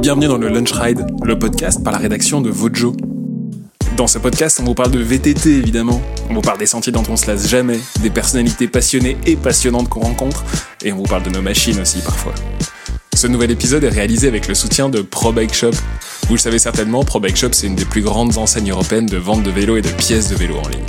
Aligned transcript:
Bienvenue 0.00 0.28
dans 0.28 0.38
le 0.38 0.48
Lunch 0.48 0.72
Ride, 0.72 1.04
le 1.22 1.38
podcast 1.38 1.84
par 1.84 1.92
la 1.92 1.98
rédaction 1.98 2.40
de 2.40 2.48
Vojo. 2.48 2.96
Dans 3.98 4.06
ce 4.06 4.18
podcast, 4.18 4.58
on 4.58 4.64
vous 4.64 4.72
parle 4.72 4.92
de 4.92 4.98
VTT 4.98 5.58
évidemment, 5.58 6.00
on 6.30 6.34
vous 6.34 6.40
parle 6.40 6.58
des 6.58 6.64
sentiers 6.64 6.90
dont 6.90 7.02
on 7.10 7.16
se 7.16 7.26
lasse 7.26 7.46
jamais, 7.46 7.78
des 8.00 8.08
personnalités 8.08 8.66
passionnées 8.66 9.18
et 9.26 9.36
passionnantes 9.36 9.90
qu'on 9.90 10.00
rencontre, 10.00 10.42
et 10.82 10.90
on 10.90 10.96
vous 10.96 11.02
parle 11.02 11.24
de 11.24 11.28
nos 11.28 11.42
machines 11.42 11.78
aussi 11.78 12.00
parfois. 12.00 12.32
Ce 13.14 13.26
nouvel 13.26 13.50
épisode 13.50 13.84
est 13.84 13.90
réalisé 13.90 14.26
avec 14.26 14.48
le 14.48 14.54
soutien 14.54 14.88
de 14.88 15.02
Pro 15.02 15.32
Bike 15.32 15.52
Shop. 15.52 15.72
Vous 16.28 16.34
le 16.34 16.40
savez 16.40 16.58
certainement, 16.58 17.04
Pro 17.04 17.20
Bike 17.20 17.36
Shop 17.36 17.50
c'est 17.52 17.66
une 17.66 17.74
des 17.76 17.84
plus 17.84 18.00
grandes 18.00 18.38
enseignes 18.38 18.70
européennes 18.70 19.04
de 19.04 19.18
vente 19.18 19.42
de 19.42 19.50
vélos 19.50 19.76
et 19.76 19.82
de 19.82 19.90
pièces 19.90 20.30
de 20.30 20.34
vélos 20.34 20.56
en 20.64 20.68
ligne. 20.68 20.80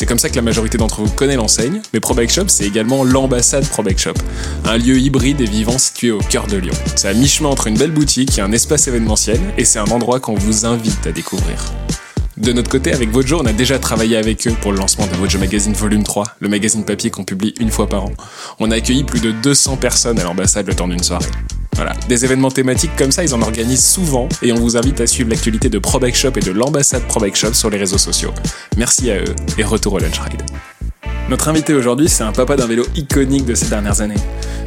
C'est 0.00 0.06
comme 0.06 0.18
ça 0.18 0.30
que 0.30 0.36
la 0.36 0.40
majorité 0.40 0.78
d'entre 0.78 1.02
vous 1.02 1.12
connaît 1.12 1.36
l'enseigne, 1.36 1.82
mais 1.92 2.00
Pro 2.00 2.14
Bike 2.14 2.30
Shop, 2.30 2.46
c'est 2.46 2.64
également 2.64 3.04
l'ambassade 3.04 3.68
Pro 3.68 3.82
Bike 3.82 3.98
Shop, 3.98 4.14
un 4.64 4.78
lieu 4.78 4.98
hybride 4.98 5.42
et 5.42 5.44
vivant 5.44 5.76
situé 5.76 6.10
au 6.10 6.20
cœur 6.20 6.46
de 6.46 6.56
Lyon. 6.56 6.72
C'est 6.96 7.08
à 7.08 7.12
mi-chemin 7.12 7.50
entre 7.50 7.66
une 7.66 7.76
belle 7.76 7.90
boutique 7.90 8.38
et 8.38 8.40
un 8.40 8.50
espace 8.50 8.88
événementiel, 8.88 9.38
et 9.58 9.66
c'est 9.66 9.78
un 9.78 9.84
endroit 9.84 10.18
qu'on 10.18 10.32
vous 10.32 10.64
invite 10.64 11.06
à 11.06 11.12
découvrir. 11.12 11.66
De 12.38 12.50
notre 12.54 12.70
côté, 12.70 12.94
avec 12.94 13.10
Vojo, 13.10 13.42
on 13.42 13.44
a 13.44 13.52
déjà 13.52 13.78
travaillé 13.78 14.16
avec 14.16 14.48
eux 14.48 14.54
pour 14.62 14.72
le 14.72 14.78
lancement 14.78 15.06
de 15.06 15.14
Vojo 15.16 15.38
Magazine 15.38 15.74
Volume 15.74 16.02
3, 16.02 16.24
le 16.40 16.48
magazine 16.48 16.86
papier 16.86 17.10
qu'on 17.10 17.24
publie 17.24 17.52
une 17.60 17.70
fois 17.70 17.86
par 17.86 18.06
an. 18.06 18.12
On 18.58 18.70
a 18.70 18.76
accueilli 18.76 19.04
plus 19.04 19.20
de 19.20 19.32
200 19.32 19.76
personnes 19.76 20.18
à 20.18 20.24
l'ambassade 20.24 20.66
le 20.66 20.74
temps 20.74 20.88
d'une 20.88 21.02
soirée. 21.02 21.26
Voilà, 21.80 21.94
des 22.10 22.26
événements 22.26 22.50
thématiques 22.50 22.94
comme 22.94 23.10
ça, 23.10 23.24
ils 23.24 23.34
en 23.34 23.40
organisent 23.40 23.86
souvent 23.86 24.28
et 24.42 24.52
on 24.52 24.56
vous 24.56 24.76
invite 24.76 25.00
à 25.00 25.06
suivre 25.06 25.30
l'actualité 25.30 25.70
de 25.70 25.78
Pro 25.78 25.98
Bike 25.98 26.14
Shop 26.14 26.32
et 26.36 26.40
de 26.40 26.50
l'ambassade 26.50 27.02
Pro 27.04 27.20
Bike 27.20 27.36
Shop 27.36 27.54
sur 27.54 27.70
les 27.70 27.78
réseaux 27.78 27.96
sociaux. 27.96 28.34
Merci 28.76 29.10
à 29.10 29.16
eux 29.16 29.34
et 29.56 29.64
retour 29.64 29.94
au 29.94 29.98
Lunch 29.98 30.20
Ride. 30.20 30.42
Notre 31.30 31.48
invité 31.48 31.72
aujourd'hui, 31.72 32.10
c'est 32.10 32.22
un 32.22 32.32
papa 32.32 32.56
d'un 32.56 32.66
vélo 32.66 32.84
iconique 32.96 33.46
de 33.46 33.54
ces 33.54 33.64
dernières 33.64 34.02
années. 34.02 34.20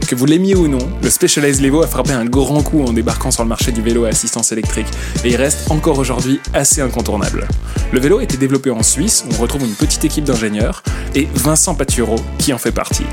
Que 0.08 0.16
vous 0.16 0.26
l'aimiez 0.26 0.56
ou 0.56 0.68
non, 0.68 0.80
le 1.04 1.10
Specialized 1.12 1.64
Levo 1.64 1.84
a 1.84 1.88
frappé 1.88 2.14
un 2.14 2.26
grand 2.26 2.64
coup 2.64 2.84
en 2.84 2.94
débarquant 2.94 3.30
sur 3.30 3.44
le 3.44 3.50
marché 3.50 3.72
du 3.72 3.84
vélo 3.84 4.06
à 4.06 4.08
assistance 4.08 4.52
électrique, 4.52 4.88
et 5.24 5.30
il 5.30 5.36
reste 5.36 5.70
encore 5.70 6.00
aujourd'hui 6.00 6.40
assez 6.56 6.82
incontournable. 6.82 7.48
Le 7.92 8.00
vélo 8.00 8.18
a 8.18 8.24
été 8.24 8.38
développé 8.38 8.72
en 8.72 8.82
Suisse, 8.82 9.24
où 9.30 9.36
on 9.36 9.38
retrouve 9.40 9.66
une 9.66 9.76
petite 9.76 10.04
équipe 10.04 10.24
d'ingénieurs, 10.24 10.82
et 11.14 11.28
Vincent 11.36 11.76
Patureau 11.76 12.16
qui 12.40 12.54
en 12.54 12.58
fait 12.58 12.72
partie. 12.72 13.06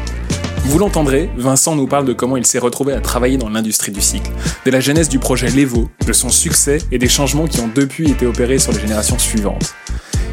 Vous 0.64 0.78
l'entendrez, 0.78 1.30
Vincent 1.36 1.74
nous 1.74 1.86
parle 1.86 2.04
de 2.04 2.12
comment 2.12 2.36
il 2.36 2.46
s'est 2.46 2.58
retrouvé 2.58 2.92
à 2.92 3.00
travailler 3.00 3.36
dans 3.36 3.48
l'industrie 3.48 3.92
du 3.92 4.00
cycle, 4.00 4.30
de 4.64 4.70
la 4.70 4.80
genèse 4.80 5.08
du 5.08 5.18
projet 5.18 5.50
Levo, 5.50 5.90
de 6.06 6.12
son 6.12 6.28
succès 6.28 6.78
et 6.92 6.98
des 6.98 7.08
changements 7.08 7.46
qui 7.46 7.60
ont 7.60 7.70
depuis 7.74 8.10
été 8.10 8.26
opérés 8.26 8.58
sur 8.58 8.72
les 8.72 8.80
générations 8.80 9.18
suivantes. 9.18 9.74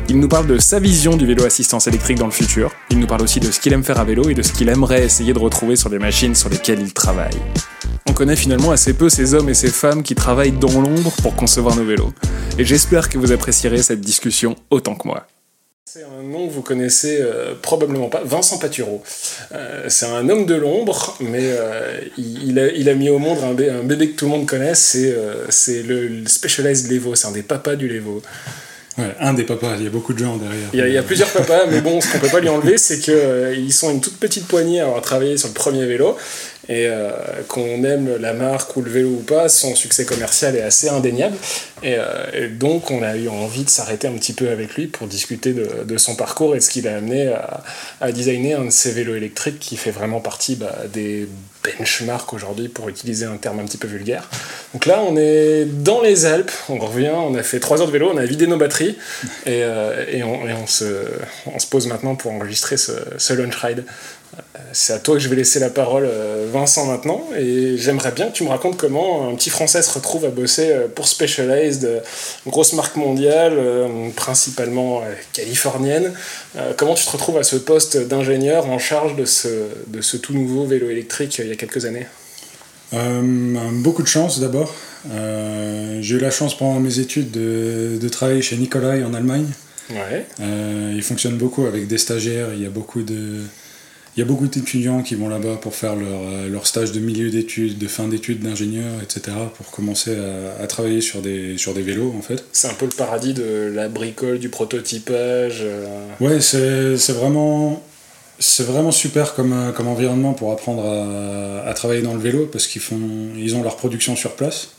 Il 0.10 0.20
nous 0.20 0.28
parle 0.28 0.48
de 0.48 0.58
sa 0.58 0.80
vision 0.80 1.18
du 1.18 1.26
vélo 1.26 1.44
assistance 1.44 1.88
électrique 1.88 2.18
dans 2.18 2.28
le 2.28 2.32
futur, 2.32 2.72
il 2.92 3.00
nous 3.00 3.08
parle 3.08 3.24
aussi 3.24 3.40
de 3.40 3.52
ce 3.52 3.60
qu'il 3.60 3.74
aime 3.74 3.84
faire 3.84 4.00
à 4.00 4.06
vélo 4.06 4.30
et 4.30 4.34
de 4.34 4.42
ce 4.42 4.54
qu'il 4.54 4.70
aimerait 4.70 5.04
essayer 5.04 5.34
de 5.34 5.40
retrouver 5.40 5.76
sur 5.76 5.90
les 5.90 6.00
machines 6.00 6.36
sur 6.36 6.50
lesquelles 6.50 6.82
il 6.82 6.94
travaille. 6.94 7.36
On 8.08 8.14
connaît 8.14 8.38
finalement 8.38 8.72
assez 8.72 8.94
peu 8.94 9.10
ces 9.10 9.34
hommes 9.34 9.50
et 9.50 9.54
ces 9.54 9.70
femmes 9.70 10.02
qui 10.02 10.16
travaillent 10.16 10.52
dans 10.52 10.80
l'ombre 10.80 11.12
pour 11.22 11.36
concevoir 11.36 11.76
nos 11.76 11.84
vélos. 11.84 12.14
Et 12.58 12.64
j'espère 12.64 13.10
que 13.10 13.18
vous 13.18 13.32
apprécierez 13.32 13.82
cette 13.84 14.02
discussion 14.02 14.56
autant 14.72 14.96
que 14.96 15.08
moi. 15.08 15.28
C'est 15.90 16.04
un 16.04 16.22
nom 16.22 16.50
que 16.50 16.52
vous 16.52 16.64
connaissez 16.64 17.20
euh, 17.22 17.54
probablement 17.62 18.10
pas, 18.10 18.22
Vincent 18.26 18.58
Patureau. 18.58 19.02
Euh, 19.54 19.86
c'est 19.88 20.06
un 20.06 20.28
homme 20.28 20.46
de 20.46 20.54
l'ombre, 20.54 21.16
mais 21.22 21.44
euh, 21.44 22.02
il, 22.18 22.60
a, 22.60 22.68
il, 22.74 22.90
a, 22.90 22.94
mis 22.94 23.08
au 23.08 23.20
monde 23.20 23.38
un, 23.42 23.52
un, 23.52 23.84
bébé 23.84 24.10
que 24.10 24.18
tout 24.18 24.26
le 24.26 24.32
monde 24.32 24.46
connaît, 24.46 24.76
c'est 24.76 25.14
le, 25.84 26.10
le 26.10 26.28
Specialized 26.28 26.92
Levo, 26.92 27.16
c'est 27.16 27.28
un 27.28 27.32
des 27.32 27.42
papas 27.42 27.78
du 27.78 27.88
Levo. 27.88 28.22
Ouais, 28.98 29.16
un 29.22 29.34
des 29.34 29.46
papas, 29.46 29.76
il 29.78 29.86
y 29.86 29.88
a 29.88 29.90
beaucoup 29.90 30.12
de 30.12 30.20
gens 30.20 30.36
derrière. 30.36 30.70
Il 30.74 30.80
y 30.80 30.82
a, 30.82 30.88
il 30.90 30.94
y 30.94 30.98
a 30.98 31.04
plusieurs 31.04 31.32
papas, 31.32 31.68
mais 31.72 31.80
bon, 31.80 32.02
ce 32.02 32.12
qu'on 32.12 32.20
peut 32.20 32.28
pas 32.28 32.42
lui 32.42 32.50
enlever, 32.50 32.78
c'est 32.78 33.00
qu'ils 33.00 33.72
sont 33.72 33.90
une 33.90 34.02
toute 34.02 34.18
petite 34.18 34.46
poignée 34.46 34.82
à 34.82 34.88
avoir 34.88 35.02
travaillé 35.02 35.38
sur 35.38 35.48
le 35.48 35.54
premier 35.54 35.86
vélo 35.86 36.18
et 36.70 36.88
euh, 36.88 37.12
qu'on 37.48 37.84
aime 37.84 38.18
la 38.20 38.34
marque 38.34 38.76
ou 38.76 38.82
le 38.82 38.92
vélo 38.92 39.10
ou 39.10 39.24
pas, 39.24 39.48
son 39.48 39.76
succès 39.76 40.06
commercial 40.06 40.56
est 40.56 40.62
assez 40.62 40.90
indéniable. 40.90 41.36
Et, 41.84 41.96
euh, 41.98 42.50
donc, 42.50 42.92
on 42.92 43.04
a 43.04 43.16
eu 43.16 43.28
envie 43.30 43.64
de 43.64 43.70
s'arrêter 43.70 44.08
un 44.08 44.14
petit 44.14 44.34
peu 44.34 44.50
avec 44.50 44.76
lui 44.76 44.88
pour 44.88 45.08
discuter 45.08 45.54
de, 45.54 45.98
son 45.98 46.16
parcours 46.16 46.56
et 46.56 46.60
de 46.60 46.64
ce 46.64 46.70
qui 46.70 46.82
l'a 46.82 46.98
amené 46.98 47.34
à, 48.02 48.12
designer 48.12 48.60
un 48.60 48.66
de 48.66 48.70
ces 48.70 48.92
vélos 48.92 49.16
électriques 49.16 49.60
qui 49.60 49.78
fait 49.78 49.92
vraiment 49.92 50.20
partie 50.20 50.56
bah, 50.56 50.76
des 50.92 51.28
benchmarks 51.64 52.34
aujourd'hui, 52.34 52.68
pour 52.68 52.90
utiliser 52.90 53.26
un 53.26 53.38
terme 53.38 53.60
un 53.60 53.66
petit 53.66 53.78
peu 53.78 53.88
vulgaire. 53.88 54.30
Donc 54.74 54.86
là, 54.86 55.02
on 55.08 55.18
est 55.18 55.66
dans 55.66 56.02
les 56.02 56.26
Alpes, 56.26 56.52
on 56.70 56.78
revient, 56.78 57.14
on 57.14 57.36
a 57.36 57.44
fait 57.44 57.60
3 57.60 57.82
heures 57.82 57.88
de 57.88 57.92
vélo, 57.92 58.10
on 58.14 58.18
a 58.18 58.26
vidé 58.26 58.48
nos 58.48 58.58
batteries 58.58 58.98
et, 59.46 59.64
euh, 59.64 60.06
et 60.10 60.24
on, 60.24 60.68
se, 60.68 60.86
on, 61.46 61.60
se, 61.60 61.68
pose 61.68 61.88
maintenant 61.88 62.16
pour 62.16 62.32
enregistrer 62.32 62.78
ce, 62.78 62.92
ce 63.18 63.34
launch 63.34 63.56
ride. 63.56 63.86
C'est 64.74 64.94
à 64.94 65.00
toi 65.00 65.16
que 65.16 65.22
je 65.22 65.30
vais 65.30 65.36
laisser 65.36 65.60
la 65.60 65.70
parole, 65.70 66.08
Vincent, 66.52 66.86
maintenant. 66.86 67.24
Et 67.38 67.78
j'aimerais 67.78 68.12
bien 68.12 68.28
que 68.28 68.34
tu 68.34 68.44
me 68.44 68.50
racontes 68.50 68.78
comment 68.78 69.30
un 69.30 69.36
petit 69.36 69.50
Français 69.50 69.82
se 69.82 69.92
retrouve 69.92 70.26
à 70.26 70.30
bosser 70.30 70.76
pour 70.94 71.08
Specialized, 71.08 72.04
une 72.46 72.52
grosse 72.52 72.74
marque 72.74 72.96
mondiale, 72.96 73.58
principalement 74.16 75.02
californienne. 75.34 76.14
Comment 76.76 76.94
tu 76.94 77.06
te 77.06 77.12
retrouves 77.12 77.38
à 77.38 77.44
ce 77.44 77.56
poste 77.56 77.98
d'ingénieur 77.98 78.68
en 78.70 78.78
charge 78.78 79.16
de 79.16 79.26
ce, 79.26 79.48
de 79.88 80.02
ce 80.02 80.18
tout 80.18 80.34
nouveau 80.34 80.66
vélo 80.66 80.90
électrique 80.90 81.38
il 81.40 81.48
y 81.48 81.52
a 81.52 81.56
quelques 81.56 81.86
années? 81.86 82.06
Euh, 82.94 83.22
Beaucoup 83.72 84.04
de 84.04 84.08
chance 84.08 84.40
d'abord. 84.40 84.74
Euh, 85.12 86.00
J'ai 86.02 86.16
eu 86.16 86.20
la 86.20 86.32
chance 86.32 86.58
pendant 86.58 86.80
mes 86.80 87.00
études 87.00 87.32
de, 87.32 87.98
de 88.00 88.10
travailler 88.10 88.42
chez 88.42 88.58
Nicolai 88.58 89.04
en 89.04 89.14
Allemagne. 89.14 89.48
Ouais. 89.90 90.26
Euh, 90.42 90.94
il 90.96 91.02
fonctionne 91.02 91.38
beaucoup 91.38 91.66
avec 91.66 91.88
des 91.88 91.98
stagiaires, 91.98 92.50
il 92.54 92.62
y 92.62 92.66
a 92.66 92.70
beaucoup 92.70 93.04
de 93.04 93.42
il 94.18 94.22
y 94.22 94.24
a 94.24 94.26
beaucoup 94.26 94.48
d'étudiants 94.48 95.04
qui 95.04 95.14
vont 95.14 95.30
là-bas 95.30 95.58
pour 95.62 95.76
faire 95.76 95.96
leur, 95.96 96.50
leur 96.50 96.66
stage 96.66 96.92
de 96.92 97.00
milieu 97.00 97.30
d'études, 97.30 97.78
de 97.78 97.88
fin 97.88 98.08
d'études 98.08 98.40
d'ingénieur, 98.40 99.00
etc., 99.04 99.38
pour 99.56 99.70
commencer 99.70 100.18
à, 100.18 100.64
à, 100.64 100.66
travailler 100.66 101.02
sur 101.02 101.22
des, 101.22 101.56
sur 101.60 101.76
des 101.76 101.84
vélos, 101.84 102.16
en 102.18 102.24
fait. 102.24 102.44
C'est 102.52 102.68
un 102.68 102.74
peu 102.74 102.86
le 102.86 102.96
paradis 102.96 103.36
de 103.36 103.72
la 103.72 103.90
bricole, 103.90 104.40
du 104.40 104.50
prototypage. 104.50 105.60
Euh... 105.62 105.86
Ouais, 106.20 106.42
c'est 106.42 107.14
vraiment, 107.14 107.84
vraiment 108.60 108.92
super 108.92 109.36
comme, 109.36 109.72
comme 109.76 109.88
environnement 109.88 110.34
pour 110.34 110.52
apprendre 110.52 110.84
à, 110.84 111.70
à 111.70 111.74
travailler 111.76 112.02
dans 112.02 112.16
le 112.16 112.20
vélo, 112.20 112.48
parce 112.52 112.66
qu'ils 112.66 112.82
font, 112.82 113.00
ils 113.38 113.56
ont 113.56 113.62
leur 113.62 113.78
production 113.78 114.16
sur 114.16 114.36
place. 114.36 114.70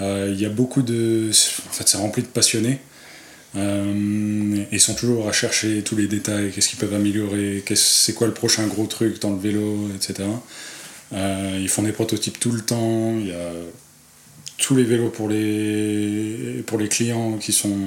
Euh, 0.00 0.30
il 0.30 0.40
y 0.40 0.44
a 0.44 0.50
beaucoup 0.50 0.82
de... 0.82 1.30
En 1.30 1.72
fait, 1.72 1.88
c'est 1.88 1.96
rempli 1.96 2.22
de 2.22 2.28
passionnés. 2.28 2.80
Euh, 3.56 4.64
ils 4.70 4.80
sont 4.80 4.94
toujours 4.94 5.28
à 5.28 5.32
chercher 5.32 5.82
tous 5.82 5.96
les 5.96 6.06
détails, 6.06 6.50
qu'est-ce 6.50 6.68
qu'ils 6.68 6.78
peuvent 6.78 6.94
améliorer, 6.94 7.64
c'est 7.74 8.14
quoi 8.14 8.26
le 8.26 8.34
prochain 8.34 8.66
gros 8.66 8.86
truc 8.86 9.20
dans 9.22 9.30
le 9.30 9.38
vélo, 9.38 9.88
etc. 9.94 10.28
Euh, 11.14 11.58
ils 11.60 11.68
font 11.68 11.82
des 11.82 11.92
prototypes 11.92 12.38
tout 12.38 12.52
le 12.52 12.60
temps, 12.60 13.14
il 13.18 13.28
y 13.28 13.32
a 13.32 13.52
tous 14.58 14.74
les 14.74 14.84
vélos 14.84 15.08
pour 15.08 15.28
les, 15.28 16.62
pour 16.66 16.78
les 16.78 16.88
clients 16.88 17.38
qui 17.38 17.52
sont 17.52 17.78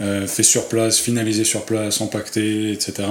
euh, 0.00 0.26
faits 0.26 0.44
sur 0.44 0.68
place, 0.68 0.98
finalisés 0.98 1.44
sur 1.44 1.64
place, 1.64 2.00
empaquetés, 2.00 2.72
etc. 2.72 3.08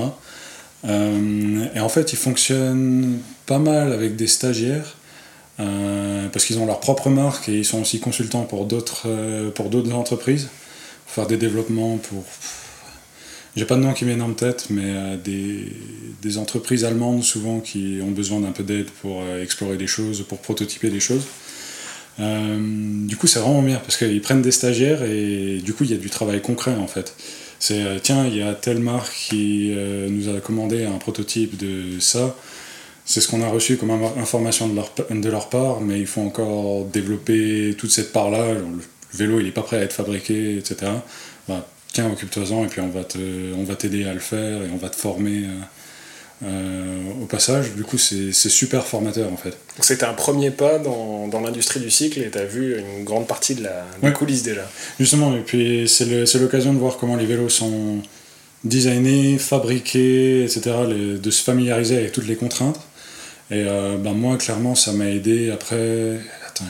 Euh, 0.83 1.65
et 1.73 1.79
en 1.79 1.89
fait, 1.89 2.11
ils 2.11 2.17
fonctionnent 2.17 3.19
pas 3.45 3.59
mal 3.59 3.93
avec 3.93 4.15
des 4.15 4.27
stagiaires. 4.27 4.97
Euh, 5.59 6.27
parce 6.29 6.45
qu'ils 6.45 6.57
ont 6.57 6.65
leur 6.65 6.79
propre 6.79 7.09
marque 7.09 7.49
et 7.49 7.59
ils 7.59 7.65
sont 7.65 7.81
aussi 7.81 7.99
consultants 7.99 8.43
pour 8.43 8.65
d'autres 8.65 9.07
entreprises 9.93 10.47
faire 11.11 11.27
des 11.27 11.37
développements 11.37 11.97
pour. 11.97 12.23
J'ai 13.57 13.65
pas 13.65 13.75
de 13.75 13.81
nom 13.81 13.91
qui 13.91 14.05
viennent 14.05 14.21
en 14.21 14.31
tête, 14.31 14.67
mais 14.69 14.85
euh, 14.85 15.17
des, 15.17 15.65
des, 16.21 16.37
entreprises 16.37 16.85
allemandes 16.85 17.21
souvent 17.21 17.59
qui 17.59 17.99
ont 18.01 18.11
besoin 18.11 18.39
d'un 18.39 18.51
peu 18.51 18.63
d'aide 18.63 18.89
pour 19.01 19.21
euh, 19.21 19.43
explorer 19.43 19.75
des 19.75 19.87
choses, 19.87 20.23
pour 20.23 20.39
prototyper 20.39 20.89
des 20.89 21.01
choses. 21.01 21.25
Euh, 22.21 23.05
du 23.07 23.17
coup, 23.17 23.27
c'est 23.27 23.39
vraiment 23.39 23.61
bien 23.61 23.77
parce 23.79 23.97
qu'ils 23.97 24.21
prennent 24.21 24.41
des 24.41 24.51
stagiaires 24.51 25.03
et 25.03 25.59
du 25.61 25.73
coup, 25.73 25.83
il 25.83 25.91
y 25.91 25.93
a 25.93 25.97
du 25.97 26.09
travail 26.09 26.41
concret 26.41 26.75
en 26.75 26.87
fait. 26.87 27.13
C'est 27.59 27.83
tiens, 28.01 28.25
il 28.25 28.37
y 28.37 28.41
a 28.41 28.53
telle 28.53 28.79
marque 28.79 29.13
qui 29.29 29.71
nous 30.09 30.29
a 30.29 30.39
commandé 30.39 30.85
un 30.85 30.97
prototype 30.97 31.57
de 31.57 31.99
ça. 31.99 32.35
C'est 33.05 33.21
ce 33.21 33.27
qu'on 33.27 33.43
a 33.43 33.47
reçu 33.49 33.77
comme 33.77 33.91
information 33.91 34.67
de 34.67 34.75
leur, 34.75 34.91
de 35.11 35.29
leur 35.29 35.49
part, 35.49 35.79
mais 35.79 35.99
il 35.99 36.07
faut 36.07 36.21
encore 36.21 36.85
développer 36.85 37.75
toute 37.77 37.91
cette 37.91 38.11
part-là 38.11 38.55
vélo 39.13 39.39
il 39.39 39.47
est 39.47 39.51
pas 39.51 39.61
prêt 39.61 39.77
à 39.77 39.81
être 39.81 39.93
fabriqué, 39.93 40.57
etc. 40.57 40.91
Bah, 41.47 41.67
tiens, 41.93 42.09
occupe-toi-en 42.11 42.65
et 42.65 42.67
puis 42.67 42.81
on 42.81 42.89
va 42.89 43.03
te, 43.03 43.17
on 43.57 43.63
va 43.63 43.75
t'aider 43.75 44.05
à 44.05 44.13
le 44.13 44.19
faire 44.19 44.61
et 44.61 44.69
on 44.73 44.77
va 44.77 44.89
te 44.89 44.95
former 44.95 45.45
euh, 45.45 46.45
euh, 46.45 46.99
au 47.21 47.25
passage. 47.25 47.73
Du 47.75 47.83
coup, 47.83 47.97
c'est 47.97 48.31
super 48.31 48.85
formateur 48.85 49.31
en 49.31 49.37
fait. 49.37 49.57
C'était 49.79 50.05
un 50.05 50.13
premier 50.13 50.51
pas 50.51 50.79
dans, 50.79 51.27
dans 51.27 51.41
l'industrie 51.41 51.79
du 51.79 51.91
cycle 51.91 52.19
et 52.21 52.29
tu 52.29 52.37
as 52.37 52.45
vu 52.45 52.77
une 52.79 53.03
grande 53.03 53.27
partie 53.27 53.55
de 53.55 53.63
la, 53.63 53.85
de 54.01 54.07
ouais. 54.07 54.13
coulisse 54.13 54.43
déjà. 54.43 54.67
Justement, 54.99 55.35
et 55.35 55.41
puis 55.41 55.87
c'est 55.87 56.39
l'occasion 56.39 56.73
de 56.73 56.79
voir 56.79 56.97
comment 56.97 57.15
les 57.15 57.25
vélos 57.25 57.49
sont 57.49 58.01
designés, 58.63 59.37
fabriqués, 59.37 60.43
etc., 60.43 60.71
les, 60.87 61.17
de 61.17 61.31
se 61.31 61.43
familiariser 61.43 61.97
avec 61.97 62.11
toutes 62.11 62.27
les 62.27 62.35
contraintes. 62.35 62.79
Et 63.49 63.65
euh, 63.67 63.97
bah, 63.97 64.11
moi, 64.11 64.37
clairement, 64.37 64.75
ça 64.75 64.93
m'a 64.93 65.07
aidé 65.07 65.51
après. 65.51 66.19
Attends, 66.47 66.65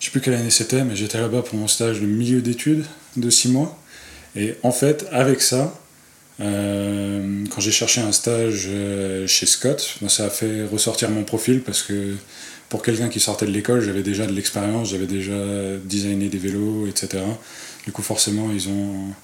je 0.00 0.06
sais 0.06 0.10
plus 0.10 0.20
quelle 0.20 0.34
année 0.34 0.50
c'était, 0.50 0.84
mais 0.84 0.96
j'étais 0.96 1.20
là-bas 1.20 1.42
pour 1.42 1.58
mon 1.58 1.68
stage 1.68 2.00
de 2.00 2.06
milieu 2.06 2.40
d'études 2.40 2.84
de 3.16 3.30
6 3.30 3.48
mois. 3.48 3.78
Et 4.36 4.54
en 4.62 4.72
fait, 4.72 5.06
avec 5.10 5.40
ça, 5.40 5.74
quand 6.38 7.60
j'ai 7.60 7.72
cherché 7.72 8.00
un 8.00 8.12
stage 8.12 8.68
chez 9.26 9.46
Scott, 9.46 9.98
ça 10.08 10.26
a 10.26 10.30
fait 10.30 10.64
ressortir 10.66 11.10
mon 11.10 11.24
profil 11.24 11.62
parce 11.62 11.82
que 11.82 12.14
pour 12.68 12.82
quelqu'un 12.82 13.08
qui 13.08 13.18
sortait 13.18 13.46
de 13.46 13.50
l'école, 13.50 13.80
j'avais 13.80 14.02
déjà 14.02 14.26
de 14.26 14.32
l'expérience, 14.32 14.90
j'avais 14.90 15.06
déjà 15.06 15.32
designé 15.84 16.28
des 16.28 16.38
vélos, 16.38 16.86
etc. 16.86 17.24
Du 17.84 17.92
coup, 17.92 18.02
forcément, 18.02 18.50
ils 18.52 18.68
ont 18.68 19.14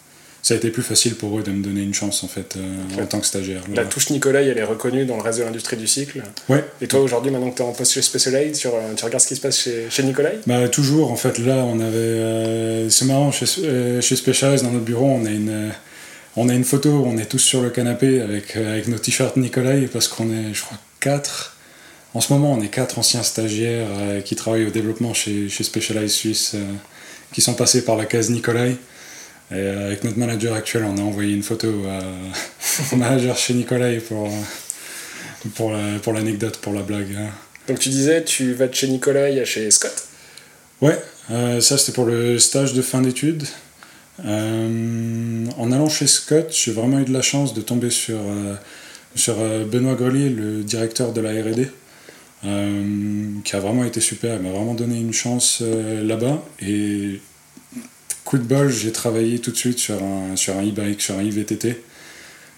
ça 0.44 0.52
a 0.52 0.58
été 0.58 0.68
plus 0.68 0.82
facile 0.82 1.14
pour 1.14 1.38
eux 1.38 1.42
de 1.42 1.50
me 1.50 1.64
donner 1.64 1.80
une 1.80 1.94
chance 1.94 2.22
en 2.22 2.28
fait 2.28 2.56
euh, 2.56 3.02
en 3.02 3.06
tant 3.06 3.18
que 3.18 3.26
stagiaire. 3.26 3.62
La 3.74 3.86
touche 3.86 4.10
Nicolai, 4.10 4.46
elle 4.46 4.58
est 4.58 4.62
reconnue 4.62 5.06
dans 5.06 5.16
le 5.16 5.22
reste 5.22 5.38
de 5.38 5.44
l'industrie 5.44 5.78
du 5.78 5.86
cycle. 5.86 6.22
Ouais. 6.50 6.62
Et 6.82 6.86
toi 6.86 7.00
aujourd'hui, 7.00 7.30
maintenant 7.30 7.50
que 7.50 7.56
tu 7.56 7.62
es 7.62 7.64
en 7.64 7.72
poste 7.72 7.92
chez 7.92 8.02
Specialized, 8.02 8.54
tu, 8.54 8.68
tu 8.94 9.04
regardes 9.06 9.22
ce 9.22 9.28
qui 9.28 9.36
se 9.36 9.40
passe 9.40 9.58
chez, 9.58 9.86
chez 9.88 10.02
Nicolai 10.02 10.40
Bah 10.46 10.68
toujours 10.68 11.10
en 11.10 11.16
fait. 11.16 11.38
Là, 11.38 11.64
on 11.64 11.80
avait, 11.80 11.96
euh, 11.96 12.90
c'est 12.90 13.06
marrant 13.06 13.32
chez, 13.32 13.46
euh, 13.64 14.02
chez 14.02 14.16
Specialized 14.16 14.66
dans 14.66 14.72
notre 14.72 14.84
bureau, 14.84 15.06
on 15.06 15.24
a 15.24 15.30
une 15.30 15.72
on 16.36 16.50
a 16.50 16.52
une 16.52 16.64
photo, 16.64 17.04
on 17.06 17.16
est 17.16 17.24
tous 17.24 17.38
sur 17.38 17.62
le 17.62 17.70
canapé 17.70 18.20
avec, 18.20 18.54
avec 18.56 18.88
nos 18.88 18.98
t-shirts 18.98 19.38
Nicolai 19.38 19.88
parce 19.90 20.08
qu'on 20.08 20.30
est, 20.30 20.52
je 20.52 20.62
crois, 20.62 20.76
quatre. 21.00 21.56
En 22.12 22.20
ce 22.20 22.30
moment, 22.34 22.52
on 22.52 22.60
est 22.60 22.68
quatre 22.68 22.98
anciens 22.98 23.22
stagiaires 23.22 23.88
qui 24.24 24.36
travaillent 24.36 24.66
au 24.66 24.70
développement 24.70 25.14
chez, 25.14 25.48
chez 25.48 25.64
Specialized 25.64 26.10
Suisse 26.10 26.56
qui 27.32 27.40
sont 27.40 27.54
passés 27.54 27.84
par 27.84 27.96
la 27.96 28.04
case 28.04 28.30
Nicolai. 28.30 28.76
Et 29.50 29.56
euh, 29.56 29.86
avec 29.86 30.04
notre 30.04 30.18
manager 30.18 30.54
actuel, 30.54 30.84
on 30.84 30.96
a 30.96 31.02
envoyé 31.02 31.34
une 31.34 31.42
photo 31.42 31.68
au 32.92 32.96
manager 32.96 33.36
chez 33.36 33.54
Nicolai 33.54 33.98
pour, 33.98 34.30
pour, 35.54 35.72
pour 36.02 36.12
l'anecdote, 36.12 36.58
pour 36.58 36.72
la 36.72 36.82
blague. 36.82 37.14
Hein. 37.16 37.30
Donc 37.68 37.78
tu 37.78 37.90
disais, 37.90 38.24
tu 38.24 38.54
vas 38.54 38.68
de 38.68 38.74
chez 38.74 38.88
Nicolai 38.88 39.40
à 39.40 39.44
chez 39.44 39.70
Scott? 39.70 39.94
Ouais, 40.80 40.98
euh, 41.30 41.60
ça 41.60 41.78
c'était 41.78 41.92
pour 41.92 42.06
le 42.06 42.38
stage 42.38 42.72
de 42.74 42.82
fin 42.82 43.02
d'études. 43.02 43.44
Euh, 44.24 45.46
en 45.58 45.72
allant 45.72 45.88
chez 45.88 46.06
Scott, 46.06 46.52
j'ai 46.52 46.72
vraiment 46.72 47.00
eu 47.00 47.04
de 47.04 47.12
la 47.12 47.22
chance 47.22 47.52
de 47.52 47.60
tomber 47.60 47.90
sur, 47.90 48.18
sur 49.14 49.36
Benoît 49.66 49.94
Grelier, 49.94 50.30
le 50.30 50.62
directeur 50.62 51.12
de 51.12 51.20
la 51.20 51.30
RD, 51.30 51.68
qui 53.44 53.56
a 53.56 53.60
vraiment 53.60 53.84
été 53.84 54.00
super. 54.00 54.36
Il 54.36 54.42
m'a 54.42 54.50
vraiment 54.50 54.74
donné 54.74 54.98
une 55.00 55.12
chance 55.12 55.62
là-bas. 55.62 56.42
Et 56.62 57.20
coup 58.24 58.38
de 58.38 58.42
bol, 58.42 58.70
j'ai 58.70 58.92
travaillé 58.92 59.38
tout 59.38 59.50
de 59.50 59.56
suite 59.56 59.78
sur 59.78 60.02
un, 60.02 60.36
sur 60.36 60.56
un 60.56 60.66
e-bike, 60.66 61.00
sur 61.00 61.16
un 61.18 61.24
e-VTT. 61.24 61.82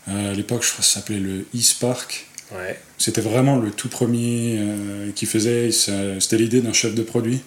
Euh, 0.09 0.31
à 0.31 0.35
l'époque, 0.35 0.63
je 0.63 0.71
crois 0.71 0.81
que 0.81 0.87
ça 0.87 1.01
s'appelait 1.01 1.19
le 1.19 1.47
e-Spark. 1.55 2.27
Ouais. 2.53 2.79
C'était 2.97 3.21
vraiment 3.21 3.59
le 3.59 3.71
tout 3.73 3.89
premier 3.89 4.57
euh, 4.59 5.11
qui 5.15 5.27
faisait. 5.27 5.73
C'était 5.73 6.39
l'idée 6.39 6.61
d'un 6.61 6.73
chef 6.73 6.95
de 6.95 7.03
produit, 7.03 7.41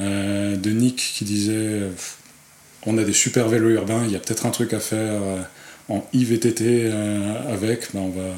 euh, 0.00 0.56
de 0.56 0.70
Nick, 0.70 0.96
qui 1.16 1.24
disait 1.24 1.80
On 2.84 2.98
a 2.98 3.04
des 3.04 3.14
super 3.14 3.48
vélos 3.48 3.70
urbains, 3.70 4.04
il 4.04 4.12
y 4.12 4.16
a 4.16 4.18
peut-être 4.18 4.44
un 4.44 4.50
truc 4.50 4.74
à 4.74 4.80
faire 4.80 5.22
en 5.88 6.06
e-VTT 6.14 6.90
avec. 7.50 7.94
Ben 7.94 8.00
on, 8.00 8.10
va, 8.10 8.34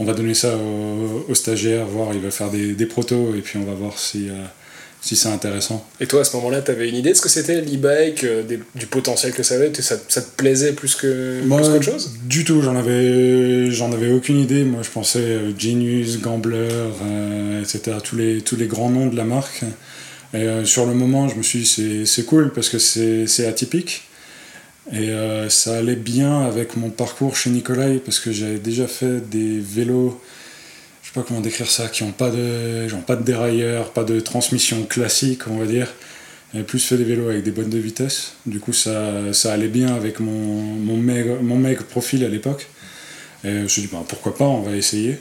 on 0.00 0.04
va 0.04 0.14
donner 0.14 0.34
ça 0.34 0.56
aux, 0.56 1.34
stagiaires, 1.34 1.86
voir, 1.86 2.12
il 2.12 2.20
va 2.20 2.32
faire 2.32 2.50
des, 2.50 2.74
des 2.74 2.86
protos 2.86 3.36
et 3.36 3.40
puis 3.40 3.58
on 3.58 3.64
va 3.64 3.74
voir 3.74 4.00
si 4.00 4.28
si 5.04 5.16
c'est 5.16 5.28
intéressant. 5.28 5.86
Et 6.00 6.06
toi, 6.06 6.22
à 6.22 6.24
ce 6.24 6.34
moment-là, 6.36 6.62
tu 6.62 6.70
avais 6.70 6.88
une 6.88 6.94
idée 6.96 7.10
de 7.10 7.14
ce 7.14 7.20
que 7.20 7.28
c'était 7.28 7.60
l'e-bike, 7.60 8.24
euh, 8.24 8.42
du 8.74 8.86
potentiel 8.86 9.34
que 9.34 9.42
ça 9.42 9.56
avait? 9.56 9.70
Ça, 9.74 9.96
ça 10.08 10.22
te 10.22 10.30
plaisait 10.34 10.72
plus 10.72 10.94
que 10.94 11.42
qu'autre 11.46 11.82
chose? 11.82 12.12
Du 12.24 12.42
tout, 12.44 12.62
j'en 12.62 12.74
avais, 12.74 13.70
j'en 13.70 13.92
avais 13.92 14.10
aucune 14.10 14.40
idée. 14.40 14.64
Moi, 14.64 14.80
je 14.82 14.88
pensais 14.88 15.18
euh, 15.18 15.52
Genius, 15.58 16.22
Gambler, 16.22 16.68
euh, 17.02 17.60
etc., 17.60 17.98
tous 18.02 18.16
les, 18.16 18.40
tous 18.40 18.56
les 18.56 18.66
grands 18.66 18.88
noms 18.88 19.06
de 19.08 19.16
la 19.16 19.24
marque. 19.24 19.64
Et 20.32 20.48
sur 20.64 20.84
le 20.84 20.94
moment, 20.94 21.28
je 21.28 21.36
me 21.36 21.44
suis 21.44 21.60
dit, 21.60 22.06
c'est 22.06 22.24
cool 22.24 22.52
parce 22.52 22.68
que 22.68 22.78
c'est 22.78 23.46
atypique. 23.46 24.02
Et 24.92 25.10
ça 25.48 25.76
allait 25.76 25.94
bien 25.94 26.40
avec 26.40 26.76
mon 26.76 26.90
parcours 26.90 27.36
chez 27.36 27.50
Nicolai 27.50 28.00
parce 28.04 28.18
que 28.18 28.32
j'avais 28.32 28.58
déjà 28.58 28.88
fait 28.88 29.20
des 29.30 29.60
vélos 29.60 30.20
sais 31.14 31.20
pas 31.20 31.26
comment 31.26 31.40
décrire 31.40 31.70
ça, 31.70 31.88
qui 31.88 32.04
n'ont 32.04 32.12
pas 32.12 32.30
de, 32.30 32.88
genre 32.88 33.02
pas 33.02 33.16
de 33.16 33.22
dérailleur, 33.22 33.90
pas 33.92 34.04
de 34.04 34.20
transmission 34.20 34.84
classique, 34.84 35.46
on 35.48 35.58
va 35.58 35.66
dire. 35.66 35.88
Plus 36.68 36.78
fait 36.78 36.96
des 36.96 37.04
vélos 37.04 37.28
avec 37.28 37.42
des 37.42 37.50
bonnes 37.50 37.70
de 37.70 37.78
vitesse. 37.78 38.34
Du 38.46 38.60
coup, 38.60 38.72
ça, 38.72 39.32
ça 39.32 39.52
allait 39.52 39.66
bien 39.66 39.92
avec 39.92 40.20
mon, 40.20 40.30
mon, 40.30 40.96
meg, 40.96 41.42
mon 41.42 41.56
meg 41.56 41.78
profil 41.78 42.24
à 42.24 42.28
l'époque. 42.28 42.68
Et 43.42 43.48
je 43.48 43.62
me 43.62 43.68
suis 43.68 43.82
dit, 43.82 43.88
bah, 43.90 44.04
pourquoi 44.06 44.36
pas, 44.36 44.44
on 44.44 44.62
va 44.62 44.76
essayer. 44.76 45.18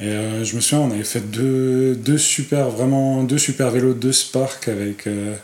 Et 0.00 0.08
euh, 0.08 0.44
je 0.44 0.56
me 0.56 0.60
souviens, 0.60 0.86
on 0.86 0.90
avait 0.90 1.04
fait 1.04 1.20
deux, 1.20 1.94
deux, 1.94 2.18
super, 2.18 2.68
vraiment 2.68 3.22
deux 3.22 3.38
super 3.38 3.70
vélos, 3.70 3.94
deux 3.94 4.12
Spark 4.12 4.68
avec 4.68 5.06
euh, 5.06 5.34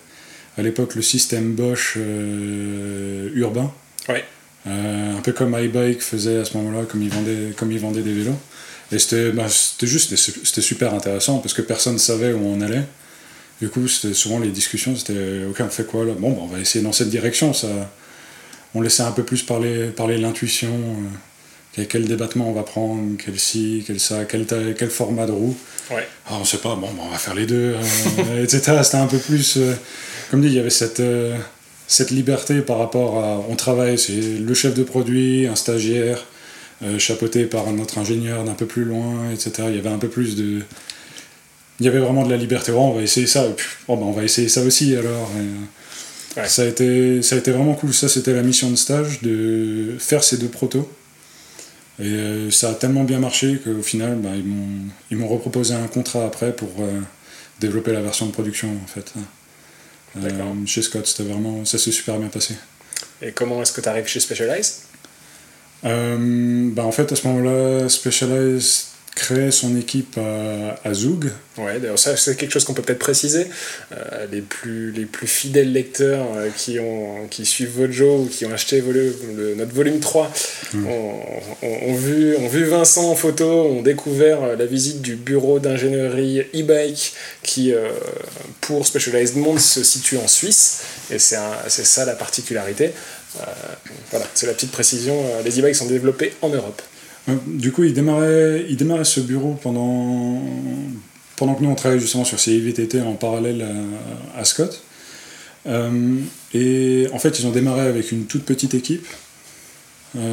à 0.58 0.62
l'époque 0.62 0.94
le 0.94 1.02
système 1.02 1.55
Bosch 1.55 1.94
euh, 1.96 3.31
urbain. 3.35 3.73
Ouais. 4.08 4.25
un 4.67 5.20
peu 5.23 5.32
comme 5.32 5.56
iBike 5.58 6.02
faisait 6.02 6.38
à 6.38 6.44
ce 6.44 6.56
moment-là, 6.58 6.85
comme 6.85 7.02
ils 7.02 7.08
vendaient, 7.08 7.52
comme 7.56 7.73
ils 7.73 7.78
vendaient 7.78 8.02
des 8.02 8.12
vélos. 8.12 8.37
Et 8.92 8.98
c'était 8.98 9.30
bah, 9.30 9.46
juste, 9.82 10.14
c'était 10.16 10.60
super 10.60 10.92
intéressant 10.94 11.38
parce 11.38 11.54
que 11.54 11.62
personne 11.62 11.94
ne 11.94 11.98
savait 11.98 12.32
où 12.32 12.44
on 12.44 12.60
allait. 12.60 12.84
Du 13.60 13.68
coup, 13.68 13.88
c'était 13.88 14.14
souvent 14.14 14.38
les 14.38 14.50
discussions, 14.50 14.96
c'était 14.96 15.44
ok, 15.48 15.60
on 15.60 15.68
fait 15.68 15.86
quoi 15.86 16.04
là? 16.04 16.12
Bon, 16.18 16.32
bah, 16.32 16.40
on 16.42 16.46
va 16.46 16.58
essayer 16.58 16.84
dans 16.84 16.92
cette 16.92 17.08
direction. 17.08 17.52
Ça, 17.52 17.68
on 18.74 18.80
laissait 18.80 19.02
un 19.02 19.12
peu 19.12 19.22
plus 19.22 19.42
parler, 19.42 19.86
parler 19.88 20.18
l'intuition. 20.18 20.72
Euh, 21.78 21.84
quel 21.88 22.06
débattement 22.06 22.50
on 22.50 22.52
va 22.52 22.64
prendre, 22.64 23.16
quel 23.24 23.38
ci, 23.38 23.82
quel 23.86 23.98
ça, 23.98 24.26
quel, 24.26 24.44
quel 24.46 24.90
format 24.90 25.26
de 25.26 25.32
roue. 25.32 25.56
Ouais. 25.90 26.06
Ah, 26.26 26.34
on 26.38 26.44
sait 26.44 26.58
pas, 26.58 26.74
bon, 26.74 26.88
bah, 26.88 27.02
on 27.06 27.08
va 27.08 27.16
faire 27.16 27.34
les 27.34 27.46
deux, 27.46 27.76
euh, 28.18 28.44
etc. 28.44 28.80
C'était 28.82 28.98
un 28.98 29.06
peu 29.06 29.18
plus. 29.18 29.56
Euh, 29.56 29.72
comme 30.30 30.42
dit, 30.42 30.48
il 30.48 30.54
y 30.54 30.58
avait 30.58 30.68
cette, 30.68 31.02
cette 31.86 32.10
liberté 32.10 32.60
par 32.60 32.78
rapport 32.78 33.24
à. 33.24 33.42
On 33.48 33.56
travaille, 33.56 33.98
c'est 33.98 34.20
le 34.20 34.54
chef 34.54 34.74
de 34.74 34.82
produit, 34.82 35.46
un 35.46 35.56
stagiaire, 35.56 36.26
chapeauté 36.99 37.46
par 37.46 37.69
un 37.69 37.79
autre 37.79 37.99
ingénieur 37.99 38.44
d'un 38.44 38.55
peu 38.55 38.67
plus 38.67 38.84
loin, 38.84 39.31
etc. 39.32 39.69
Il 39.69 39.76
y 39.76 39.79
avait 39.79 39.88
un 39.88 39.99
peu 39.99 40.08
plus 40.08 40.37
de. 40.37 40.62
Il 41.81 41.87
y 41.87 41.88
avait 41.88 41.99
vraiment 41.99 42.25
de 42.25 42.31
la 42.31 42.37
liberté. 42.37 42.73
Oh, 42.73 42.79
on 42.79 42.93
va 42.93 43.02
essayer 43.02 43.26
ça, 43.26 43.46
oh, 43.88 43.96
ben, 43.96 44.02
on 44.02 44.12
va 44.12 44.25
essayer 44.25 44.49
ça 44.49 44.62
aussi 44.62 44.94
alors. 44.96 45.31
Euh, 45.37 46.46
ça, 46.46 46.62
a 46.62 46.67
été, 46.67 47.23
ça 47.23 47.34
a 47.34 47.38
été 47.38 47.50
vraiment 47.50 47.75
cool. 47.75 47.93
Ça, 47.93 48.08
c'était 48.08 48.32
la 48.34 48.43
mission 48.43 48.70
de 48.70 48.76
stage, 48.76 49.20
de 49.23 49.96
faire 49.99 50.25
ces 50.25 50.38
deux 50.38 50.49
protos. 50.49 50.90
Et 51.99 52.05
euh, 52.05 52.50
ça 52.50 52.70
a 52.70 52.75
tellement 52.75 53.05
bien 53.05 53.19
marché 53.19 53.61
qu'au 53.62 53.82
final, 53.82 54.17
ben, 54.17 54.43
ils 55.11 55.17
m'ont 55.17 55.28
reproposé 55.28 55.75
un 55.75 55.88
contrat 55.88 56.25
après 56.25 56.55
pour 56.55 56.70
développer 57.61 57.93
la 57.93 58.00
version 58.00 58.26
de 58.26 58.32
production 58.32 58.69
en 58.82 58.87
fait. 58.87 59.12
chez 60.67 60.82
Scott, 60.82 61.06
c'était 61.06 61.28
vraiment, 61.28 61.64
ça 61.64 61.78
s'est 61.78 61.93
super 61.93 62.19
bien 62.19 62.28
passé. 62.28 62.55
Et 63.20 63.32
comment 63.32 63.62
est-ce 63.62 63.73
que 63.73 63.81
tu 63.81 63.88
arrives 63.88 64.06
chez 64.06 64.20
Specialized? 64.20 64.91
Euh, 65.84 66.70
bah 66.73 66.84
en 66.84 66.93
fait, 66.93 67.11
à 67.12 67.17
ce 67.17 67.26
moment-là, 67.29 67.88
Specialized 67.88 68.87
crée 69.14 69.50
son 69.50 69.76
équipe 69.76 70.17
à, 70.17 70.88
à 70.88 70.94
Zoug. 70.94 71.31
Ouais, 71.58 71.79
d'ailleurs, 71.79 71.99
ça, 71.99 72.17
c'est 72.17 72.34
quelque 72.34 72.50
chose 72.50 72.64
qu'on 72.64 72.73
peut 72.73 72.80
peut-être 72.80 72.99
préciser. 72.99 73.47
Euh, 73.92 74.26
les, 74.33 74.40
plus, 74.40 74.90
les 74.90 75.04
plus 75.04 75.26
fidèles 75.26 75.71
lecteurs 75.71 76.26
euh, 76.35 76.49
qui, 76.56 76.78
ont, 76.78 77.26
qui 77.28 77.45
suivent 77.45 77.73
Vojo 77.76 78.21
ou 78.21 78.26
qui 78.26 78.47
ont 78.47 78.52
acheté 78.52 78.80
le, 78.80 79.54
notre 79.59 79.75
volume 79.75 80.00
3 80.00 80.33
hmm. 80.73 80.87
ont, 80.87 81.95
vu, 81.95 82.37
ont 82.37 82.49
vu 82.49 82.64
Vincent 82.64 83.11
en 83.11 83.14
photo, 83.14 83.45
ont 83.45 83.83
découvert 83.83 84.56
la 84.56 84.64
visite 84.64 85.02
du 85.02 85.16
bureau 85.16 85.59
d'ingénierie 85.59 86.40
e-bike 86.54 87.12
qui, 87.42 87.75
pour 88.62 88.87
Specialized 88.87 89.37
Monde, 89.37 89.61
se 89.61 89.85
situe 89.85 90.16
en 90.16 90.28
Suisse. 90.28 90.85
Et 91.11 91.18
c'est 91.18 91.37
ça 91.68 92.04
la 92.06 92.14
particularité. 92.14 92.92
Euh, 93.40 93.44
voilà, 94.10 94.26
c'est 94.34 94.46
la 94.46 94.52
petite 94.52 94.72
précision. 94.72 95.14
Euh, 95.14 95.42
les 95.42 95.58
e-bikes 95.58 95.74
sont 95.74 95.86
développés 95.86 96.32
en 96.42 96.48
Europe. 96.48 96.82
Euh, 97.28 97.34
du 97.46 97.72
coup, 97.72 97.84
il 97.84 97.94
démarrait, 97.94 98.66
il 98.68 98.76
démarrait 98.76 99.04
ce 99.04 99.20
bureau 99.20 99.58
pendant, 99.62 100.42
que 101.38 101.62
nous 101.62 101.70
on 101.70 101.74
travaillait 101.74 102.00
justement 102.00 102.24
sur 102.24 102.38
ces 102.38 102.52
IVTT 102.52 103.00
en 103.00 103.14
parallèle 103.14 103.66
à, 104.36 104.44
Scott. 104.44 104.82
et 105.66 107.08
en 107.12 107.18
fait, 107.18 107.38
ils 107.40 107.46
ont 107.46 107.50
démarré 107.50 107.86
avec 107.86 108.12
une 108.12 108.26
toute 108.26 108.44
petite 108.44 108.74
équipe 108.74 109.06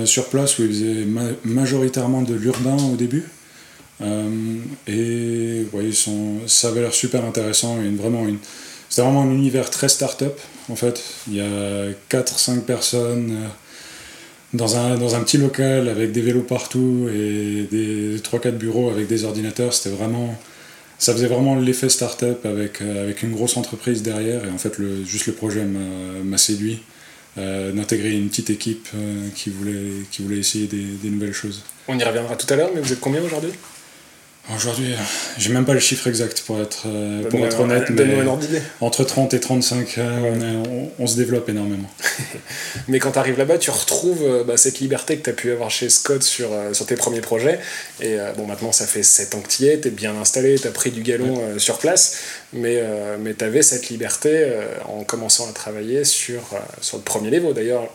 sur 0.05 0.25
place 0.29 0.59
où 0.59 0.63
ils 0.63 0.69
faisaient 0.69 1.07
majoritairement 1.45 2.21
de 2.21 2.35
l'urbain 2.35 2.77
au 2.91 2.95
début. 2.95 3.25
et 4.01 5.65
ils 5.73 5.95
sont, 5.95 6.35
ça 6.45 6.67
avait 6.67 6.81
l'air 6.81 6.93
super 6.93 7.25
intéressant. 7.25 7.77
C'était 8.89 9.01
vraiment 9.01 9.23
un 9.23 9.31
univers 9.31 9.71
très 9.71 9.89
start-up 9.89 10.39
en 10.69 10.75
fait. 10.75 11.01
Il 11.27 11.35
y 11.35 11.41
a 11.41 11.91
4-5 12.09 12.61
personnes 12.61 13.31
euh, 13.31 13.47
dans 14.53 14.77
un, 14.77 14.97
dans 14.97 15.15
un 15.15 15.21
petit 15.21 15.38
local 15.38 15.88
avec 15.88 16.11
des 16.11 16.21
vélos 16.21 16.41
partout 16.41 17.07
et 17.09 17.67
des 17.69 18.17
3-4 18.19 18.51
bureaux 18.51 18.89
avec 18.89 19.07
des 19.07 19.23
ordinateurs. 19.25 19.73
C'était 19.73 19.95
vraiment. 19.95 20.35
Ça 20.97 21.13
faisait 21.13 21.27
vraiment 21.27 21.55
l'effet 21.55 21.88
start-up 21.88 22.45
avec, 22.45 22.81
euh, 22.81 23.13
une 23.23 23.31
grosse 23.31 23.55
entreprise 23.55 24.03
derrière. 24.03 24.45
Et 24.45 24.49
en 24.49 24.57
fait, 24.57 24.73
juste 25.05 25.27
le 25.27 25.33
projet 25.33 25.63
m'a 25.63 26.38
séduit. 26.38 26.81
Euh, 27.38 27.71
d'intégrer 27.71 28.11
une 28.11 28.27
petite 28.27 28.49
équipe 28.49 28.89
qui, 29.35 29.51
voulait, 29.51 30.03
qui 30.11 30.23
essayer 30.33 30.67
des, 30.67 31.09
nouvelles 31.09 31.31
choses. 31.31 31.63
On 31.88 31.97
y 31.97 32.03
reviendra 32.03 32.35
tout 32.35 32.51
à 32.51 32.57
l'heure, 32.57 32.71
mais 32.73 32.81
vous 32.81 32.91
êtes 32.91 32.99
combien 32.99 33.21
aujourd'hui? 33.21 33.51
Aujourd'hui, 34.55 34.95
j'ai 35.37 35.53
même 35.53 35.65
pas 35.65 35.73
le 35.73 35.79
chiffre 35.79 36.07
exact 36.07 36.41
pour 36.41 36.59
être, 36.59 36.83
euh, 36.87 37.23
pour 37.29 37.45
être 37.45 37.59
honnête, 37.59 37.89
mais 37.91 38.17
entre 38.81 39.03
30 39.03 39.33
et 39.35 39.39
35, 39.39 39.97
euh, 39.97 40.63
on, 40.97 41.05
se 41.05 41.15
développe 41.15 41.49
énormément. 41.49 41.89
mais 42.87 42.99
quand 42.99 43.11
tu 43.11 43.19
arrives 43.19 43.37
là-bas, 43.37 43.59
tu 43.59 43.69
retrouves 43.69 44.23
euh, 44.23 44.43
bah, 44.43 44.57
cette 44.57 44.79
liberté 44.79 45.17
que 45.17 45.23
tu 45.23 45.29
as 45.29 45.33
pu 45.33 45.51
avoir 45.51 45.69
chez 45.69 45.89
Scott 45.89 46.23
sur, 46.23 46.49
sur 46.73 46.87
tes 46.87 46.95
premiers 46.95 47.21
projets. 47.21 47.59
Et 48.01 48.17
bon, 48.37 48.47
maintenant, 48.47 48.71
ça 48.71 48.87
fait 48.87 49.03
7 49.03 49.35
ans 49.35 49.41
que 49.41 49.49
tu 49.49 49.63
y 49.63 49.67
es, 49.67 49.79
tu 49.79 49.89
es 49.89 49.91
bien 49.91 50.15
installé, 50.19 50.57
tu 50.57 50.67
as 50.67 50.71
pris 50.71 50.89
du 50.89 51.03
galon 51.03 51.59
sur 51.59 51.77
place, 51.77 52.17
mais, 52.53 52.81
mais 53.19 53.35
tu 53.35 53.45
avais 53.45 53.61
cette 53.61 53.89
liberté 53.89 54.51
en 54.87 55.03
commençant 55.03 55.47
à 55.47 55.51
travailler 55.51 56.03
sur, 56.03 56.41
sur 56.81 56.97
le 56.97 57.03
premier 57.03 57.29
niveau. 57.29 57.53
D'ailleurs, 57.53 57.89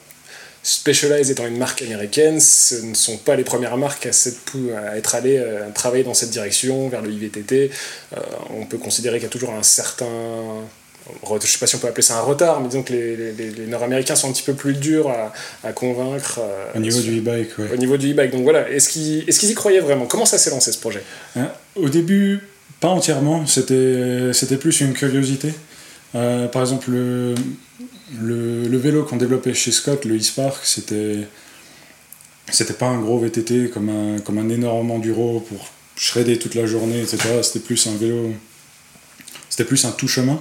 Specialized 0.67 1.31
étant 1.31 1.47
une 1.47 1.59
marque 1.59 1.83
américaine, 1.83 2.41
ce 2.41 2.77
ne 2.77 2.95
sont 2.95 3.19
pas 3.19 3.37
les 3.37 3.45
premières 3.45 3.77
marques 3.77 4.07
à, 4.07 4.97
être 4.97 5.15
allées 5.15 5.37
euh, 5.37 5.69
travailler 5.75 6.05
dans 6.05 6.15
cette 6.15 6.31
direction, 6.31 6.89
vers 6.89 7.03
le 7.03 7.11
IVTT. 7.11 7.71
Euh, 8.17 8.21
on 8.49 8.65
peut 8.65 8.79
considérer 8.79 9.19
qu'il 9.19 9.25
y 9.25 9.27
a 9.27 9.31
toujours 9.31 9.53
un 9.53 9.63
certain 9.63 10.07
je 11.07 11.35
ne 11.35 11.41
sais 11.41 11.59
pas 11.59 11.67
si 11.67 11.77
on 11.77 11.81
peut 11.81 11.89
appeler 11.89 12.03
ça 12.03 12.17
un 12.17 12.23
retard, 12.23 12.63
mais 12.63 12.69
disons 12.69 12.83
que 12.83 12.95
les, 12.95 13.67
Nord-Américains 13.67 14.15
sont 14.15 14.31
un 14.31 14.33
petit 14.33 14.43
peu 14.43 14.55
plus 14.55 14.73
durs 14.73 15.15
à, 15.63 15.73
convaincre. 15.75 16.41
Euh, 16.41 16.65
au 16.75 16.79
niveau 16.79 16.99
du 16.99 17.19
e-bike, 17.19 17.51
oui. 17.59 17.67
Au 17.71 17.77
niveau 17.77 17.99
du 17.99 18.13
e-bike, 18.13 18.31
donc 18.31 18.45
voilà. 18.45 18.71
Est-ce 18.71 18.89
qu'ils 18.89 19.29
est 19.29 19.43
y 19.43 19.55
croyaient 19.55 19.81
vraiment? 19.81 20.07
Comment 20.07 20.25
ça 20.25 20.39
s'est 20.39 20.49
lancé 20.49 20.73
ce 20.73 20.79
projet? 20.79 21.03
Hein, 21.37 21.51
Au 21.77 21.91
début, 21.91 22.41
pas 22.81 22.89
entièrement. 22.89 23.45
C'était 23.47 24.57
plus 24.59 24.81
une 24.81 24.95
curiosité. 24.95 25.53
par 26.15 26.63
exemple, 26.63 26.91
le, 26.91 27.35
le, 28.13 28.77
vélo 28.77 29.05
qu'on 29.05 29.17
développait 29.17 29.55
chez 29.55 29.73
Scott, 29.73 30.05
le 30.05 30.17
e-Spark, 30.17 30.65
c'était 30.65 31.27
c'était 32.51 32.75
pas 32.75 32.87
un 32.87 33.01
gros 33.01 33.19
VTT 33.19 33.71
comme 33.71 33.89
un, 33.89 34.19
comme 34.19 34.39
un 34.39 34.51
énorme 34.51 34.91
enduro 34.91 35.41
pour 35.41 35.67
shredder 35.97 36.39
toute 36.39 36.55
la 36.55 36.67
journée, 36.67 37.01
etc. 37.01 37.19
C'était 37.43 37.61
plus 37.61 37.87
un 37.87 37.97
vélo, 37.97 38.35
c'était 39.49 39.65
plus 39.65 39.85
un 39.87 39.93
tout 39.93 40.09
chemin. 40.09 40.41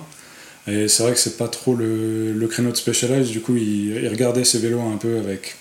Et 0.68 0.88
c'est 0.88 1.04
vrai 1.04 1.14
que 1.14 1.20
c'est 1.20 1.38
pas 1.38 1.48
trop 1.48 1.76
le, 1.76 2.34
le, 2.34 2.48
créneau 2.48 2.72
de 2.72 2.78
Specialized, 2.78 3.32
du 3.32 3.42
coup 3.42 3.58
il, 3.58 4.08
regardait 4.08 4.46
ces 4.46 4.60
vélos 4.60 4.82
un 4.82 4.98
peu 4.98 5.18
avec, 5.18 5.56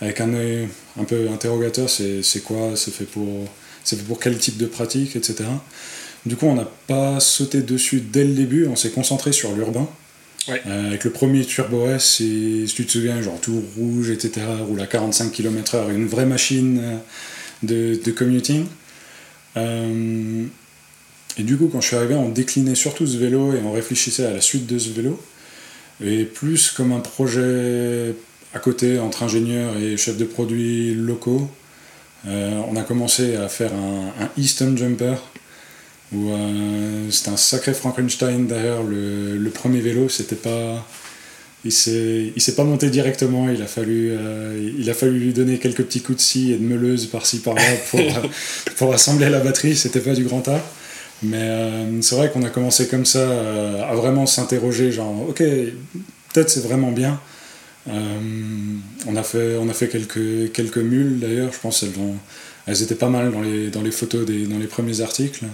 avec 0.00 0.20
un 0.20 0.32
œil 0.32 0.68
un 0.98 1.04
peu 1.04 1.28
interrogateur, 1.28 1.88
c'est 1.90 2.42
quoi, 2.44 2.72
c'est 2.76 2.92
fait, 2.92 3.04
pour, 3.04 3.48
fait 3.84 3.96
pour 3.96 4.20
quel 4.20 4.38
type 4.38 4.56
de 4.56 4.66
pratique, 4.66 5.16
etc. 5.16 5.44
Du 6.24 6.36
coup 6.36 6.46
on 6.46 6.54
n'a 6.54 6.70
pas 6.86 7.18
sauté 7.18 7.62
dessus 7.62 8.00
dès 8.00 8.24
le 8.24 8.32
début, 8.32 8.66
on 8.66 8.76
s'est 8.76 8.90
concentré 8.90 9.32
sur 9.32 9.52
l'urbain. 9.52 9.88
Euh, 10.50 10.88
avec 10.88 11.04
le 11.04 11.10
premier 11.10 11.44
Turbo 11.44 11.88
S, 11.88 12.16
si 12.16 12.72
tu 12.74 12.86
te 12.86 12.92
souviens, 12.92 13.20
genre 13.20 13.40
tout 13.40 13.62
rouge, 13.76 14.10
etc., 14.10 14.46
roule 14.66 14.80
à 14.80 14.86
45 14.86 15.32
km/h, 15.32 15.90
une 15.92 16.06
vraie 16.06 16.26
machine 16.26 16.80
euh, 17.70 17.96
de, 18.02 18.10
commuting. 18.10 18.66
Euh, 19.56 20.44
et 21.36 21.42
du 21.42 21.56
coup, 21.56 21.68
quand 21.68 21.80
je 21.80 21.88
suis 21.88 21.96
arrivé, 21.96 22.14
on 22.14 22.30
déclinait 22.30 22.74
surtout 22.74 23.06
ce 23.06 23.16
vélo 23.16 23.52
et 23.52 23.60
on 23.64 23.72
réfléchissait 23.72 24.26
à 24.26 24.32
la 24.32 24.40
suite 24.40 24.66
de 24.66 24.78
ce 24.78 24.90
vélo. 24.90 25.20
Et 26.02 26.24
plus 26.24 26.70
comme 26.70 26.92
un 26.92 27.00
projet 27.00 28.14
à 28.54 28.58
côté 28.60 28.98
entre 28.98 29.24
ingénieurs 29.24 29.76
et 29.76 29.96
chefs 29.96 30.16
de 30.16 30.24
produits 30.24 30.94
locaux, 30.94 31.50
on 32.24 32.76
a 32.76 32.82
commencé 32.82 33.36
à 33.36 33.48
faire 33.48 33.72
un, 33.74 34.12
un 34.20 34.30
Easton 34.36 34.76
Jumper 34.76 35.14
où 36.12 36.30
euh, 36.30 37.10
c'était 37.10 37.30
un 37.30 37.36
sacré 37.36 37.74
Frankenstein 37.74 38.46
d'ailleurs 38.46 38.82
le, 38.82 39.36
le, 39.36 39.50
premier 39.50 39.80
vélo 39.80 40.08
c'était 40.08 40.36
pas 40.36 40.86
il 41.64 41.72
s'est 41.72 42.32
il 42.34 42.40
s'est 42.40 42.54
pas 42.54 42.64
monté 42.64 42.88
directement 42.88 43.50
il 43.50 43.60
a 43.60 43.66
fallu 43.66 44.10
euh, 44.12 44.72
il 44.78 44.88
a 44.88 44.94
fallu 44.94 45.18
lui 45.18 45.32
donner 45.32 45.58
quelques 45.58 45.84
petits 45.84 46.00
coups 46.00 46.16
de 46.16 46.22
scie 46.22 46.52
et 46.52 46.56
de 46.56 46.64
meuleuse 46.64 47.06
par-ci 47.06 47.40
par-là 47.40 47.62
pour, 47.90 48.00
pour 48.76 48.94
assembler 48.94 49.28
la 49.28 49.40
batterie 49.40 49.76
c'était 49.76 50.00
pas 50.00 50.14
du 50.14 50.24
grand 50.24 50.46
art. 50.48 50.64
Mais 51.20 51.36
euh, 51.36 52.00
c'est 52.00 52.14
vrai 52.14 52.30
qu'on 52.30 52.44
a 52.44 52.48
commencé 52.48 52.86
comme 52.86 53.04
ça 53.04 53.28
à 53.88 53.94
vraiment 53.96 54.24
s'interroger 54.24 54.92
genre 54.92 55.28
ok 55.28 55.38
peut-être 55.38 56.48
c'est 56.48 56.62
vraiment 56.62 56.92
bien. 56.92 57.20
On 57.90 59.16
a 59.16 59.22
fait 59.22 59.56
on 59.56 59.68
a 59.68 59.72
fait 59.72 59.88
quelques 59.88 60.52
quelques 60.52 60.78
mules 60.78 61.18
d'ailleurs 61.18 61.52
je 61.52 61.58
pense 61.58 61.82
elles 61.82 61.90
elles 62.66 62.82
étaient 62.82 62.94
pas 62.94 63.08
mal 63.08 63.32
dans 63.32 63.40
les 63.40 63.68
dans 63.68 63.82
les 63.82 63.90
photos 63.90 64.24
des 64.26 64.46
dans 64.46 64.58
les 64.58 64.66
premiers 64.66 65.00
articles 65.00 65.44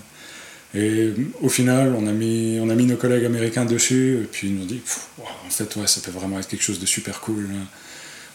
et 0.74 1.12
au 1.40 1.48
final, 1.48 1.94
on 1.96 2.06
a 2.06 2.12
mis, 2.12 2.58
on 2.60 2.68
a 2.68 2.74
mis 2.74 2.84
nos 2.84 2.96
collègues 2.96 3.24
américains 3.24 3.64
dessus, 3.64 4.20
et 4.22 4.26
puis 4.26 4.48
ils 4.48 4.54
nous 4.54 4.62
ont 4.62 4.66
dit, 4.66 4.80
en 5.20 5.50
fait, 5.50 5.76
ouais, 5.76 5.86
ça 5.86 6.00
peut 6.00 6.10
vraiment 6.10 6.38
être 6.38 6.48
quelque 6.48 6.64
chose 6.64 6.80
de 6.80 6.86
super 6.86 7.20
cool. 7.20 7.48
Hein. 7.52 7.66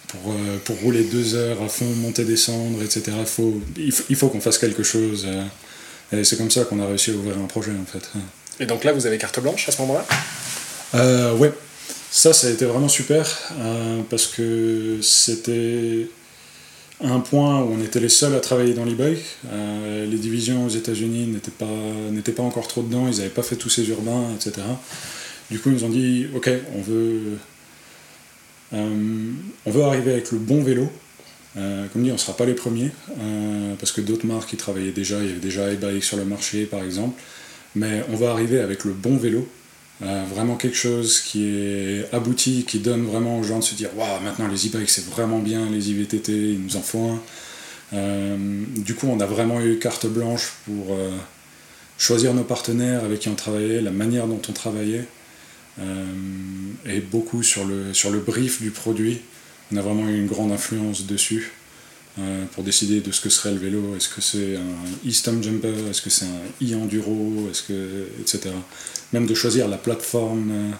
Pour, 0.07 0.31
euh, 0.31 0.57
pour 0.65 0.75
rouler 0.79 1.03
deux 1.03 1.35
heures 1.35 1.61
à 1.61 1.69
fond, 1.69 1.85
monter, 1.85 2.25
descendre, 2.25 2.81
etc. 2.81 3.11
Faut, 3.25 3.61
il 3.77 4.15
faut, 4.15 4.29
qu'on 4.29 4.41
fasse 4.41 4.57
quelque 4.57 4.81
chose. 4.81 5.27
Euh. 5.27 6.19
et 6.19 6.23
c'est 6.23 6.35
comme 6.35 6.49
ça 6.49 6.63
qu'on 6.63 6.79
a 6.79 6.87
réussi 6.87 7.11
à 7.11 7.13
ouvrir 7.13 7.37
un 7.37 7.45
projet, 7.45 7.73
en 7.79 7.85
fait. 7.85 8.09
Et 8.59 8.65
donc 8.65 8.83
là, 8.83 8.91
vous 8.91 9.05
avez 9.05 9.19
carte 9.19 9.39
blanche 9.39 9.69
à 9.69 9.71
ce 9.71 9.81
moment-là? 9.81 10.05
Euh, 10.95 11.35
Ouais. 11.35 11.53
Ça, 12.11 12.33
ça 12.33 12.47
a 12.47 12.49
été 12.49 12.65
vraiment 12.65 12.87
super, 12.87 13.27
euh, 13.59 14.01
parce 14.09 14.25
que 14.25 14.97
c'était 15.01 16.09
un 17.01 17.19
point 17.19 17.61
où 17.61 17.73
on 17.73 17.81
était 17.81 17.99
les 17.99 18.09
seuls 18.09 18.35
à 18.35 18.39
travailler 18.39 18.73
dans 18.73 18.85
l'e-bike. 18.85 19.23
Euh, 19.51 20.05
les 20.05 20.17
divisions 20.17 20.65
aux 20.65 20.69
États-Unis 20.69 21.27
n'étaient 21.27 21.51
pas, 21.51 21.65
n'étaient 22.11 22.31
pas 22.31 22.43
encore 22.43 22.67
trop 22.67 22.81
dedans, 22.81 23.07
ils 23.07 23.17
n'avaient 23.17 23.29
pas 23.29 23.43
fait 23.43 23.55
tous 23.55 23.69
ces 23.69 23.87
urbains, 23.89 24.33
etc. 24.35 24.65
Du 25.49 25.59
coup, 25.59 25.69
ils 25.69 25.75
nous 25.75 25.83
ont 25.85 25.89
dit 25.89 26.27
Ok, 26.35 26.49
on 26.75 26.81
veut, 26.81 27.37
euh, 28.73 29.31
on 29.65 29.71
veut 29.71 29.83
arriver 29.83 30.11
avec 30.11 30.31
le 30.31 30.39
bon 30.39 30.61
vélo. 30.61 30.89
Euh, 31.57 31.87
comme 31.91 32.03
dit, 32.03 32.11
on 32.11 32.13
ne 32.13 32.19
sera 32.19 32.37
pas 32.37 32.45
les 32.45 32.53
premiers, 32.53 32.91
parce 33.79 33.91
que 33.91 34.01
d'autres 34.01 34.27
marques 34.27 34.53
y 34.53 34.57
travaillaient 34.57 34.91
déjà, 34.91 35.19
il 35.19 35.27
y 35.27 35.31
avait 35.31 35.39
déjà 35.39 35.67
e-bike 35.67 36.03
sur 36.03 36.17
le 36.17 36.25
marché 36.25 36.65
par 36.65 36.83
exemple. 36.83 37.19
Mais 37.75 38.03
on 38.09 38.15
va 38.15 38.31
arriver 38.31 38.59
avec 38.59 38.83
le 38.83 38.93
bon 38.93 39.17
vélo 39.17 39.47
euh, 40.01 40.23
vraiment 40.33 40.55
quelque 40.55 40.77
chose 40.77 41.19
qui 41.19 41.45
est 41.45 42.13
abouti, 42.13 42.63
qui 42.65 42.79
donne 42.79 43.05
vraiment 43.05 43.37
aux 43.37 43.43
gens 43.43 43.59
de 43.59 43.63
se 43.63 43.75
dire 43.75 43.89
Waouh, 43.97 44.21
maintenant 44.21 44.47
les 44.47 44.67
e-bikes 44.67 44.89
c'est 44.89 45.05
vraiment 45.05 45.39
bien, 45.39 45.69
les 45.69 45.91
IVTT, 45.91 46.31
il 46.31 46.61
nous 46.61 46.77
en 46.77 46.81
faut 46.81 47.09
un. 47.09 47.21
Euh, 47.91 48.37
du 48.77 48.95
coup, 48.95 49.07
on 49.07 49.19
a 49.19 49.25
vraiment 49.25 49.59
eu 49.61 49.77
carte 49.77 50.05
blanche 50.05 50.53
pour 50.65 50.93
euh, 50.93 51.11
choisir 51.97 52.33
nos 52.33 52.43
partenaires 52.43 53.03
avec 53.03 53.19
qui 53.19 53.29
on 53.29 53.35
travaillait, 53.35 53.81
la 53.81 53.91
manière 53.91 54.27
dont 54.27 54.41
on 54.47 54.53
travaillait, 54.53 55.05
et 56.85 56.99
beaucoup 56.99 57.41
sur 57.41 57.63
le, 57.63 57.93
sur 57.93 58.11
le 58.11 58.19
brief 58.19 58.61
du 58.61 58.69
produit. 58.69 59.21
On 59.71 59.77
a 59.77 59.81
vraiment 59.81 60.09
eu 60.09 60.17
une 60.17 60.27
grande 60.27 60.51
influence 60.51 61.05
dessus. 61.05 61.53
Pour 62.51 62.63
décider 62.63 63.01
de 63.01 63.11
ce 63.11 63.21
que 63.21 63.29
serait 63.29 63.51
le 63.51 63.59
vélo. 63.59 63.95
Est-ce 63.95 64.09
que 64.09 64.21
c'est 64.21 64.55
un 64.55 65.09
e-stump 65.09 65.43
jumper 65.43 65.73
Est-ce 65.89 66.01
que 66.01 66.09
c'est 66.09 66.25
un 66.25 66.65
e-enduro 66.65 67.49
Est-ce 67.49 67.63
que 67.63 68.07
etc 68.21 68.51
même 69.13 69.25
de 69.25 69.33
choisir 69.33 69.67
la 69.67 69.77
plateforme, 69.77 70.51
euh, 70.51 70.71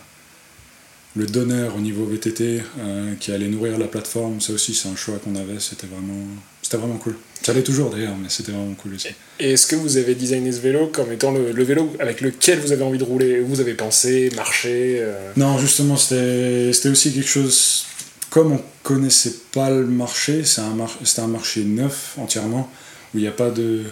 le 1.15 1.25
donneur 1.25 1.75
au 1.75 1.79
niveau 1.79 2.05
VTT 2.05 2.62
euh, 2.79 3.15
qui 3.19 3.31
allait 3.31 3.48
nourrir 3.48 3.77
la 3.77 3.88
plateforme, 3.88 4.39
ça 4.39 4.53
aussi 4.53 4.75
c'est 4.75 4.88
un 4.88 4.96
choix 4.96 5.17
qu'on 5.17 5.36
avait, 5.36 5.60
c'était 5.60 5.88
vraiment, 5.88 6.25
c'était 6.62 6.77
vraiment 6.77 6.98
cool. 6.98 7.15
Ça 7.41 7.53
l'est 7.53 7.63
toujours 7.63 7.89
d'ailleurs, 7.89 8.15
mais 8.22 8.29
c'était 8.29 8.51
vraiment 8.51 8.75
cool 8.75 8.96
aussi. 8.96 9.08
Et 9.39 9.53
est-ce 9.53 9.65
que 9.65 9.75
vous 9.75 9.98
avez 9.98 10.13
designé 10.13 10.51
ce 10.51 10.60
vélo 10.60 10.88
comme 10.88 11.12
étant 11.12 11.31
le, 11.31 11.63
vélo 11.63 11.96
avec 12.00 12.22
lequel 12.22 12.60
vous 12.60 12.72
avez 12.72 12.84
envie 12.84 13.00
de 13.00 13.03
rouler 13.03 13.39
Vous 13.39 13.60
avez 13.60 13.74
pensé, 13.74 14.29
marché 14.36 14.98
euh? 15.00 15.31
Non, 15.36 15.58
justement, 15.58 15.98
c'était 15.98 16.89
aussi 16.89 17.13
quelque 17.13 17.29
chose. 17.29 17.86
Comme 18.29 18.51
on 18.51 18.62
connaissait 18.89 19.36
pas 19.51 19.69
le 19.69 19.86
marché, 19.86 20.43
c'était 20.43 20.62
un, 20.62 21.24
un 21.24 21.27
marché 21.27 21.63
neuf 21.63 22.15
entièrement, 22.17 22.67
où 23.13 23.19
il 23.19 23.22
n'y 23.22 23.27
a 23.27 23.31
pas 23.31 23.51
de. 23.51 23.84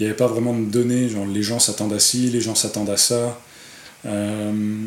Il 0.00 0.06
avait 0.06 0.16
pas 0.16 0.26
vraiment 0.26 0.58
de 0.58 0.64
données, 0.64 1.10
genre 1.10 1.26
les 1.26 1.42
gens 1.42 1.58
s'attendent 1.58 1.92
à 1.92 1.98
ci, 1.98 2.30
les 2.30 2.40
gens 2.40 2.54
s'attendent 2.54 2.88
à 2.88 2.96
ça. 2.96 3.38
Euh, 4.06 4.84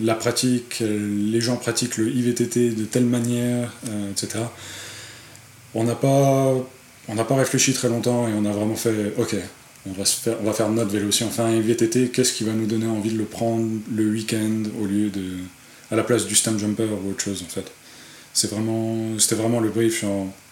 la 0.00 0.14
pratique, 0.14 0.80
les 0.80 1.40
gens 1.42 1.56
pratiquent 1.56 1.98
le 1.98 2.08
IVTT 2.08 2.70
de 2.70 2.84
telle 2.84 3.04
manière, 3.04 3.74
euh, 3.88 4.10
etc. 4.10 4.44
On 5.74 5.84
n'a 5.84 5.94
pas, 5.94 6.54
on 7.08 7.14
n'a 7.14 7.24
pas 7.24 7.36
réfléchi 7.36 7.74
très 7.74 7.90
longtemps 7.90 8.26
et 8.26 8.32
on 8.32 8.46
a 8.46 8.50
vraiment 8.50 8.76
fait, 8.76 9.12
ok, 9.18 9.36
on 9.86 9.92
va, 9.92 10.06
faire, 10.06 10.36
on 10.40 10.44
va 10.44 10.52
faire 10.54 10.70
notre 10.70 10.90
vélo. 10.90 11.12
Si 11.12 11.22
on 11.22 11.30
fait 11.30 11.42
un 11.42 11.52
IVTT, 11.52 12.08
qu'est-ce 12.08 12.32
qui 12.32 12.44
va 12.44 12.52
nous 12.52 12.66
donner 12.66 12.86
envie 12.86 13.12
de 13.12 13.18
le 13.18 13.24
prendre 13.24 13.68
le 13.94 14.08
week-end 14.10 14.62
au 14.80 14.86
lieu 14.86 15.10
de, 15.10 15.36
à 15.90 15.96
la 15.96 16.02
place 16.02 16.26
du 16.26 16.34
stand 16.34 16.58
jumper 16.58 16.88
ou 16.88 17.10
autre 17.10 17.22
chose 17.22 17.44
en 17.46 17.50
fait? 17.50 17.70
C'est 18.36 18.50
vraiment, 18.50 19.18
c'était 19.18 19.34
vraiment 19.34 19.60
le 19.60 19.70
brief, 19.70 20.04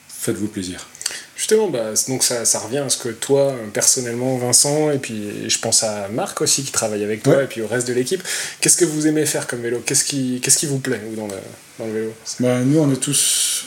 faites-vous 0.08 0.48
plaisir. 0.48 0.88
Justement, 1.36 1.68
bah, 1.68 1.92
donc 2.08 2.22
ça, 2.22 2.46
ça, 2.46 2.58
revient 2.60 2.78
à 2.78 2.88
ce 2.88 2.96
que 2.96 3.10
toi, 3.10 3.54
personnellement, 3.74 4.38
Vincent, 4.38 4.90
et 4.90 4.96
puis 4.96 5.50
je 5.50 5.58
pense 5.58 5.82
à 5.82 6.08
Marc 6.08 6.40
aussi 6.40 6.62
qui 6.62 6.72
travaille 6.72 7.04
avec 7.04 7.22
toi, 7.22 7.42
et 7.42 7.46
puis 7.46 7.60
au 7.60 7.66
reste 7.66 7.86
de 7.86 7.92
l'équipe, 7.92 8.22
qu'est-ce 8.62 8.78
que 8.78 8.86
vous 8.86 9.06
aimez 9.06 9.26
faire 9.26 9.46
comme 9.46 9.60
vélo? 9.60 9.82
Qu'est-ce 9.84 10.04
qui, 10.04 10.40
qu'est-ce 10.42 10.56
qui 10.56 10.64
vous 10.64 10.78
plaît 10.78 11.02
dans, 11.14 11.26
le, 11.26 11.34
dans 11.78 11.84
le 11.84 11.92
vélo? 11.92 12.14
Bah, 12.40 12.60
Nous, 12.60 12.78
on 12.78 12.90
est 12.90 12.96
tous. 12.96 13.66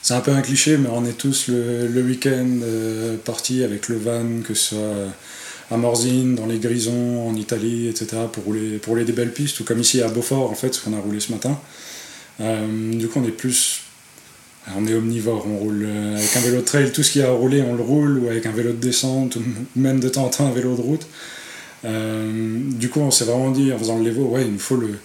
C'est 0.00 0.14
un 0.14 0.20
peu 0.20 0.30
un 0.30 0.40
cliché, 0.40 0.78
mais 0.78 0.88
on 0.90 1.04
est 1.04 1.18
tous 1.18 1.48
le, 1.48 1.88
le 1.88 2.00
week-end 2.00 2.48
euh, 2.62 3.18
partis 3.18 3.62
avec 3.62 3.90
le 3.90 3.98
van, 3.98 4.40
que 4.42 4.54
ce 4.54 4.70
soit 4.70 4.94
à 5.70 5.76
Morzine, 5.76 6.34
dans 6.34 6.46
les 6.46 6.58
Grisons, 6.58 7.28
en 7.28 7.34
Italie, 7.36 7.88
etc., 7.88 8.22
pour 8.32 8.44
rouler, 8.44 8.78
pour 8.78 8.92
rouler 8.92 9.04
des 9.04 9.12
belles 9.12 9.34
pistes, 9.34 9.60
ou 9.60 9.64
comme 9.64 9.80
ici 9.80 10.00
à 10.00 10.08
Beaufort, 10.08 10.50
en 10.50 10.54
fait, 10.54 10.72
ce 10.72 10.80
qu'on 10.80 10.96
a 10.96 11.00
roulé 11.00 11.20
ce 11.20 11.30
matin. 11.32 11.60
Euh, 12.40 12.92
du 12.92 13.08
coup, 13.08 13.20
on 13.20 13.26
est 13.26 13.32
plus 13.32 13.82
On 14.76 14.86
est 14.86 14.94
omnivore, 14.94 15.46
on 15.46 15.58
roule 15.58 15.84
euh, 15.84 16.16
avec 16.16 16.36
un 16.36 16.40
vélo 16.40 16.58
de 16.58 16.62
trail, 16.62 16.92
tout 16.92 17.02
ce 17.02 17.10
qui 17.10 17.22
a 17.22 17.30
roulé, 17.30 17.62
on 17.62 17.74
le 17.74 17.82
roule, 17.82 18.18
ou 18.18 18.28
avec 18.28 18.46
un 18.46 18.52
vélo 18.52 18.72
de 18.72 18.76
descente, 18.76 19.36
ou 19.36 19.42
même 19.76 20.00
de 20.00 20.08
temps 20.08 20.24
en 20.24 20.30
temps 20.30 20.46
un 20.46 20.52
vélo 20.52 20.76
de 20.76 20.80
route. 20.80 21.06
Euh, 21.84 22.60
du 22.72 22.88
coup, 22.88 23.00
on 23.00 23.10
s'est 23.10 23.24
vraiment 23.24 23.50
dit 23.50 23.72
en 23.72 23.78
faisant 23.78 23.98
le 23.98 24.04
Levo, 24.04 24.26
ouais, 24.26 24.44
il 24.44 24.52
nous 24.52 24.58
faut 24.58 24.76
le, 24.76 24.98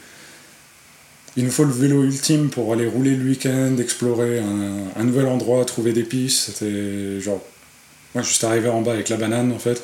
vélo 1.71 2.03
ultime 2.03 2.49
pour 2.49 2.71
aller 2.73 2.87
rouler 2.87 3.15
le 3.15 3.25
week-end, 3.25 3.75
explorer 3.79 4.39
un, 4.39 5.03
nouvel 5.03 5.27
endroit, 5.27 5.65
trouver 5.65 5.93
des 5.93 6.03
pistes. 6.03 6.51
C'était 6.51 7.19
genre, 7.19 7.41
moi, 8.13 8.23
juste 8.23 8.43
arrivé 8.43 8.69
en 8.69 8.81
bas 8.81 8.93
avec 8.93 9.09
la 9.09 9.17
banane 9.17 9.51
en 9.51 9.59
fait. 9.59 9.83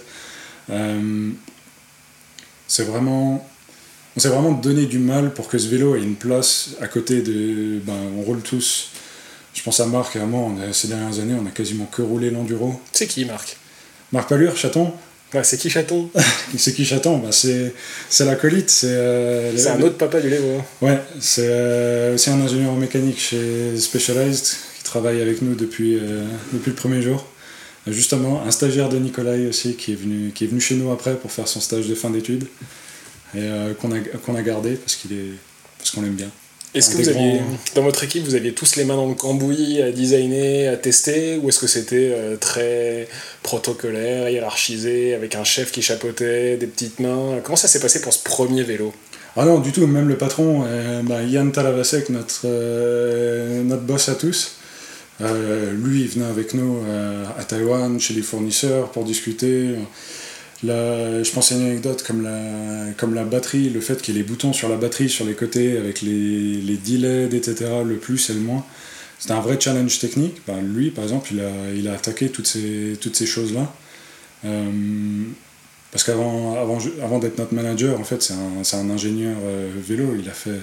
C'est 2.68 2.84
vraiment, 2.84 3.48
on 4.15 4.20
s'est 4.20 4.29
vraiment 4.29 4.51
donné 4.51 4.86
du 4.86 5.00
mal 5.00 5.34
pour 5.34 5.48
que 5.48 5.58
ce 5.58 5.67
vélo 5.67 5.96
ait 5.96 6.01
une 6.03 6.15
place 6.15 6.70
à 6.82 6.88
côté 6.88 7.22
de, 7.22 7.79
ben, 7.84 7.93
on 8.17 8.22
roule 8.22 8.41
tous. 8.41 8.89
Je 9.53 9.62
pense 9.63 9.79
à 9.79 9.86
Marc 9.86 10.15
et 10.15 10.20
à 10.20 10.25
moi, 10.25 10.41
on 10.41 10.62
a- 10.70 10.74
ces 10.74 10.88
dernières 10.88 11.20
années, 11.20 11.36
on 11.39 11.46
a 11.46 11.51
quasiment 11.51 11.86
que 11.86 12.01
roulé 12.01 12.29
l'enduro. 12.32 12.79
C'est 12.91 13.08
qui, 13.08 13.25
Marc? 13.25 13.58
Marc 14.12 14.29
Palure, 14.29 14.55
chaton, 14.58 14.91
Ouais, 15.34 15.43
C'est 15.43 15.58
qui 15.58 15.72
Chaton? 15.72 16.12
C'est 16.58 16.74
qui 16.75 16.86
chaton? 16.86 17.17
Bah, 17.17 17.29
C'est 17.32 17.74
l'acolyte, 18.24 18.70
c'est... 18.70 18.86
euh, 18.89 19.51
un 19.67 19.82
autre 19.82 19.98
papa 19.98 20.22
du 20.22 20.29
Levo. 20.29 20.60
hein. 20.60 20.63
Ouais, 20.86 21.01
c'est 21.20 21.48
euh, 21.50 22.13
aussi 22.13 22.29
un 22.29 22.39
ingénieur 22.39 22.70
en 22.72 22.75
mécanique 22.75 23.20
chez 23.20 23.75
Specialized 23.79 24.46
qui 24.77 24.84
travaille 24.84 25.20
avec 25.24 25.41
nous 25.41 25.55
depuis, 25.55 25.98
euh, 25.98 26.24
depuis 26.53 26.70
le 26.70 26.75
premier 26.75 27.01
jour. 27.01 27.25
Justement, 27.88 28.43
un 28.46 28.51
stagiaire 28.51 28.89
de 28.89 28.98
Nikolai 29.00 29.48
aussi 29.48 29.74
qui 29.75 29.93
est, 29.93 29.96
venu, 29.96 30.32
qui 30.36 30.43
est 30.43 30.48
venu 30.48 30.62
chez 30.62 30.75
nous 30.75 30.91
après 30.91 31.15
pour 31.15 31.32
faire 31.32 31.48
son 31.48 31.60
stage 31.62 31.88
de 31.88 31.96
fin 31.96 32.12
d'études 32.12 32.46
et 33.36 33.40
euh, 33.40 33.74
qu'on 33.74 33.92
a, 33.92 34.00
qu'on 34.25 34.36
a 34.36 34.42
gardé 34.42 34.75
parce 34.75 34.96
qu'il 34.96 35.13
est 35.13 35.32
parce 35.78 35.92
qu'on 35.92 36.02
l'aime 36.02 36.13
bien. 36.13 36.30
Est-ce 36.74 36.90
que 36.90 37.04
vous 37.04 37.10
aviez, 37.10 37.34
grands- 37.34 37.58
dans 37.75 37.84
votre 37.84 38.04
équipe, 38.04 38.24
vous 38.24 38.34
aviez 38.34 38.54
tous 38.54 38.78
les 38.78 38.84
mains 38.84 38.96
dans 38.96 39.08
le 39.08 39.13
cambouis 39.13 39.80
à 39.80 39.92
designer, 39.92 40.70
à 40.70 40.75
tester, 40.75 41.38
ou 41.38 41.50
est-ce 41.50 41.60
que 41.60 41.68
c'était 41.68 42.10
euh, 42.12 42.36
très 42.36 43.08
protocolaire, 43.44 44.28
hiérarchisé, 44.28 45.13
avec 45.13 45.36
un 45.36 45.44
chef 45.44 45.72
qui 45.72 45.84
chapeautait, 45.84 46.58
des 46.58 46.66
petites 46.66 47.00
mains? 47.00 47.42
Comment 47.44 47.58
ça 47.58 47.68
s'est 47.68 47.80
passé 47.80 48.02
pour 48.02 48.12
ce 48.12 48.24
premier 48.24 48.63
vélo? 48.63 48.92
Ah 49.36 49.46
non, 49.46 49.60
du 49.60 49.72
tout, 49.72 49.86
même 49.86 50.08
le 50.08 50.18
patron, 50.18 50.63
euh, 50.66 51.04
bah, 51.04 51.22
Yann 51.22 51.52
Talavasek, 51.52 52.10
notre, 52.10 52.48
notre 53.62 53.84
boss 53.84 54.10
à 54.10 54.16
tous, 54.16 54.56
lui, 55.20 56.02
il 56.02 56.08
venait 56.08 56.25
avec 56.25 56.56
nous 56.56 56.80
à 57.38 57.44
Taïwan, 57.44 58.00
chez 58.00 58.16
les 58.16 58.24
fournisseurs, 58.24 58.90
pour 58.92 59.04
discuter. 59.04 59.75
Je 60.63 61.32
pense 61.32 61.51
à 61.51 61.55
une 61.55 61.65
anecdote 61.65 62.03
comme 62.03 62.24
la, 62.24 62.93
comme 62.98 63.13
la 63.13 63.24
batterie, 63.24 63.70
le 63.70 63.82
fait 63.82 64.01
qu'il 64.01 64.15
y 64.15 64.17
ait 64.17 64.22
les 64.22 64.27
boutons 64.27 64.53
sur 64.53 64.70
la 64.70 64.77
batterie, 64.77 65.10
sur 65.10 65.25
les 65.25 65.34
côtés, 65.34 65.77
avec 65.77 66.01
les, 66.01 66.62
les 66.62 66.77
D-LED, 66.77 67.34
etc., 67.34 67.72
le 67.86 67.98
plus 67.98 68.29
et 68.29 68.34
le 68.34 68.39
moins. 68.39 68.65
C'était 69.20 69.34
un 69.34 69.41
vrai 69.41 69.58
challenge 69.60 70.00
technique. 70.00 70.41
Ben, 70.48 70.62
lui, 70.62 70.89
par 70.89 71.03
exemple, 71.03 71.29
il 71.34 71.39
a, 71.39 71.51
il 71.74 71.88
a 71.88 71.93
attaqué 71.93 72.29
toutes 72.29 72.48
ces, 72.48 72.98
toutes 73.00 73.15
ces 73.15 73.25
choses-là. 73.25 73.74
Euh, 74.46 75.24
parce 75.91 76.03
qu'avant 76.03 76.60
avant, 76.60 76.79
avant 77.01 77.20
d'être 77.20 77.38
notre 77.38 77.53
manager, 77.53 78.00
en 78.00 78.03
fait, 78.03 78.22
c'est 78.22 78.34
un, 78.34 78.79
un 78.79 78.89
ingénieur 78.89 79.38
euh, 79.43 79.70
vélo. 79.77 80.15
Il 80.20 80.27
a, 80.27 80.34
fait, 80.34 80.60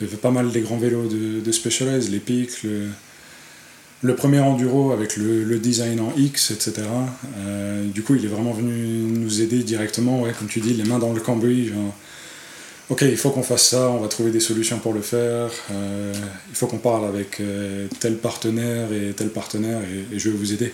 il 0.00 0.06
a 0.06 0.10
fait 0.10 0.16
pas 0.16 0.30
mal 0.30 0.52
des 0.52 0.60
grands 0.60 0.76
vélos 0.76 1.08
de, 1.08 1.40
de 1.40 1.52
Specialized, 1.52 2.10
les 2.12 2.22
le, 2.64 2.88
le 4.02 4.14
premier 4.14 4.40
enduro 4.40 4.92
avec 4.92 5.16
le, 5.16 5.58
design 5.58 6.00
en 6.00 6.12
X, 6.16 6.52
etc. 6.52 6.82
Euh, 7.38 7.84
du 7.86 8.02
coup, 8.02 8.14
il 8.14 8.24
est 8.24 8.28
vraiment 8.28 8.52
venu 8.52 8.72
nous 8.72 9.40
aider 9.40 9.62
directement, 9.62 10.24
comme 10.38 10.48
tu 10.48 10.60
dis, 10.60 10.74
les 10.74 10.84
mains 10.84 10.98
dans 10.98 11.12
le 11.12 11.20
cambouis. 11.20 11.72
Ok, 12.90 13.02
il 13.02 13.18
faut 13.18 13.28
qu'on 13.30 13.42
fasse 13.42 13.68
ça, 13.68 13.90
on 13.90 13.98
va 13.98 14.08
trouver 14.08 14.30
des 14.30 14.40
solutions 14.40 14.78
pour 14.78 14.94
le 14.94 15.02
faire. 15.02 15.50
euh, 15.72 16.14
il 16.48 16.54
faut 16.54 16.66
qu'on 16.66 16.78
parle 16.78 17.04
avec 17.04 17.38
euh, 17.40 17.86
tel 18.00 18.16
partenaire 18.16 18.90
et 18.92 19.12
tel 19.12 19.28
partenaire 19.28 19.80
et, 19.82 20.18
je 20.18 20.30
vais 20.30 20.36
vous 20.36 20.54
aider. 20.54 20.72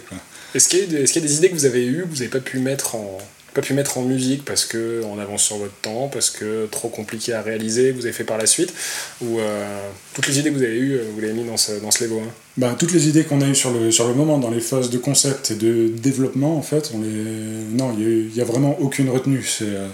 est-ce 0.54 0.68
qu'il 0.68 0.92
y 0.92 0.96
a 0.96 1.20
des 1.20 1.36
idées 1.36 1.48
que 1.48 1.54
vous 1.54 1.66
avez 1.66 1.84
eues, 1.84 2.02
que 2.02 2.08
vous 2.08 2.18
n'avez 2.18 2.28
pas 2.28 2.38
pu 2.38 2.60
mettre 2.60 2.94
en 2.94 3.18
pas 3.54 3.62
pu 3.62 3.72
mettre 3.72 3.96
en 3.98 4.02
musique 4.02 4.44
parce 4.44 4.64
que 4.64 5.00
on 5.04 5.18
avance 5.18 5.44
sur 5.44 5.56
votre 5.56 5.74
temps, 5.74 6.08
parce 6.12 6.30
que 6.30 6.66
trop 6.66 6.88
compliqué 6.88 7.32
à 7.32 7.40
réaliser, 7.40 7.92
vous 7.92 8.04
avez 8.04 8.12
fait 8.12 8.24
par 8.24 8.36
la 8.36 8.46
suite, 8.46 8.74
ou 9.22 9.38
euh, 9.38 9.88
toutes 10.12 10.26
les 10.26 10.40
idées 10.40 10.50
que 10.50 10.56
vous 10.56 10.62
avez 10.62 10.76
eues, 10.76 10.94
euh, 10.94 11.04
vous 11.14 11.20
les 11.20 11.30
avez 11.30 11.40
mis 11.40 11.48
dans 11.48 11.56
ce, 11.56 11.72
dans 11.80 11.90
ce 11.90 12.04
Levo 12.04 12.18
1 12.18 12.22
Bah, 12.56 12.76
toutes 12.78 12.92
les 12.92 13.08
idées 13.08 13.24
qu'on 13.24 13.40
a 13.40 13.46
eues 13.46 13.54
sur 13.54 13.70
le, 13.70 13.90
sur 13.90 14.08
le 14.08 14.14
moment, 14.14 14.38
dans 14.38 14.50
les 14.50 14.60
phases 14.60 14.90
de 14.90 14.98
concept 14.98 15.52
et 15.52 15.54
de 15.54 15.88
développement, 15.88 16.58
en 16.58 16.62
fait, 16.62 16.90
on 16.94 17.00
les... 17.00 17.08
non, 17.08 17.96
il 17.98 18.32
n'y 18.34 18.40
a, 18.40 18.44
vraiment 18.44 18.78
aucune 18.80 19.08
retenue. 19.08 19.46
Euh, 19.62 19.88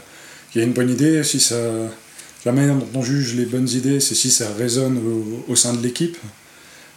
Il 0.54 0.58
y 0.58 0.64
a 0.64 0.66
une 0.66 0.72
bonne 0.72 0.90
idée, 0.90 1.22
si 1.22 1.38
ça... 1.38 1.56
la 2.46 2.52
manière 2.52 2.74
dont 2.74 2.88
on 2.94 3.02
juge 3.02 3.36
les 3.36 3.44
bonnes 3.44 3.68
idées, 3.68 4.00
c'est 4.00 4.14
si 4.14 4.30
ça 4.30 4.48
résonne 4.58 4.98
au, 4.98 5.52
au 5.52 5.56
sein 5.56 5.74
de 5.74 5.82
l'équipe. 5.82 6.16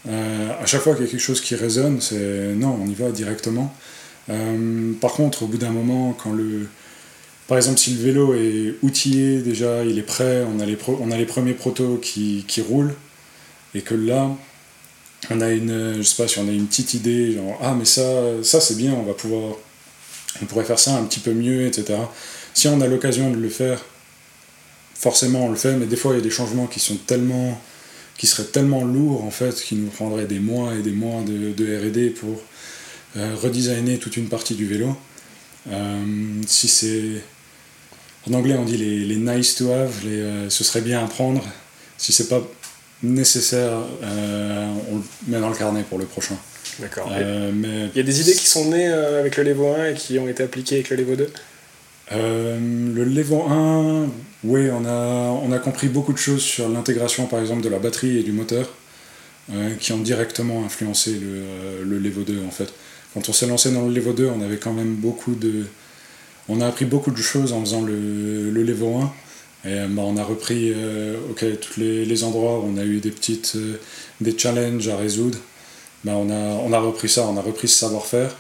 Euh, 0.08 0.49
à 0.62 0.65
chaque 0.65 0.82
fois 0.82 0.95
qu'il 0.95 1.06
y 1.06 1.08
a 1.08 1.12
quelque 1.12 1.21
chose 1.21 1.41
qui 1.41 1.56
résonne, 1.56 2.02
c'est 2.02 2.54
non, 2.56 2.78
on 2.82 2.88
y 2.88 2.93
va 2.93 3.12
directement. 3.12 3.73
Euh, 4.29 4.93
par 5.01 5.13
contre, 5.13 5.43
au 5.43 5.47
bout 5.47 5.57
d'un 5.57 5.71
moment, 5.71 6.13
quand 6.13 6.31
le... 6.33 6.67
Par 7.47 7.57
exemple, 7.57 7.77
si 7.79 7.95
le 7.95 8.01
vélo 8.01 8.33
est 8.36 8.75
outillé 8.83 9.41
déjà, 9.41 9.83
il 9.83 9.99
est 9.99 10.03
prêt, 10.03 10.45
on 10.55 10.59
a 10.62 10.65
les, 10.65 10.77
pro- 10.77 10.97
on 11.01 11.12
a 11.12 11.17
les 11.17 11.25
premiers 11.25 11.53
protos 11.53 11.97
qui, 11.97 12.45
qui 12.47 12.62
roulent, 12.62 12.93
et 13.75 13.81
que 13.81 13.95
là, 13.95 14.29
on 15.29 15.41
a 15.41 15.49
une, 15.51 15.95
je 15.97 16.01
sais 16.03 16.21
pas 16.21 16.27
si 16.27 16.39
on 16.39 16.47
a 16.47 16.51
une 16.51 16.67
petite 16.67 16.93
idée, 16.93 17.33
genre 17.33 17.57
ah 17.62 17.75
mais 17.77 17.86
ça, 17.86 18.43
ça 18.43 18.59
c'est 18.62 18.75
bien, 18.77 18.93
on 18.93 19.03
va 19.03 19.13
pouvoir, 19.13 19.55
on 20.41 20.45
pourrait 20.45 20.65
faire 20.65 20.79
ça 20.79 20.95
un 20.95 21.03
petit 21.03 21.19
peu 21.19 21.33
mieux, 21.33 21.65
etc. 21.67 21.99
Si 22.53 22.67
on 22.67 22.81
a 22.81 22.88
l'occasion 22.88 23.31
de 23.31 23.38
le 23.38 23.49
faire, 23.49 23.83
forcément 24.95 25.45
on 25.45 25.49
le 25.49 25.55
fait, 25.55 25.75
mais 25.75 25.86
des 25.86 25.95
fois 25.95 26.13
il 26.13 26.17
y 26.17 26.19
a 26.19 26.23
des 26.23 26.29
changements 26.29 26.67
qui 26.67 26.79
sont 26.79 26.95
tellement, 26.95 27.59
qui 28.17 28.27
seraient 28.27 28.47
tellement 28.47 28.83
lourds 28.83 29.23
en 29.23 29.31
fait, 29.31 29.55
qui 29.55 29.75
nous 29.75 29.89
prendraient 29.89 30.25
des 30.25 30.39
mois 30.39 30.75
et 30.75 30.81
des 30.81 30.91
mois 30.91 31.21
de, 31.23 31.88
R&D 31.89 32.09
pour 32.12 32.41
redesigner 33.15 33.97
toute 33.97 34.17
une 34.17 34.28
partie 34.28 34.56
du 34.56 34.65
vélo. 34.65 34.95
Euh, 35.71 36.04
si 36.45 36.67
c'est, 36.67 37.21
en 38.30 38.34
anglais 38.34 38.56
on 38.56 38.65
dit 38.65 38.78
les, 38.78 38.99
les 38.99 39.15
nice 39.15 39.56
to 39.56 39.71
have, 39.71 39.93
les, 40.04 40.21
euh, 40.21 40.49
ce 40.49 40.63
serait 40.63 40.82
bien 40.82 41.04
à 41.04 41.08
prendre. 41.08 41.43
Si 41.97 42.12
c'est 42.12 42.28
pas 42.28 42.41
nécessaire, 43.02 43.71
euh, 44.04 44.73
on 44.91 44.97
le 44.97 45.04
met 45.28 45.39
dans 45.39 45.49
le 45.49 45.56
carnet 45.56 45.84
pour 45.84 45.99
le 45.99 46.06
prochain. 46.06 46.36
D'accord. 46.80 47.10
Euh, 47.12 47.52
mais 47.54 47.89
Il 47.93 47.97
y 47.97 47.99
a 47.99 48.04
des 48.04 48.21
idées 48.21 48.34
qui 48.34 48.47
sont 48.47 48.69
nées 48.69 48.88
euh, 48.88 49.19
avec 49.19 49.38
le 49.38 49.43
Levo 49.43 49.73
1 49.73 49.89
et 49.89 49.93
qui 49.93 50.17
ont 50.19 50.28
été 50.28 50.43
appliquées 50.43 50.76
avec 50.76 50.89
le 50.89 50.97
Levo 50.97 51.15
2 51.15 51.30
euh, 52.12 52.60
le 52.93 53.06
Levo 53.06 53.43
1, 53.49 54.10
oui, 54.43 54.69
on 54.71 54.86
a, 54.86 54.91
on 55.41 55.52
a 55.52 55.60
compris 55.60 55.88
beaucoup 55.88 56.12
de 56.12 56.17
choses 56.17 56.41
sur 56.41 56.67
l'intégration 56.67 57.28
par 57.28 57.39
exemple 57.39 57.62
de 57.62 57.69
la 57.69 57.80
batterie 57.80 58.17
et 58.17 58.23
du 58.23 58.34
moteur 58.34 58.69
euh, 59.54 59.76
qui 59.80 59.93
ont 59.93 59.99
directement 59.99 60.65
influencé 60.65 61.12
le, 61.12 61.19
euh, 61.23 61.84
le 61.86 61.99
Levo 61.99 62.23
2 62.23 62.43
en 62.45 62.52
fait. 62.52 62.73
Quand 63.13 63.30
on 63.30 63.34
s'est 63.34 63.47
lancé 63.47 63.71
dans 63.71 63.86
le 63.86 63.93
Levo 63.93 64.13
2, 64.13 64.28
on 64.28 64.41
avait 64.41 64.58
quand 64.58 64.73
même 64.73 64.95
beaucoup 64.95 65.36
de. 65.36 65.65
On 66.49 66.60
a 66.62 66.67
appris 66.67 66.86
beaucoup 66.86 67.12
de 67.12 67.21
choses 67.21 67.54
en 67.54 67.62
faisant 67.62 67.82
le, 67.82 68.52
le 68.52 68.63
Levo 68.63 68.97
1. 68.97 69.13
Et 69.65 69.88
bah, 69.88 70.02
on 70.06 70.17
a 70.17 70.23
repris 70.23 70.73
euh, 70.76 71.15
tous 71.38 71.80
les, 71.80 72.23
endroits 72.26 72.60
où 72.60 72.65
on 72.65 72.78
a 72.78 72.84
eu 72.84 72.99
des 72.99 73.12
petites 73.12 73.54
euh, 73.56 73.80
des 74.19 74.38
challenges 74.38 74.89
à 74.89 74.97
résoudre. 74.97 75.38
Bah, 76.04 76.13
on, 76.15 76.30
a, 76.73 76.80
repris 76.80 77.08
ça, 77.08 77.26
on 77.28 77.38
a 77.38 77.41
repris 77.41 77.67
ce 77.67 77.78
savoir-faire. 77.78 78.36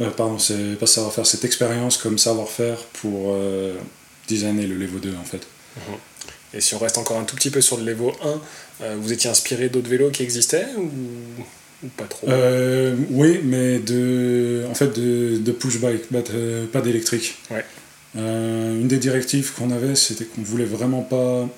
Euh, 0.00 0.10
pardon, 0.10 0.38
c'est 0.38 0.78
pas 0.78 0.86
savoir-faire, 0.86 1.26
cette 1.26 1.44
expérience 1.44 1.96
comme 1.96 2.16
savoir-faire 2.16 2.78
pour 3.00 3.34
euh, 3.34 3.74
designer 4.28 4.66
le 4.66 4.76
Levo 4.76 4.98
2 4.98 5.14
en 5.20 5.24
fait. 5.24 5.46
Et 6.54 6.60
si 6.60 6.74
on 6.74 6.78
reste 6.78 6.98
encore 6.98 7.18
un 7.18 7.24
tout 7.24 7.34
petit 7.34 7.50
peu 7.50 7.60
sur 7.60 7.76
le 7.76 7.84
Levo 7.84 8.12
1, 8.22 8.40
euh, 8.82 8.96
vous 9.00 9.12
étiez 9.12 9.30
inspiré 9.30 9.68
d'autres 9.68 9.88
vélos 9.88 10.10
qui 10.10 10.22
existaient 10.22 10.66
ou 11.82 11.88
pas 11.88 12.04
trop 12.04 12.28
Euh, 12.28 12.96
oui, 13.10 13.40
mais 13.44 13.78
de, 13.78 14.64
en 14.70 14.74
fait 14.74 14.98
de, 14.98 15.38
de 15.38 15.52
push 15.52 15.78
bike, 15.78 16.04
pas, 16.72 16.80
d'électrique. 16.80 17.38
Ouais. 17.50 17.64
Euh, 18.16 18.80
une 18.80 18.88
des 18.88 18.98
directives 18.98 19.52
qu'on 19.54 19.70
avait, 19.70 19.94
c'était 19.94 20.24
qu'on 20.24 20.42
voulait 20.42 20.64
vraiment 20.64 21.02
pas 21.02 21.48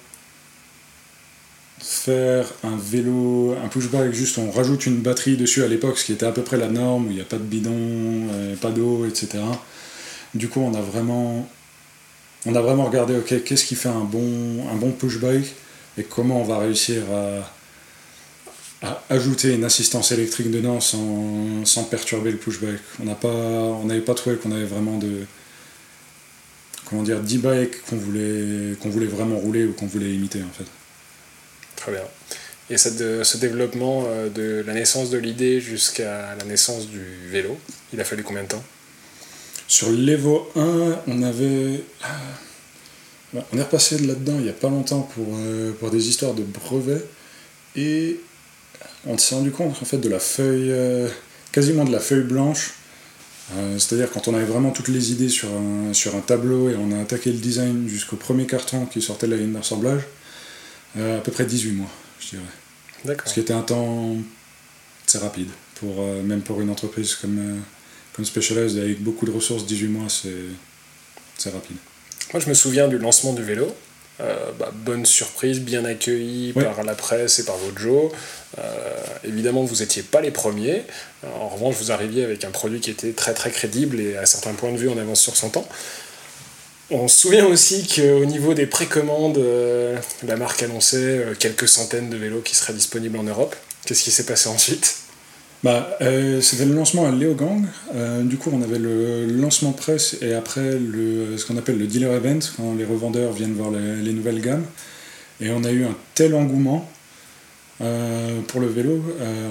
faire 1.80 2.46
un 2.62 2.76
vélo, 2.76 3.56
un 3.62 3.68
push 3.68 3.90
bike, 3.90 4.12
juste 4.12 4.38
on 4.38 4.50
rajoute 4.50 4.86
une 4.86 4.96
batterie 4.96 5.36
dessus 5.36 5.62
à 5.62 5.68
l'époque, 5.68 5.98
ce 5.98 6.06
qui 6.06 6.12
était 6.12 6.26
à 6.26 6.32
peu 6.32 6.42
près 6.42 6.56
la 6.56 6.68
norme, 6.68 7.08
où 7.08 7.10
il 7.10 7.16
n'y 7.16 7.20
a 7.20 7.26
pas 7.26 7.36
de 7.36 7.42
bidon, 7.42 7.72
euh, 7.74 8.56
pas 8.56 8.70
d'eau, 8.70 9.04
etc. 9.06 9.42
Du 10.34 10.48
coup, 10.48 10.60
on 10.60 10.74
a 10.74 10.80
vraiment, 10.80 11.46
on 12.46 12.54
a 12.54 12.60
vraiment 12.60 12.84
regardé, 12.84 13.14
ok, 13.16 13.44
qu'est-ce 13.44 13.64
qui 13.64 13.74
fait 13.74 13.90
un 13.90 14.04
bon, 14.04 14.66
un 14.72 14.76
bon 14.76 14.92
push 14.92 15.18
bike 15.18 15.54
et 15.98 16.04
comment 16.04 16.40
on 16.40 16.44
va 16.44 16.58
réussir 16.58 17.02
à 17.12 17.53
ajouter 19.08 19.54
une 19.54 19.64
assistance 19.64 20.12
électrique 20.12 20.50
dedans 20.50 20.80
sans, 20.80 21.64
sans 21.64 21.84
perturber 21.84 22.30
le 22.32 22.38
pushback. 22.38 22.78
On 23.00 23.04
n'a 23.04 23.14
pas, 23.14 23.28
on 23.28 23.84
n'avait 23.84 24.00
pas 24.00 24.14
trouvé 24.14 24.36
qu'on 24.36 24.52
avait 24.52 24.64
vraiment 24.64 24.98
de, 24.98 25.24
comment 26.86 27.02
dire, 27.02 27.20
d'e-bike 27.20 27.82
qu'on 27.88 27.96
voulait, 27.96 28.76
qu'on 28.80 28.90
voulait 28.90 29.06
vraiment 29.06 29.36
rouler 29.36 29.64
ou 29.64 29.72
qu'on 29.72 29.86
voulait 29.86 30.12
imiter 30.12 30.40
en 30.42 30.52
fait. 30.56 30.66
Très 31.76 31.92
bien. 31.92 32.02
Et 32.70 32.78
cette, 32.78 32.96
de- 32.96 33.22
ce 33.24 33.36
développement 33.36 34.04
euh, 34.06 34.28
de 34.30 34.64
la 34.66 34.72
naissance 34.72 35.10
de 35.10 35.18
l'idée 35.18 35.60
jusqu'à 35.60 36.34
la 36.36 36.44
naissance 36.44 36.88
du 36.88 37.02
vélo, 37.30 37.58
il 37.92 38.00
a 38.00 38.04
fallu 38.04 38.22
combien 38.22 38.42
de 38.42 38.48
temps? 38.48 38.64
Sur 39.68 39.90
l'Evo 39.90 40.50
1, 40.56 40.98
on 41.06 41.22
avait, 41.22 41.82
bah, 43.32 43.46
on 43.52 43.58
est 43.58 43.62
repassé 43.62 43.98
de 43.98 44.06
là-dedans 44.06 44.36
il 44.38 44.46
y 44.46 44.50
a 44.50 44.54
pas 44.54 44.68
longtemps 44.68 45.02
pour, 45.14 45.26
euh, 45.36 45.72
pour 45.72 45.90
des 45.90 46.08
histoires 46.08 46.34
de 46.34 46.42
brevets 46.42 47.04
et 47.76 48.20
on 49.06 49.18
s'est 49.18 49.34
rendu 49.34 49.50
compte 49.50 49.76
en 49.80 49.84
fait 49.84 49.98
de 49.98 50.08
la 50.08 50.18
feuille, 50.18 50.70
euh, 50.70 51.08
quasiment 51.52 51.84
de 51.84 51.92
la 51.92 52.00
feuille 52.00 52.24
blanche. 52.24 52.74
Euh, 53.54 53.78
c'est-à-dire 53.78 54.10
quand 54.10 54.26
on 54.28 54.34
avait 54.34 54.46
vraiment 54.46 54.70
toutes 54.70 54.88
les 54.88 55.12
idées 55.12 55.28
sur 55.28 55.48
un, 55.52 55.92
sur 55.92 56.16
un 56.16 56.20
tableau 56.20 56.70
et 56.70 56.76
on 56.76 56.92
a 56.92 57.00
attaqué 57.00 57.30
le 57.30 57.38
design 57.38 57.86
jusqu'au 57.88 58.16
premier 58.16 58.46
carton 58.46 58.86
qui 58.86 59.02
sortait 59.02 59.26
de 59.26 59.32
la 59.32 59.38
ligne 59.38 59.52
d'assemblage, 59.52 60.02
à 60.96 61.18
peu 61.18 61.30
près 61.30 61.44
18 61.44 61.72
mois, 61.72 61.90
je 62.20 62.30
dirais. 62.30 62.42
D'accord. 63.04 63.28
Ce 63.28 63.34
qui 63.34 63.40
était 63.40 63.52
un 63.52 63.62
temps, 63.62 64.16
c'est 65.06 65.18
rapide. 65.18 65.48
Pour, 65.74 66.02
même 66.22 66.40
pour 66.40 66.62
une 66.62 66.70
entreprise 66.70 67.16
comme, 67.16 67.60
comme 68.14 68.24
Specialized 68.24 68.78
avec 68.78 69.02
beaucoup 69.02 69.26
de 69.26 69.30
ressources, 69.30 69.66
18 69.66 69.88
mois, 69.88 70.06
c'est 70.08 71.50
rapide. 71.50 71.76
Moi, 72.32 72.40
je 72.40 72.48
me 72.48 72.54
souviens 72.54 72.88
du 72.88 72.96
lancement 72.96 73.34
du 73.34 73.42
vélo. 73.42 73.74
Euh, 74.20 74.52
bah, 74.58 74.70
bonne 74.72 75.06
surprise, 75.06 75.60
bien 75.60 75.84
accueilli 75.84 76.52
par 76.52 76.84
la 76.84 76.94
presse 76.94 77.40
et 77.40 77.44
par 77.44 77.56
Vojo. 77.56 78.12
Euh, 78.58 78.62
évidemment, 79.24 79.64
vous 79.64 79.76
n'étiez 79.76 80.02
pas 80.02 80.20
les 80.20 80.30
premiers. 80.30 80.84
En 81.40 81.48
revanche, 81.48 81.74
vous 81.76 81.90
arriviez 81.90 82.24
avec 82.24 82.44
un 82.44 82.50
produit 82.50 82.80
qui 82.80 82.90
était 82.90 83.12
très 83.12 83.34
très 83.34 83.50
crédible 83.50 83.98
et 84.00 84.16
à 84.16 84.26
certains 84.26 84.52
points 84.52 84.72
de 84.72 84.76
vue 84.76 84.88
en 84.88 84.98
avance 84.98 85.20
sur 85.20 85.36
son 85.36 85.50
temps. 85.50 85.66
On 86.90 87.08
se 87.08 87.16
souvient 87.16 87.46
aussi 87.46 87.88
qu'au 87.88 88.24
niveau 88.24 88.54
des 88.54 88.66
précommandes, 88.66 89.38
euh, 89.38 89.96
la 90.22 90.36
marque 90.36 90.62
annonçait 90.62 91.24
quelques 91.40 91.66
centaines 91.66 92.10
de 92.10 92.16
vélos 92.16 92.42
qui 92.42 92.54
seraient 92.54 92.74
disponibles 92.74 93.18
en 93.18 93.24
Europe. 93.24 93.56
Qu'est-ce 93.84 94.04
qui 94.04 94.10
s'est 94.12 94.26
passé 94.26 94.48
ensuite? 94.48 95.03
Bah, 95.64 95.96
euh, 96.02 96.42
C'était 96.42 96.66
le 96.66 96.74
lancement 96.74 97.06
à 97.06 97.10
Léogang. 97.10 97.64
Euh, 97.94 98.22
du 98.22 98.36
coup, 98.36 98.50
on 98.52 98.62
avait 98.62 98.78
le 98.78 99.24
lancement 99.26 99.72
presse 99.72 100.18
et 100.20 100.34
après 100.34 100.78
le, 100.78 101.38
ce 101.38 101.46
qu'on 101.46 101.56
appelle 101.56 101.78
le 101.78 101.86
dealer 101.86 102.12
event, 102.12 102.38
quand 102.56 102.74
les 102.74 102.84
revendeurs 102.84 103.32
viennent 103.32 103.54
voir 103.54 103.70
les, 103.70 104.12
nouvelles 104.12 104.42
gammes. 104.42 104.64
Et 105.40 105.50
on 105.50 105.64
a 105.64 105.70
eu 105.70 105.84
un 105.84 105.96
tel 106.14 106.34
engouement 106.34 106.88
euh, 107.80 108.40
pour 108.46 108.60
le 108.60 108.68
vélo. 108.68 109.02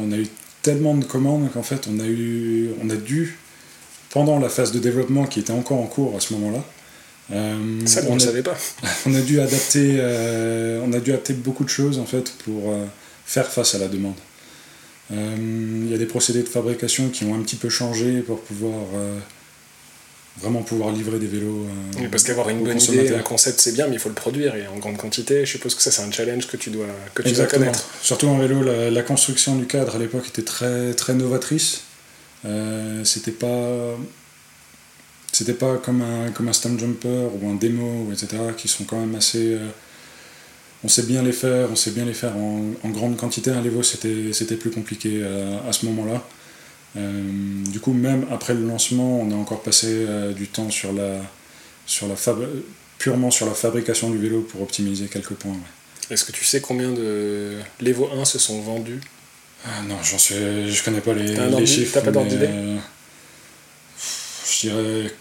on 0.02 0.12
a 0.12 0.18
eu 0.18 0.28
tellement 0.62 0.94
de 0.94 1.04
commandes 1.04 1.52
qu'en 1.52 1.64
fait, 1.64 1.90
on 1.92 2.00
a, 2.00 2.06
eu, 2.06 2.70
on 2.82 2.92
a 2.92 2.96
dû, 2.96 3.40
pendant 4.12 4.38
la 4.38 4.50
phase 4.50 4.72
de 4.72 4.80
développement 4.80 5.26
qui 5.26 5.40
était 5.40 5.52
encore 5.52 5.80
en 5.80 5.88
cours 5.88 6.16
à 6.16 6.20
ce 6.20 6.34
moment-là, 6.36 6.64
ça, 7.86 8.02
on 8.08 8.16
ne 8.16 8.20
savait 8.20 8.44
pas. 8.44 8.56
on 9.08 9.16
a 9.16 9.22
dû 9.22 9.40
adapter, 9.40 10.00
on 10.86 10.94
a 10.94 11.00
dû 11.00 11.12
adapter 11.12 11.34
beaucoup 11.34 11.64
de 11.64 11.70
choses 11.70 11.98
en 11.98 12.06
fait 12.06 12.32
pour 12.46 12.76
faire 13.26 13.48
face 13.48 13.74
à 13.74 13.80
la 13.80 13.88
demande. 13.88 14.14
Euh, 15.12 15.36
il 15.86 15.92
y 15.92 15.94
a 15.94 15.98
des 15.98 16.06
procédés 16.06 16.44
de 16.44 16.50
fabrication 16.50 17.10
qui 17.10 17.26
ont 17.26 17.36
un 17.36 17.42
petit 17.42 17.58
peu 17.58 17.70
changé 17.70 18.22
pour 18.22 18.42
pouvoir 18.42 18.86
euh, 18.96 19.20
vraiment 20.38 20.62
pouvoir 20.62 20.92
livrer 20.92 21.20
des 21.20 21.28
vélos. 21.28 21.66
Euh, 22.00 22.08
parce 22.10 22.24
qu'avoir 22.24 22.50
une 22.50 22.64
bonne 22.64 22.82
idée, 22.82 23.14
un 23.14 23.20
concept 23.20 23.60
c'est 23.60 23.74
bien, 23.74 23.88
mais 23.88 23.96
il 23.96 24.00
faut 24.00 24.10
le 24.10 24.16
produire 24.16 24.56
et 24.56 24.66
en 24.68 24.78
grande 24.78 24.98
quantité. 24.98 25.46
Je 25.46 25.52
suppose 25.52 25.76
que 25.76 25.82
ça 25.82 25.92
c'est 25.92 26.04
un 26.04 26.12
challenge 26.12 26.48
que 26.48 26.58
tu 26.58 26.70
dois, 26.70 26.88
que 27.14 27.22
tu 27.22 27.34
dois 27.34 27.46
connaître. 27.46 27.86
Surtout 28.02 28.28
en 28.28 28.38
vélo, 28.38 28.64
la, 28.64 29.04
construction 29.04 29.56
du 29.56 29.66
cadre 29.66 29.96
à 29.96 30.00
l'époque 30.00 30.28
était 30.28 30.44
très, 30.44 30.94
très 30.94 31.14
novatrice. 31.14 31.82
c'était 33.04 33.32
pas. 33.32 33.98
C'était 35.34 35.54
pas 35.54 35.78
comme 35.78 36.04
un, 36.04 36.30
comme 36.30 36.48
un 36.48 36.54
stand 36.54 36.80
jumper 36.80 37.28
ou 37.42 37.50
un 37.50 37.56
démo, 37.56 38.08
etc., 38.12 38.38
qui 38.56 38.68
sont 38.68 38.84
quand 38.84 39.00
même 39.00 39.16
assez 39.16 39.58
on 40.84 40.88
sait 40.88 41.04
bien 41.04 41.24
les 41.24 41.32
faire, 41.32 41.70
on 41.72 41.76
sait 41.76 41.92
bien 41.92 42.06
les 42.06 42.14
faire 42.14 42.36
en, 42.36 42.74
grande 42.86 43.16
quantité. 43.16 43.52
Un 43.52 43.62
Levo, 43.62 43.84
c'était 43.84 44.58
plus 44.58 44.72
compliqué 44.72 45.22
euh, 45.24 45.58
à, 45.68 45.72
ce 45.72 45.86
moment-là. 45.86 46.22
Euh, 46.98 47.64
du 47.72 47.80
coup, 47.80 47.94
même 47.94 48.26
après 48.32 48.54
le 48.54 48.66
lancement, 48.68 49.22
on 49.22 49.32
a 49.32 49.36
encore 49.36 49.64
passé 49.64 49.88
euh, 49.90 50.34
du 50.34 50.48
temps 50.48 50.70
sur 50.70 50.92
la, 50.92 51.22
sur 51.86 52.08
la 52.08 52.16
purement 52.98 53.32
sur 53.32 53.46
la 53.46 53.54
fabrication 53.54 54.10
du 54.10 54.18
vélo 54.18 54.42
pour 54.42 54.62
optimiser 54.62 55.08
quelques 55.08 55.34
points. 55.34 55.58
Est-ce 56.10 56.26
que 56.26 56.32
tu 56.32 56.44
sais 56.46 56.62
combien 56.62 56.92
de 56.92 57.58
Levo 57.82 58.10
1 58.14 58.26
se 58.26 58.38
sont 58.38 58.62
vendus? 58.62 59.00
Ah, 59.66 59.82
Non, 59.88 59.98
j'en 60.04 60.18
sais, 60.18 60.68
je 60.68 60.84
connais 60.84 61.02
pas 61.02 61.14
les, 61.14 61.36
les 61.36 61.66
chiffres. 61.66 61.94
T'as 61.94 62.02
pas 62.02 62.12
d'ordre 62.12 62.30
d'idée? 62.30 62.50
Je 64.46 64.68
dirais 64.68 65.12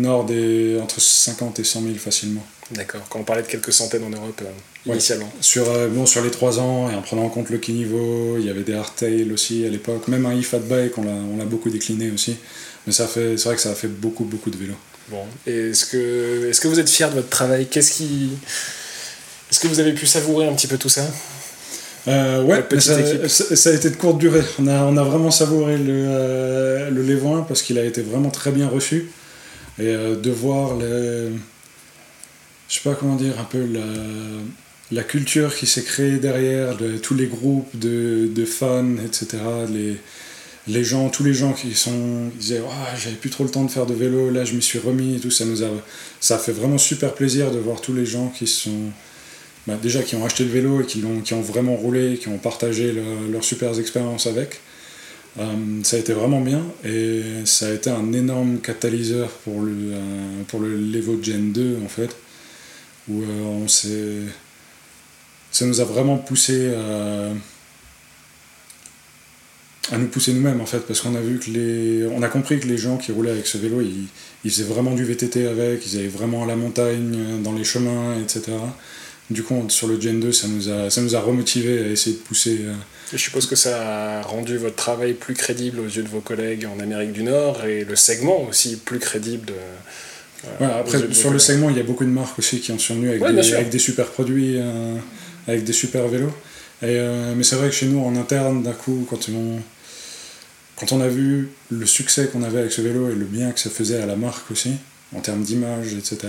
nord 0.00 0.24
des 0.24 0.78
entre 0.82 1.00
50 1.00 1.58
et 1.60 1.64
100 1.64 1.82
000 1.82 1.94
facilement. 1.96 2.44
D'accord. 2.70 3.02
Quand 3.08 3.20
on 3.20 3.24
parlait 3.24 3.42
de 3.42 3.48
quelques 3.48 3.72
centaines 3.72 4.04
en 4.04 4.10
Europe 4.10 4.40
euh, 4.42 4.92
initialement. 4.92 5.30
Sur, 5.40 5.70
euh, 5.70 5.88
bon, 5.88 6.06
sur 6.06 6.22
les 6.22 6.30
trois 6.30 6.58
ans, 6.58 6.90
et 6.90 6.94
en 6.94 7.02
prenant 7.02 7.24
en 7.24 7.28
compte 7.28 7.50
le 7.50 7.60
niveau, 7.72 8.36
il 8.38 8.46
y 8.46 8.50
avait 8.50 8.62
des 8.62 8.74
hardtail 8.74 9.30
aussi 9.32 9.64
à 9.66 9.68
l'époque. 9.68 10.08
Même 10.08 10.26
un 10.26 10.38
e-fat 10.38 10.58
bike, 10.58 10.96
on 10.98 11.36
l'a 11.36 11.44
beaucoup 11.44 11.70
décliné 11.70 12.10
aussi. 12.10 12.36
Mais 12.86 12.92
ça 12.92 13.06
fait, 13.06 13.36
c'est 13.36 13.44
vrai 13.44 13.56
que 13.56 13.62
ça 13.62 13.70
a 13.70 13.74
fait 13.74 13.88
beaucoup, 13.88 14.24
beaucoup 14.24 14.50
de 14.50 14.56
vélos. 14.56 14.74
Bon. 15.08 15.24
est-ce 15.46 15.84
que, 15.86 16.48
est 16.48 16.60
que 16.60 16.68
vous 16.68 16.80
êtes 16.80 16.88
fier 16.88 17.10
de 17.10 17.16
votre 17.16 17.28
travail? 17.28 17.66
Qu'est-ce 17.66 17.92
qui... 17.92 18.30
Est-ce 19.50 19.60
que 19.60 19.68
vous 19.68 19.80
avez 19.80 19.92
pu 19.92 20.06
savourer 20.06 20.48
un 20.48 20.54
petit 20.54 20.66
peu 20.66 20.78
tout 20.78 20.88
ça? 20.88 21.02
Euh, 22.08 22.42
ouais, 22.42 22.64
ça, 22.80 22.96
ça, 23.56 23.70
a 23.70 23.72
été 23.72 23.90
de 23.90 23.96
courte 23.96 24.18
durée. 24.18 24.42
On 24.58 24.66
a, 24.66 24.82
on 24.84 24.96
a 24.96 25.04
vraiment 25.04 25.30
savouré 25.30 25.76
le, 25.76 26.04
euh, 26.08 26.90
le 26.90 27.02
Lévo 27.02 27.34
1 27.34 27.42
parce 27.42 27.62
qu'il 27.62 27.78
a 27.78 27.84
été 27.84 28.02
vraiment 28.02 28.30
très 28.30 28.50
bien 28.50 28.66
reçu. 28.66 29.10
Et 29.78 29.92
de 29.92 30.30
voir 30.30 30.76
je 32.72 32.78
sais 32.78 32.88
pas 32.88 32.94
comment 32.94 33.16
dire, 33.16 33.38
un 33.38 33.44
peu 33.44 33.68
la, 34.90 35.02
culture 35.02 35.54
qui 35.54 35.66
s'est 35.66 35.82
créée 35.82 36.16
derrière, 36.16 36.74
de, 36.78 36.96
tous 36.96 37.14
les 37.14 37.26
groupes 37.26 37.78
de, 37.78 38.30
de 38.34 38.44
fans, 38.46 38.96
etc. 39.04 39.42
Les, 39.70 39.98
les 40.68 40.82
gens, 40.82 41.10
tous 41.10 41.22
les 41.22 41.34
gens 41.34 41.52
qui 41.52 41.74
sont, 41.74 42.30
disaient 42.34 42.62
oh, 42.64 42.72
j'avais 42.96 43.16
plus 43.16 43.28
trop 43.28 43.44
le 43.44 43.50
temps 43.50 43.64
de 43.64 43.70
faire 43.70 43.84
de 43.84 43.92
vélo, 43.92 44.30
là 44.30 44.46
je 44.46 44.54
m'y 44.54 44.62
suis 44.62 44.78
remis 44.78 45.16
et 45.16 45.20
tout, 45.20 45.30
ça 45.30 45.44
nous 45.44 45.62
a, 45.62 45.68
ça 46.18 46.38
fait 46.38 46.52
vraiment 46.52 46.78
super 46.78 47.12
plaisir 47.12 47.50
de 47.50 47.58
voir 47.58 47.82
tous 47.82 47.92
les 47.92 48.06
gens 48.06 48.28
qui 48.28 48.46
sont, 48.46 48.90
bah, 49.66 49.76
déjà 49.82 50.02
qui 50.02 50.16
ont 50.16 50.24
acheté 50.24 50.44
le 50.44 50.50
vélo 50.50 50.80
et 50.80 50.86
qui, 50.86 51.04
ont, 51.04 51.20
qui 51.20 51.34
ont 51.34 51.42
vraiment 51.42 51.76
roulé, 51.76 52.16
qui 52.16 52.28
ont 52.28 52.38
partagé 52.38 52.94
leurs 53.30 53.44
super 53.44 53.78
expériences 53.78 54.26
avec. 54.26 54.60
Euh, 55.38 55.82
ça 55.82 55.96
a 55.96 55.98
été 55.98 56.12
vraiment 56.12 56.42
bien 56.42 56.62
et 56.84 57.22
ça 57.46 57.68
a 57.68 57.70
été 57.70 57.88
un 57.88 58.12
énorme 58.12 58.58
catalyseur 58.58 59.30
pour 59.30 59.62
le, 59.62 59.72
euh, 59.72 60.42
pour 60.48 60.60
le 60.60 60.76
Levo 60.76 61.22
Gen 61.22 61.52
2 61.52 61.78
en 61.82 61.88
fait 61.88 62.14
où 63.08 63.22
euh, 63.22 63.44
on 63.44 63.66
s'est. 63.66 64.18
Ça 65.50 65.64
nous 65.66 65.80
a 65.80 65.84
vraiment 65.84 66.18
poussé 66.18 66.74
à, 66.74 67.32
nous 69.98 70.08
pousser 70.08 70.32
nous-mêmes 70.32 70.60
en 70.60 70.66
fait, 70.66 70.80
parce 70.80 71.00
qu'on 71.00 71.14
a 71.14 71.20
vu 71.20 71.38
que 71.38 71.50
les. 71.50 72.06
On 72.06 72.22
a 72.22 72.28
compris 72.28 72.60
que 72.60 72.66
les 72.66 72.78
gens 72.78 72.96
qui 72.96 73.12
roulaient 73.12 73.32
avec 73.32 73.46
ce 73.46 73.58
vélo, 73.58 73.80
ils, 73.80 74.06
ils 74.44 74.50
faisaient 74.50 74.64
vraiment 74.64 74.94
du 74.94 75.04
VTT 75.04 75.46
avec, 75.46 75.86
ils 75.86 75.98
allaient 75.98 76.08
vraiment 76.08 76.44
à 76.44 76.46
la 76.46 76.56
montagne, 76.56 77.42
dans 77.42 77.52
les 77.52 77.64
chemins, 77.64 78.18
etc. 78.20 78.52
Du 79.30 79.42
coup, 79.42 79.64
sur 79.68 79.88
le 79.88 80.00
Gen 80.00 80.20
2, 80.20 80.32
ça 80.32 80.48
nous 80.48 80.68
a, 80.68 80.90
ça 80.90 81.00
nous 81.00 81.16
a 81.16 81.20
remotivé 81.20 81.78
à 81.78 81.86
essayer 81.88 82.16
de 82.16 82.20
pousser. 82.22 82.58
Euh, 82.62 82.74
je 83.12 83.18
suppose 83.18 83.46
que 83.46 83.56
ça 83.56 84.18
a 84.18 84.22
rendu 84.22 84.56
votre 84.56 84.76
travail 84.76 85.14
plus 85.14 85.34
crédible 85.34 85.80
aux 85.80 85.86
yeux 85.86 86.02
de 86.02 86.08
vos 86.08 86.20
collègues 86.20 86.66
en 86.66 86.80
Amérique 86.80 87.12
du 87.12 87.22
Nord 87.22 87.64
et 87.64 87.84
le 87.84 87.96
segment 87.96 88.46
aussi 88.48 88.76
plus 88.76 88.98
crédible 88.98 89.52
après, 90.60 91.12
sur 91.12 91.30
le 91.30 91.38
segment, 91.38 91.70
il 91.70 91.76
y 91.76 91.80
a 91.80 91.84
beaucoup 91.84 92.04
de 92.04 92.10
marques 92.10 92.38
aussi 92.38 92.60
qui 92.60 92.72
en 92.72 92.78
sont 92.78 92.94
venues 92.94 93.10
avec, 93.10 93.22
des, 93.22 93.54
avec 93.54 93.70
des, 93.70 93.78
super 93.78 94.06
produits, 94.06 94.56
euh, 94.56 94.96
avec 95.46 95.64
des 95.64 95.72
super 95.72 96.08
vélos. 96.08 96.32
Et, 96.82 96.98
euh, 96.98 97.34
mais 97.36 97.44
c'est 97.44 97.56
vrai 97.56 97.68
que 97.68 97.74
chez 97.74 97.86
nous, 97.86 98.00
en 98.00 98.16
interne, 98.16 98.62
d'un 98.62 98.72
coup, 98.72 99.06
quand 99.08 99.28
on, 99.28 99.60
quand 100.76 100.92
on 100.92 101.00
a 101.00 101.08
vu 101.08 101.50
le 101.70 101.86
succès 101.86 102.26
qu'on 102.26 102.42
avait 102.42 102.60
avec 102.60 102.72
ce 102.72 102.80
vélo 102.80 103.10
et 103.10 103.14
le 103.14 103.24
bien 103.24 103.52
que 103.52 103.60
ça 103.60 103.70
faisait 103.70 104.00
à 104.00 104.06
la 104.06 104.16
marque 104.16 104.50
aussi, 104.50 104.72
en 105.14 105.20
termes 105.20 105.42
d'image, 105.42 105.94
etc., 105.94 106.18
euh, 106.24 106.28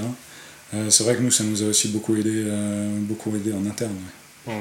c'est 0.90 1.04
vrai 1.04 1.16
que 1.16 1.22
nous, 1.22 1.32
ça 1.32 1.44
nous 1.44 1.64
a 1.64 1.68
aussi 1.68 1.90
beaucoup 1.90 2.16
aidé, 2.16 2.46
beaucoup 3.02 3.36
aidé 3.36 3.54
en 3.54 3.66
interne. 3.66 3.96
Mmh. 4.48 4.52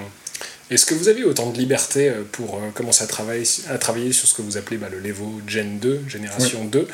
Est-ce 0.73 0.87
que 0.87 0.95
vous 0.95 1.09
avez 1.09 1.23
autant 1.25 1.51
de 1.51 1.59
liberté 1.59 2.09
euh, 2.09 2.23
pour 2.33 2.55
euh, 2.55 2.71
commencer 2.73 3.05
à 3.05 3.07
travailler, 3.07 3.45
à 3.69 3.77
travailler 3.77 4.13
sur 4.13 4.27
ce 4.27 4.33
que 4.33 4.41
vous 4.41 4.57
appelez 4.57 4.79
bah, 4.79 4.89
le 4.91 5.01
Levo 5.01 5.43
Gen 5.47 5.79
2, 5.79 6.05
génération 6.09 6.65
2 6.65 6.89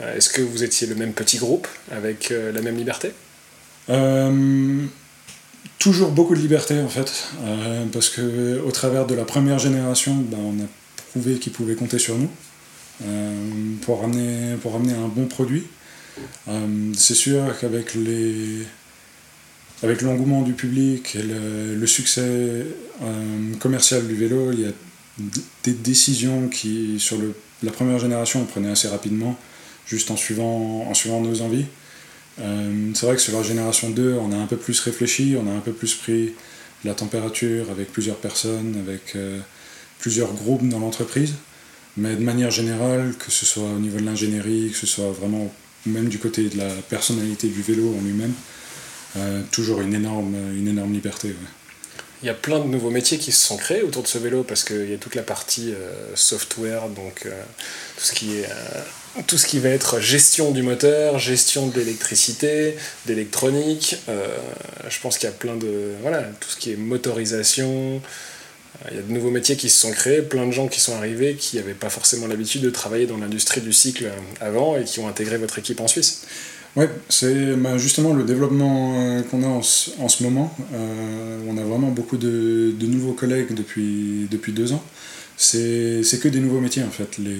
euh, 0.00 0.16
Est-ce 0.16 0.30
que 0.30 0.40
vous 0.40 0.62
étiez 0.62 0.86
le 0.86 0.94
même 0.94 1.12
petit 1.12 1.38
groupe 1.38 1.66
avec 1.90 2.30
la 2.30 2.60
même 2.60 2.76
liberté? 2.76 3.12
Toujours 5.80 6.10
beaucoup 6.12 6.34
de 6.34 6.40
liberté 6.40 6.80
en 6.80 6.88
fait, 6.88 7.28
parce 7.92 8.08
que 8.08 8.60
au 8.60 8.70
travers 8.70 9.06
de 9.06 9.14
la 9.14 9.24
première 9.24 9.58
génération, 9.58 10.14
bah, 10.14 10.38
on 10.40 10.62
a 10.62 10.66
prouvé 11.10 11.38
qu'ils 11.38 11.52
pouvaient 11.52 11.74
compter 11.74 11.98
sur 11.98 12.16
nous 12.16 12.30
pour, 13.82 14.00
ramener, 14.00 14.56
pour 14.62 14.72
ramener 14.72 14.94
un 14.94 15.08
bon 15.08 15.26
produit. 15.26 15.66
C'est 16.96 17.14
sûr 17.14 17.42
qu'avec 17.60 17.94
les 17.94 18.66
avec 19.84 20.00
l'engouement 20.00 20.42
du 20.42 20.54
public 20.54 21.14
et 21.14 21.22
le, 21.22 21.86
succès 21.86 22.22
euh, 22.22 23.54
commercial 23.60 24.06
du 24.06 24.14
vélo, 24.14 24.50
il 24.52 24.60
y 24.60 24.64
a 24.64 24.72
des 25.62 25.72
décisions 25.72 26.48
qui, 26.48 26.98
sur 26.98 27.18
le, 27.18 27.34
la 27.62 27.70
première 27.70 27.98
génération, 27.98 28.40
on 28.40 28.44
prenait 28.46 28.70
assez 28.70 28.88
rapidement, 28.88 29.36
juste 29.86 30.10
en 30.10 30.16
suivant, 30.16 30.86
en 30.88 30.94
suivant 30.94 31.20
nos 31.20 31.42
envies. 31.42 31.66
Euh, 32.40 32.90
c'est 32.94 33.04
vrai 33.04 33.16
que 33.16 33.20
sur 33.20 33.36
la 33.36 33.42
génération 33.42 33.90
2, 33.90 34.14
on 34.14 34.32
a 34.32 34.36
un 34.36 34.46
peu 34.46 34.56
plus 34.56 34.80
réfléchi, 34.80 35.36
on 35.38 35.46
a 35.46 35.54
un 35.54 35.60
peu 35.60 35.72
plus 35.72 35.94
pris 35.94 36.32
la 36.84 36.94
température 36.94 37.70
avec 37.70 37.92
plusieurs 37.92 38.16
personnes, 38.16 38.76
avec 38.86 39.16
euh, 39.16 39.38
plusieurs 39.98 40.32
groupes 40.32 40.66
dans 40.66 40.78
l'entreprise. 40.78 41.34
Mais 41.96 42.16
de 42.16 42.22
manière 42.22 42.50
générale, 42.50 43.14
que 43.18 43.30
ce 43.30 43.44
soit 43.44 43.68
au 43.68 43.78
niveau 43.78 43.98
de 44.00 44.04
l'ingénierie, 44.04 44.70
que 44.72 44.78
ce 44.78 44.86
soit 44.86 45.12
vraiment 45.12 45.52
même 45.86 46.08
du 46.08 46.18
côté 46.18 46.48
de 46.48 46.58
la 46.58 46.68
personnalité 46.88 47.48
du 47.48 47.62
vélo 47.62 47.94
en 47.98 48.02
lui-même, 48.02 48.32
euh, 49.16 49.42
toujours 49.50 49.80
une 49.80 49.94
énorme, 49.94 50.34
une 50.56 50.68
énorme 50.68 50.92
liberté. 50.92 51.34
il 52.22 52.26
y 52.26 52.30
a 52.30 52.34
plein 52.34 52.58
de 52.58 52.64
nouveaux 52.64 52.90
métiers 52.90 53.18
qui 53.18 53.32
se 53.32 53.46
sont 53.46 53.56
créés 53.56 53.82
autour 53.82 54.02
de 54.02 54.08
ce 54.08 54.18
vélo 54.18 54.42
parce 54.42 54.64
qu'il 54.64 54.90
y 54.90 54.94
a 54.94 54.98
toute 54.98 55.14
la 55.14 55.22
partie 55.22 55.74
software, 56.14 56.88
donc 56.88 57.28
tout 57.96 58.04
ce 58.04 58.12
qui 58.12 58.36
est 58.36 58.48
tout 59.28 59.38
ce 59.38 59.46
qui 59.46 59.60
va 59.60 59.68
être 59.68 60.00
gestion 60.00 60.50
du 60.50 60.62
moteur, 60.62 61.20
gestion 61.20 61.68
de 61.68 61.78
l'électricité, 61.78 62.76
d'électronique. 63.06 63.96
je 64.08 65.00
pense 65.00 65.18
qu'il 65.18 65.28
y 65.28 65.32
a 65.32 65.34
plein 65.34 65.54
de 65.54 65.92
voilà 66.02 66.22
tout 66.40 66.48
ce 66.48 66.56
qui 66.56 66.72
est 66.72 66.76
motorisation. 66.76 68.02
Il 68.90 68.96
y 68.96 68.98
a 68.98 69.02
de 69.02 69.12
nouveaux 69.12 69.30
métiers 69.30 69.56
qui 69.56 69.70
se 69.70 69.78
sont 69.78 69.92
créés, 69.92 70.20
plein 70.20 70.46
de 70.46 70.52
gens 70.52 70.68
qui 70.68 70.80
sont 70.80 70.94
arrivés 70.94 71.34
qui 71.34 71.56
n'avaient 71.56 71.74
pas 71.74 71.90
forcément 71.90 72.26
l'habitude 72.26 72.60
de 72.62 72.70
travailler 72.70 73.06
dans 73.06 73.16
l'industrie 73.16 73.60
du 73.60 73.72
cycle 73.72 74.10
avant 74.40 74.76
et 74.76 74.84
qui 74.84 75.00
ont 75.00 75.08
intégré 75.08 75.38
votre 75.38 75.58
équipe 75.58 75.80
en 75.80 75.88
Suisse. 75.88 76.26
Oui, 76.76 76.86
c'est 77.08 77.54
bah, 77.54 77.78
justement 77.78 78.12
le 78.14 78.24
développement 78.24 78.94
euh, 78.98 79.22
qu'on 79.22 79.44
a 79.44 79.46
en, 79.46 79.62
ce 79.62 80.22
moment. 80.24 80.54
Euh, 80.72 81.38
on 81.48 81.56
a 81.56 81.62
vraiment 81.62 81.90
beaucoup 81.90 82.16
de, 82.16 82.74
nouveaux 82.80 83.12
collègues 83.12 83.54
depuis, 83.54 84.26
depuis 84.30 84.52
deux 84.52 84.72
ans. 84.72 84.82
C'est 85.36 86.02
que 86.20 86.28
des 86.28 86.40
nouveaux 86.40 86.60
métiers 86.60 86.82
en 86.82 86.90
fait. 86.90 87.18
Les, 87.18 87.38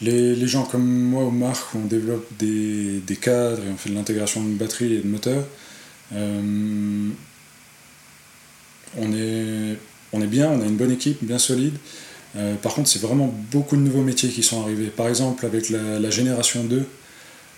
les, 0.00 0.34
les, 0.34 0.46
gens 0.46 0.64
comme 0.64 0.86
moi 0.86 1.24
ou 1.24 1.30
Marc, 1.30 1.74
on 1.74 1.84
développe 1.84 2.26
des, 2.38 3.00
des 3.00 3.16
cadres 3.16 3.62
et 3.62 3.70
on 3.70 3.76
fait 3.76 3.90
de 3.90 3.94
l'intégration 3.94 4.42
de 4.42 4.54
batterie 4.54 4.94
et 4.94 5.00
de 5.00 5.06
moteurs. 5.06 5.44
Euh, 6.14 7.10
on 8.98 9.12
est, 9.12 10.26
bien, 10.26 10.50
on 10.50 10.60
a 10.60 10.64
une 10.64 10.76
bonne 10.76 10.92
équipe, 10.92 11.18
bien 11.22 11.38
solide. 11.38 11.74
Euh, 12.36 12.54
par 12.56 12.74
contre, 12.74 12.88
c'est 12.88 13.00
vraiment 13.00 13.32
beaucoup 13.50 13.76
de 13.76 13.82
nouveaux 13.82 14.02
métiers 14.02 14.28
qui 14.28 14.42
sont 14.42 14.62
arrivés. 14.62 14.86
Par 14.86 15.08
exemple, 15.08 15.44
avec 15.46 15.70
la, 15.70 16.10
génération 16.10 16.64
2, 16.64 16.84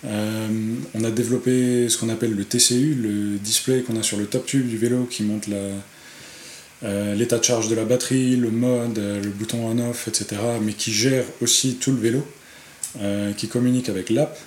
euh, 0.05 0.49
on 0.95 1.05
a 1.05 1.11
développé 1.11 1.89
ce 1.89 1.99
qu'on 1.99 2.09
appelle 2.09 2.35
le 2.35 2.45
TCU, 2.45 2.95
le 2.95 3.39
display 3.39 3.83
qu'on 3.83 3.99
a 3.99 4.03
sur 4.03 4.17
le 4.17 4.27
top 4.27 4.47
tube 4.47 4.67
du 4.67 4.77
vélo 4.77 5.05
qui 5.05 5.23
montre 5.23 5.49
euh, 6.83 7.15
l'état 7.15 7.39
de 7.39 7.45
charge 7.45 7.69
de 7.69 7.75
la 7.75 7.85
batterie, 7.85 8.37
le 8.37 8.51
mode, 8.51 8.99
le 8.99 9.31
bouton 9.31 9.67
on-off, 9.67 10.09
etc. 10.09 10.41
Mais 10.63 10.73
qui 10.73 10.93
gère 10.93 11.25
aussi 11.41 11.77
tout 11.77 11.93
le 11.93 11.99
vélo, 11.99 12.27
qui 13.37 13.49
communique 13.49 13.89
avec 13.89 14.11
l'app. 14.11 14.39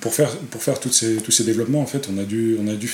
pour 0.00 0.12
faire, 0.14 0.80
tous 0.80 0.92
ces 0.92 1.44
développements, 1.44 1.80
en 1.80 1.86
fait, 1.86 2.08
on 2.12 2.18
a 2.18 2.24
on 2.60 2.68
a 2.68 2.74
dû 2.74 2.88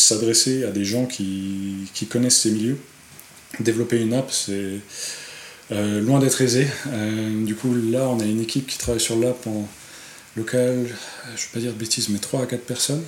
s'adresser 0.00 0.64
à 0.64 0.70
des 0.70 0.84
gens 0.84 1.06
qui, 1.06 1.88
connaissent 2.10 2.40
ces 2.40 2.50
milieux. 2.50 2.78
Développer 3.60 4.00
une 4.00 4.12
app, 4.12 4.30
c'est 4.30 4.80
euh, 5.72 6.00
loin 6.00 6.18
d'être 6.18 6.40
aisé. 6.40 6.66
Euh, 6.88 7.44
du 7.44 7.54
coup, 7.54 7.74
là, 7.74 8.08
on 8.08 8.20
a 8.20 8.24
une 8.24 8.40
équipe 8.40 8.66
qui 8.66 8.78
travaille 8.78 9.00
sur 9.00 9.18
l'app 9.18 9.46
en 9.46 9.68
local, 10.36 10.86
je 10.86 11.30
ne 11.30 11.36
vais 11.36 11.52
pas 11.52 11.60
dire 11.60 11.72
de 11.72 11.78
bêtises, 11.78 12.08
mais 12.10 12.18
3 12.18 12.42
à 12.42 12.46
4 12.46 12.62
personnes. 12.62 13.04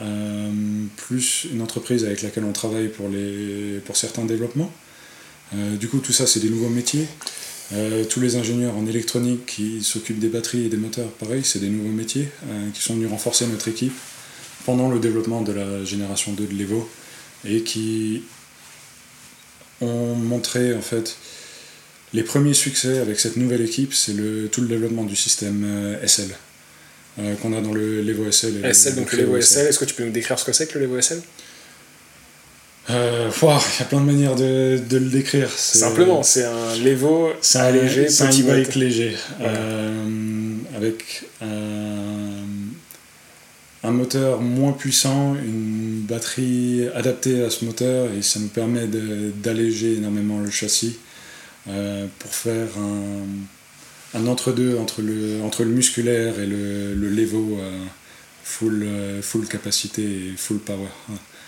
Euh, 0.00 0.50
plus 0.96 1.46
une 1.52 1.62
entreprise 1.62 2.04
avec 2.04 2.22
laquelle 2.22 2.44
on 2.44 2.52
travaille 2.52 2.88
pour 2.88 3.96
certains 3.96 4.24
développements. 4.24 4.72
du 5.52 5.88
coup, 5.88 5.98
tout 5.98 6.12
ça, 6.12 6.26
c'est 6.26 6.40
des 6.40 6.50
nouveaux 6.50 6.68
métiers. 6.68 7.06
tous 8.10 8.20
les 8.20 8.36
ingénieurs 8.36 8.76
en 8.76 8.86
électronique 8.86 9.46
qui 9.46 9.82
s'occupent 9.82 10.18
des 10.18 10.28
batteries 10.28 10.66
et 10.66 10.68
des 10.68 10.76
moteurs, 10.76 11.10
pareil, 11.10 11.42
c'est 11.44 11.60
des 11.60 11.68
nouveaux 11.68 11.94
métiers 11.94 12.28
qui 12.74 12.82
sont 12.82 12.94
venus 12.94 13.10
renforcer 13.10 13.46
notre 13.46 13.68
équipe 13.68 13.94
pendant 14.64 14.88
le 14.88 14.98
développement 14.98 15.42
de 15.42 15.52
la 15.52 15.84
génération 15.84 16.32
2 16.32 16.46
de 16.46 16.54
l'Evo 16.54 16.88
et 17.44 17.62
qui 17.62 18.22
ont 19.80 20.14
montré 20.14 20.74
en 20.74 20.80
fait 20.80 21.16
les 22.12 22.22
premiers 22.22 22.54
succès 22.54 22.98
avec 22.98 23.18
cette 23.18 23.36
nouvelle 23.36 23.60
équipe, 23.60 23.92
c'est 23.92 24.12
le, 24.12 24.48
tout 24.48 24.60
le 24.60 24.68
développement 24.68 25.04
du 25.04 25.16
système 25.16 25.64
euh, 25.66 26.06
SL 26.06 26.30
euh, 27.18 27.34
qu'on 27.36 27.52
a 27.52 27.60
dans 27.60 27.72
le 27.72 28.00
l'Evo 28.02 28.30
SL. 28.30 28.72
SL, 28.72 28.94
donc 28.94 29.12
l'Evo 29.12 29.40
SL, 29.40 29.66
est-ce 29.66 29.78
que 29.78 29.84
tu 29.84 29.94
peux 29.94 30.04
nous 30.04 30.12
décrire 30.12 30.38
ce 30.38 30.44
que 30.44 30.52
c'est 30.52 30.66
que 30.66 30.78
le 30.78 30.86
l'Evo 30.86 31.00
SL 31.00 31.20
euh, 32.90 33.30
il 33.42 33.46
y 33.46 33.82
a 33.82 33.84
plein 33.86 34.00
de 34.00 34.04
manières 34.04 34.36
de, 34.36 34.78
de 34.90 34.98
le 34.98 35.08
décrire. 35.08 35.50
Simplement, 35.50 36.22
c'est 36.22 36.44
un 36.44 36.76
Levo 36.76 37.30
allégé, 37.54 38.10
c'est 38.10 38.24
un 38.24 38.42
bike 38.42 38.74
léger, 38.74 39.16
avec 40.76 41.24
un 41.40 42.13
un 43.84 43.90
moteur 43.90 44.40
moins 44.40 44.72
puissant, 44.72 45.34
une 45.34 46.00
batterie 46.08 46.88
adaptée 46.94 47.44
à 47.44 47.50
ce 47.50 47.66
moteur 47.66 48.10
et 48.12 48.22
ça 48.22 48.40
nous 48.40 48.48
permet 48.48 48.86
d'alléger 48.86 49.96
énormément 49.96 50.40
le 50.40 50.50
châssis 50.50 50.96
euh, 51.68 52.06
pour 52.18 52.34
faire 52.34 52.68
un, 54.14 54.26
entre-deux 54.26 54.78
entre 54.78 55.02
le, 55.02 55.42
entre 55.42 55.64
le 55.64 55.70
musculaire 55.70 56.40
et 56.40 56.46
le, 56.46 56.94
le 56.94 57.08
Levo 57.10 57.58
euh, 57.60 57.84
full, 58.42 58.82
euh, 58.84 59.20
full 59.20 59.46
capacité 59.46 60.02
et 60.02 60.34
full 60.36 60.58
power. 60.58 60.88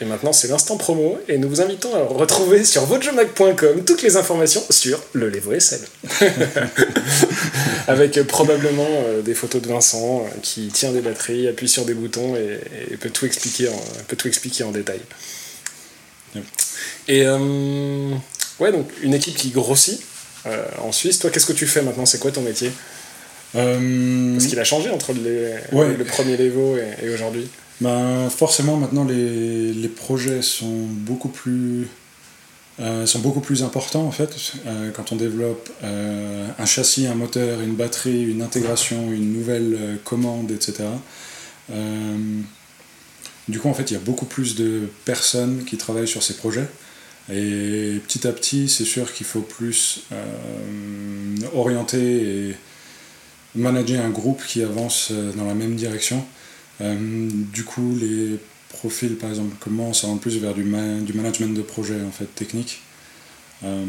Et 0.01 0.05
maintenant, 0.05 0.33
c'est 0.35 0.49
l'instant 0.49 0.77
promo 0.77 1.19
et 1.27 1.39
nous 1.39 1.49
vous 1.49 1.63
invitons 1.63 1.95
à 1.95 2.03
retrouver 2.03 2.65
sur 2.65 2.85
votrejomac.com 2.85 3.83
toutes 3.87 4.03
les 4.03 4.19
informations 4.19 4.63
sur 4.69 5.03
le 5.15 5.31
Levo 5.31 5.59
SL. 5.59 5.81
Avec 7.89 8.21
probablement 8.25 8.87
euh, 8.87 9.23
des 9.23 9.33
photos 9.33 9.63
de 9.63 9.69
Vincent 9.69 10.21
euh, 10.21 10.39
qui 10.43 10.69
tient 10.69 10.93
des 10.93 11.01
batteries, 11.01 11.49
appuie 11.49 11.69
sur 11.69 11.87
des 11.87 11.95
boutons 11.95 12.37
et, 12.37 12.97
peut, 12.99 13.09
tout 13.09 13.25
expliquer 13.25 13.69
en, 13.69 13.81
peut 14.07 14.17
tout 14.17 14.29
expliquer 14.29 14.65
en 14.65 14.71
détail. 14.71 15.01
Et 17.09 17.23
euh, 17.25 18.11
ouais, 18.61 18.73
donc 18.73 18.91
une 19.01 19.15
équipe 19.15 19.37
qui 19.37 19.49
grossit 19.49 20.03
en 20.79 20.93
Suisse. 20.93 21.19
Toi, 21.19 21.31
qu'est-ce 21.31 21.47
que 21.47 21.53
tu 21.53 21.67
fais 21.67 21.83
maintenant? 21.83 22.07
C'est 22.07 22.19
quoi 22.19 22.31
ton 22.31 22.43
métier? 22.43 22.71
Parce 23.53 24.47
qu'il 24.47 24.61
a 24.61 24.65
changé 24.65 24.91
entre 24.91 25.15
le 25.15 26.05
premier 26.05 26.37
Levo 26.37 26.77
et 26.77 27.09
aujourd'hui 27.09 27.49
ben, 27.81 28.31
Forcément, 28.31 28.77
maintenant, 28.77 29.05
les, 29.05 29.73
les, 29.73 29.89
projets 29.89 30.43
sont 30.43 30.87
beaucoup 30.89 31.29
plus, 31.29 31.89
euh, 32.81 33.07
sont 33.07 33.21
beaucoup 33.21 33.41
plus 33.41 33.63
importants, 33.63 34.05
en 34.05 34.11
fait. 34.11 34.53
Euh, 34.67 34.91
quand 34.91 35.13
on 35.13 35.17
développe 35.17 35.71
euh, 35.83 36.49
un 36.59 36.67
châssis, 36.67 37.07
un 37.07 37.15
moteur, 37.15 37.61
une 37.61 37.75
batterie, 37.75 38.23
une 38.23 38.43
intégration, 38.43 39.13
une 39.13 39.33
nouvelle 39.33 39.99
commande, 40.05 40.51
etc. 40.51 40.85
du 43.49 43.59
coup, 43.61 43.69
en 43.69 43.75
fait, 43.75 43.91
il 43.91 43.95
y 43.95 43.97
a 43.97 44.01
beaucoup 44.01 44.27
plus 44.27 44.57
de 44.57 44.89
personnes 45.05 45.65
qui 45.65 45.77
travaillent 45.77 46.09
sur 46.09 46.23
ces 46.23 46.35
projets. 46.35 46.69
Et 47.33 48.01
petit 48.07 48.27
à 48.27 48.33
petit, 48.33 48.69
c'est 48.69 48.85
sûr 48.85 49.13
qu'il 49.13 49.27
faut 49.27 49.41
plus 49.41 50.03
orienter 51.55 52.49
et 52.49 52.57
manager 53.57 54.05
un 54.05 54.11
groupe 54.11 54.43
qui 54.47 54.63
avance 54.63 55.11
dans 55.37 55.45
la 55.45 55.55
même 55.55 55.75
direction. 55.75 56.25
Euh, 56.81 57.29
du 57.53 57.65
coup, 57.65 57.97
les 57.99 58.39
profils, 58.69 59.17
par 59.17 59.31
exemple, 59.31 59.57
commencent 59.61 60.05
à 60.05 60.09
en 60.09 60.17
plus 60.17 60.39
vers 60.39 60.55
du, 60.55 60.63
du 60.63 61.13
management 61.13 61.55
de 61.55 61.63
projet 61.63 62.01
en 62.07 62.11
fait, 62.11 62.27
technique. 62.35 62.81
Euh, 63.65 63.85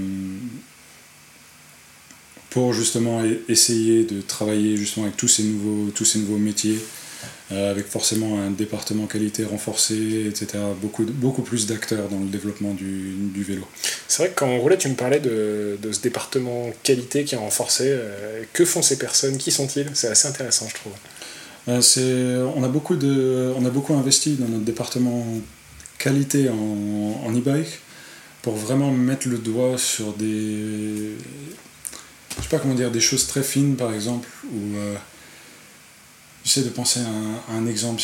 pour 2.49 2.73
justement 2.73 3.21
essayer 3.49 4.05
de 4.05 4.21
travailler 4.21 4.77
justement 4.77 5.05
avec 5.05 5.17
tous 5.17 5.27
ces 5.27 5.43
nouveaux, 5.43 5.91
tous 5.91 6.05
ces 6.05 6.19
nouveaux 6.19 6.37
métiers, 6.37 6.79
euh, 7.51 7.69
avec 7.69 7.85
forcément 7.87 8.39
un 8.39 8.51
département 8.51 9.05
qualité 9.05 9.43
renforcé, 9.43 10.25
etc. 10.27 10.63
Beaucoup, 10.81 11.03
beaucoup 11.03 11.41
plus 11.41 11.67
d'acteurs 11.67 12.07
dans 12.07 12.19
le 12.19 12.27
développement 12.27 12.73
du, 12.73 13.13
du 13.33 13.43
vélo. 13.43 13.67
C'est 14.07 14.23
vrai 14.23 14.29
que 14.29 14.35
quand 14.35 14.47
on 14.47 14.59
roulait, 14.59 14.77
tu 14.77 14.87
me 14.87 14.95
parlais 14.95 15.19
de, 15.19 15.77
de 15.81 15.91
ce 15.91 15.99
département 16.01 16.71
qualité 16.83 17.25
qui 17.25 17.35
est 17.35 17.37
renforcé. 17.37 17.93
que 18.53 18.63
font 18.63 18.81
ces 18.81 18.97
personnes? 18.97 19.37
Qui 19.37 19.51
sont-ils? 19.51 19.89
C'est 19.93 20.07
assez 20.07 20.29
intéressant, 20.29 20.67
je 20.69 20.75
trouve. 20.75 20.93
Euh, 21.67 22.51
on, 22.55 22.63
a 22.63 22.69
beaucoup 22.69 22.95
on 22.95 23.65
a 23.65 23.69
beaucoup 23.69 23.93
investi 23.93 24.35
dans 24.35 24.47
notre 24.47 24.63
département 24.63 25.25
qualité 25.97 26.49
en, 26.49 27.33
e-bike 27.35 27.79
pour 28.41 28.55
vraiment 28.55 28.91
mettre 28.91 29.27
le 29.27 29.37
doigt 29.37 29.77
sur 29.77 30.13
des. 30.13 31.15
Je 32.37 32.43
sais 32.43 32.49
pas 32.49 32.59
comment 32.59 32.75
dire, 32.75 32.91
des 32.91 33.01
choses 33.01 33.27
très 33.27 33.43
fines 33.43 33.75
par 33.75 33.93
exemple, 33.93 34.29
ou 34.45 34.77
euh, 34.77 34.95
j'essaie 36.45 36.61
de 36.61 36.69
penser 36.69 37.01
à 37.01 37.53
un, 37.53 37.67
exemple. 37.67 38.01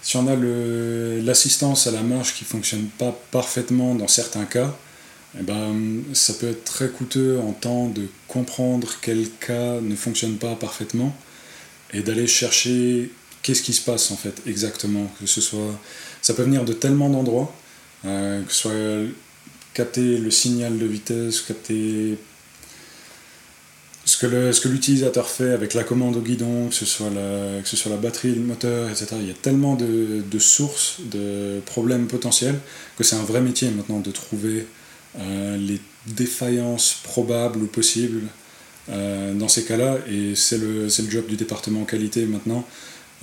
Si 0.00 0.16
on 0.16 0.26
a, 0.26 0.32
a 0.32 0.36
l'assistance 0.36 1.86
à 1.86 1.90
la 1.90 2.02
marche 2.02 2.34
qui 2.34 2.44
fonctionne 2.44 2.86
pas 2.96 3.14
parfaitement 3.30 3.94
dans 3.94 4.08
certains 4.08 4.46
cas, 4.46 4.74
eh 5.38 5.42
ben, 5.42 5.74
ça 6.14 6.32
peut 6.32 6.48
être 6.48 6.64
très 6.64 6.88
coûteux 6.88 7.38
en 7.40 7.52
temps 7.52 7.88
de 7.88 8.06
comprendre 8.28 8.88
quel 9.02 9.28
cas 9.28 9.80
ne 9.82 9.96
fonctionne 9.96 10.36
pas 10.38 10.54
parfaitement 10.54 11.14
et 11.92 12.00
d'aller 12.00 12.26
chercher 12.26 13.10
qu'est-ce 13.42 13.62
qui 13.62 13.72
se 13.72 13.82
passe 13.82 14.10
en 14.10 14.16
fait 14.16 14.34
exactement. 14.46 15.10
Que 15.20 15.26
ce 15.26 15.40
soit, 15.40 15.78
ça 16.22 16.34
peut 16.34 16.42
venir 16.42 16.64
de 16.64 16.72
tellement 16.72 17.10
d'endroits, 17.10 17.54
euh, 18.04 18.42
que 18.42 18.52
ce 18.52 18.58
soit 18.58 18.72
capter 19.74 20.18
le 20.18 20.30
signal 20.30 20.78
de 20.78 20.86
vitesse, 20.86 21.40
capter 21.42 22.18
ce 24.04 24.16
que, 24.16 24.68
l'utilisateur 24.68 25.28
fait 25.28 25.52
avec 25.52 25.74
la 25.74 25.84
commande 25.84 26.16
au 26.16 26.20
guidon, 26.20 26.68
que 26.68 26.74
ce 26.74 26.86
soit 26.86 27.10
la, 27.10 27.60
que 27.60 27.68
ce 27.68 27.76
soit 27.76 27.90
la 27.90 27.98
batterie, 27.98 28.34
le 28.34 28.40
moteur, 28.40 28.88
etc. 28.88 29.06
Il 29.20 29.28
y 29.28 29.30
a 29.30 29.34
tellement 29.34 29.74
de, 29.74 30.22
de 30.28 30.38
sources, 30.38 30.96
de 31.04 31.60
problèmes 31.66 32.06
potentiels, 32.06 32.58
que 32.96 33.04
c'est 33.04 33.16
un 33.16 33.22
vrai 33.22 33.40
métier 33.40 33.70
maintenant 33.70 34.00
de 34.00 34.10
trouver 34.10 34.66
euh, 35.18 35.56
les 35.56 35.80
défaillances 36.06 37.00
probables 37.02 37.62
ou 37.62 37.66
possibles 37.66 38.22
euh, 38.90 39.34
dans 39.34 39.48
ces 39.48 39.64
cas-là, 39.64 39.98
et 40.10 40.34
c'est 40.34 40.58
le, 40.58 40.84
le 40.84 41.10
job 41.10 41.26
du 41.26 41.36
département 41.36 41.84
qualité 41.84 42.24
maintenant, 42.24 42.66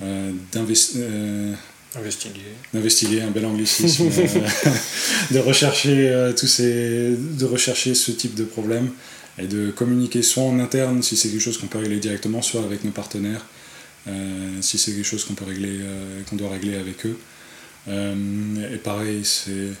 euh, 0.02 0.30
d'investir. 0.52 1.00
Euh, 1.02 1.54
Investiguer. 1.96 2.42
D'investiguer, 2.74 3.22
un 3.22 3.30
bel 3.30 3.46
anglicisme. 3.46 4.08
de, 5.30 5.38
rechercher, 5.38 6.32
tous 6.36 6.46
ces, 6.46 7.16
de 7.16 7.44
rechercher 7.46 7.94
ce 7.94 8.10
type 8.10 8.34
de 8.34 8.44
problème 8.44 8.90
et 9.38 9.46
de 9.46 9.70
communiquer 9.70 10.22
soit 10.22 10.42
en 10.42 10.58
interne 10.58 11.02
si 11.02 11.16
c'est 11.16 11.30
quelque 11.30 11.40
chose 11.40 11.56
qu'on 11.56 11.68
peut 11.68 11.78
régler 11.78 11.98
directement, 11.98 12.42
soit 12.42 12.62
avec 12.62 12.84
nos 12.84 12.90
partenaires 12.90 13.46
si 14.60 14.78
c'est 14.78 14.92
quelque 14.92 15.06
chose 15.06 15.24
qu'on 15.24 15.34
peut 15.34 15.46
régler, 15.46 15.80
qu'on 16.28 16.36
doit 16.36 16.50
régler 16.50 16.76
avec 16.76 17.06
eux. 17.06 17.18
et 17.88 18.76
pareil, 18.76 19.24
c'est 19.24 19.72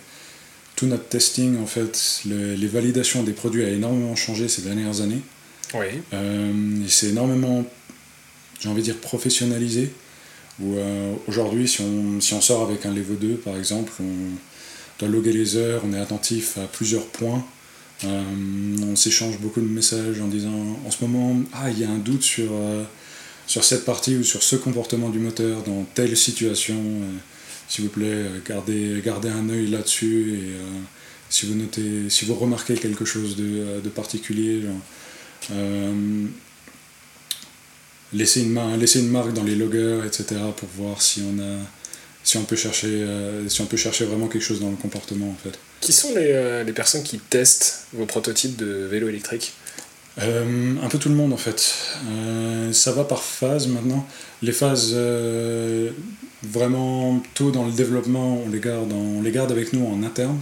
tout 0.74 0.86
notre 0.86 1.08
testing, 1.08 1.58
en 1.58 1.66
fait, 1.66 2.22
les 2.24 2.66
validations 2.66 3.22
des 3.24 3.32
produits 3.32 3.64
a 3.64 3.68
énormément 3.68 4.16
changé 4.16 4.48
ces 4.48 4.62
dernières 4.62 5.00
années. 5.00 5.22
Oui. 5.74 5.86
Euh, 6.12 6.52
c'est 6.88 7.08
énormément, 7.08 7.64
j'ai 8.60 8.68
envie 8.68 8.80
de 8.80 8.86
dire, 8.86 8.98
professionnalisé. 8.98 9.92
Euh, 10.62 11.14
aujourd'hui, 11.26 11.68
si 11.68 11.82
on, 11.82 12.20
si 12.20 12.34
on 12.34 12.40
sort 12.40 12.62
avec 12.62 12.86
un 12.86 12.92
Levo 12.92 13.14
2, 13.14 13.34
par 13.36 13.56
exemple, 13.56 13.92
on 14.00 14.98
doit 14.98 15.08
loguer 15.08 15.32
les 15.32 15.56
heures, 15.56 15.82
on 15.84 15.92
est 15.92 16.00
attentif 16.00 16.56
à 16.58 16.66
plusieurs 16.66 17.06
points. 17.06 17.44
Euh, 18.04 18.22
on 18.82 18.96
s'échange 18.96 19.38
beaucoup 19.38 19.60
de 19.60 19.66
messages 19.66 20.20
en 20.20 20.26
disant 20.26 20.78
en 20.86 20.90
ce 20.90 21.04
moment, 21.04 21.36
ah, 21.52 21.70
il 21.70 21.78
y 21.78 21.84
a 21.84 21.90
un 21.90 21.98
doute 21.98 22.22
sur, 22.22 22.50
sur 23.46 23.64
cette 23.64 23.84
partie 23.84 24.16
ou 24.16 24.24
sur 24.24 24.42
ce 24.42 24.56
comportement 24.56 25.08
du 25.08 25.18
moteur 25.18 25.62
dans 25.62 25.84
telle 25.94 26.16
situation 26.16 27.02
s'il 27.68 27.84
vous 27.84 27.90
plaît, 27.90 28.06
euh, 28.06 28.38
gardez, 28.46 29.00
gardez 29.04 29.28
un 29.28 29.48
œil 29.48 29.66
là-dessus 29.66 30.34
et 30.34 30.54
euh, 30.54 30.80
si 31.28 31.46
vous 31.46 31.54
notez, 31.54 32.08
si 32.10 32.24
vous 32.24 32.34
remarquez 32.34 32.74
quelque 32.74 33.04
chose 33.04 33.36
de, 33.36 33.44
euh, 33.44 33.80
de 33.80 33.88
particulier, 33.88 34.62
laissez, 38.12 38.42
une 38.42 38.58
une 38.58 39.08
marque 39.10 39.32
dans 39.32 39.42
les 39.44 39.54
loggers, 39.54 40.00
etc. 40.06 40.36
pour 40.56 40.68
voir 40.76 41.02
si 41.02 41.22
on 41.22 41.38
a 41.40 41.58
si 42.24 42.36
on 42.38 42.44
peut 42.44 42.56
chercher 42.56 43.06
si 43.48 43.60
on 43.60 43.66
peut 43.66 43.76
chercher 43.76 44.04
vraiment 44.04 44.26
quelque 44.26 44.42
chose 44.42 44.60
dans 44.60 44.70
le 44.70 44.76
comportement 44.76 45.30
en 45.30 45.36
fait. 45.42 45.58
Qui 45.80 45.92
sont 45.92 46.14
les, 46.14 46.64
les 46.64 46.72
personnes 46.72 47.04
qui 47.04 47.18
testent 47.18 47.86
vos 47.92 48.06
prototypes 48.06 48.56
de 48.56 48.88
vélo 48.90 49.08
électrique 49.08 49.52
un 50.18 50.88
peu 50.88 50.98
tout 50.98 51.10
le 51.10 51.14
monde 51.14 51.32
en 51.32 51.36
fait. 51.36 51.74
ça 52.72 52.92
va 52.92 53.04
par 53.04 53.22
phase 53.22 53.66
maintenant. 53.68 54.06
Les 54.42 54.52
phases 54.52 54.96
vraiment 56.42 57.22
tôt 57.34 57.50
dans 57.50 57.64
le 57.64 57.72
développement, 57.72 58.42
on 58.44 58.48
les 58.48 58.60
garde, 58.60 58.92
on 58.92 59.22
les 59.22 59.30
garde 59.30 59.52
avec 59.52 59.72
nous 59.72 59.86
en 59.86 60.02
interne. 60.02 60.40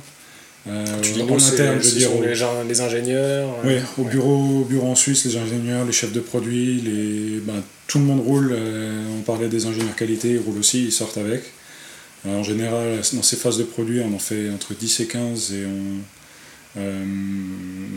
Euh, 0.66 0.87
en 1.29 1.37
interne, 1.37 1.83
je 1.83 1.88
veux 1.88 1.98
dire. 1.98 2.11
Les, 2.22 2.68
les, 2.68 2.81
ingénieurs 2.81 3.55
Oui, 3.64 3.74
au, 3.98 4.05
bureau, 4.05 4.61
au 4.61 4.64
bureau 4.64 4.87
en 4.87 4.94
Suisse, 4.94 5.24
les 5.27 5.37
ingénieurs, 5.37 5.85
les 5.85 5.92
chefs 5.92 6.12
de 6.12 6.20
produits, 6.20 6.81
les, 6.81 7.40
ben, 7.40 7.62
tout 7.87 7.98
le 7.98 8.05
monde 8.05 8.20
roule. 8.20 8.50
Euh, 8.53 9.05
on 9.18 9.20
parlait 9.22 9.48
des 9.48 9.66
ingénieurs 9.66 9.94
qualité, 9.94 10.31
ils 10.31 10.38
roulent 10.38 10.59
aussi, 10.59 10.85
ils 10.85 10.92
sortent 10.92 11.18
avec. 11.18 11.42
Euh, 12.27 12.40
en 12.40 12.42
général, 12.42 13.00
dans 13.12 13.22
ces 13.22 13.37
phases 13.37 13.59
de 13.59 13.64
produits, 13.64 14.00
on 14.00 14.14
en 14.14 14.18
fait 14.18 14.48
entre 14.48 14.74
10 14.74 15.00
et 15.00 15.07
15 15.07 15.53
et 15.53 15.66
on, 15.66 16.81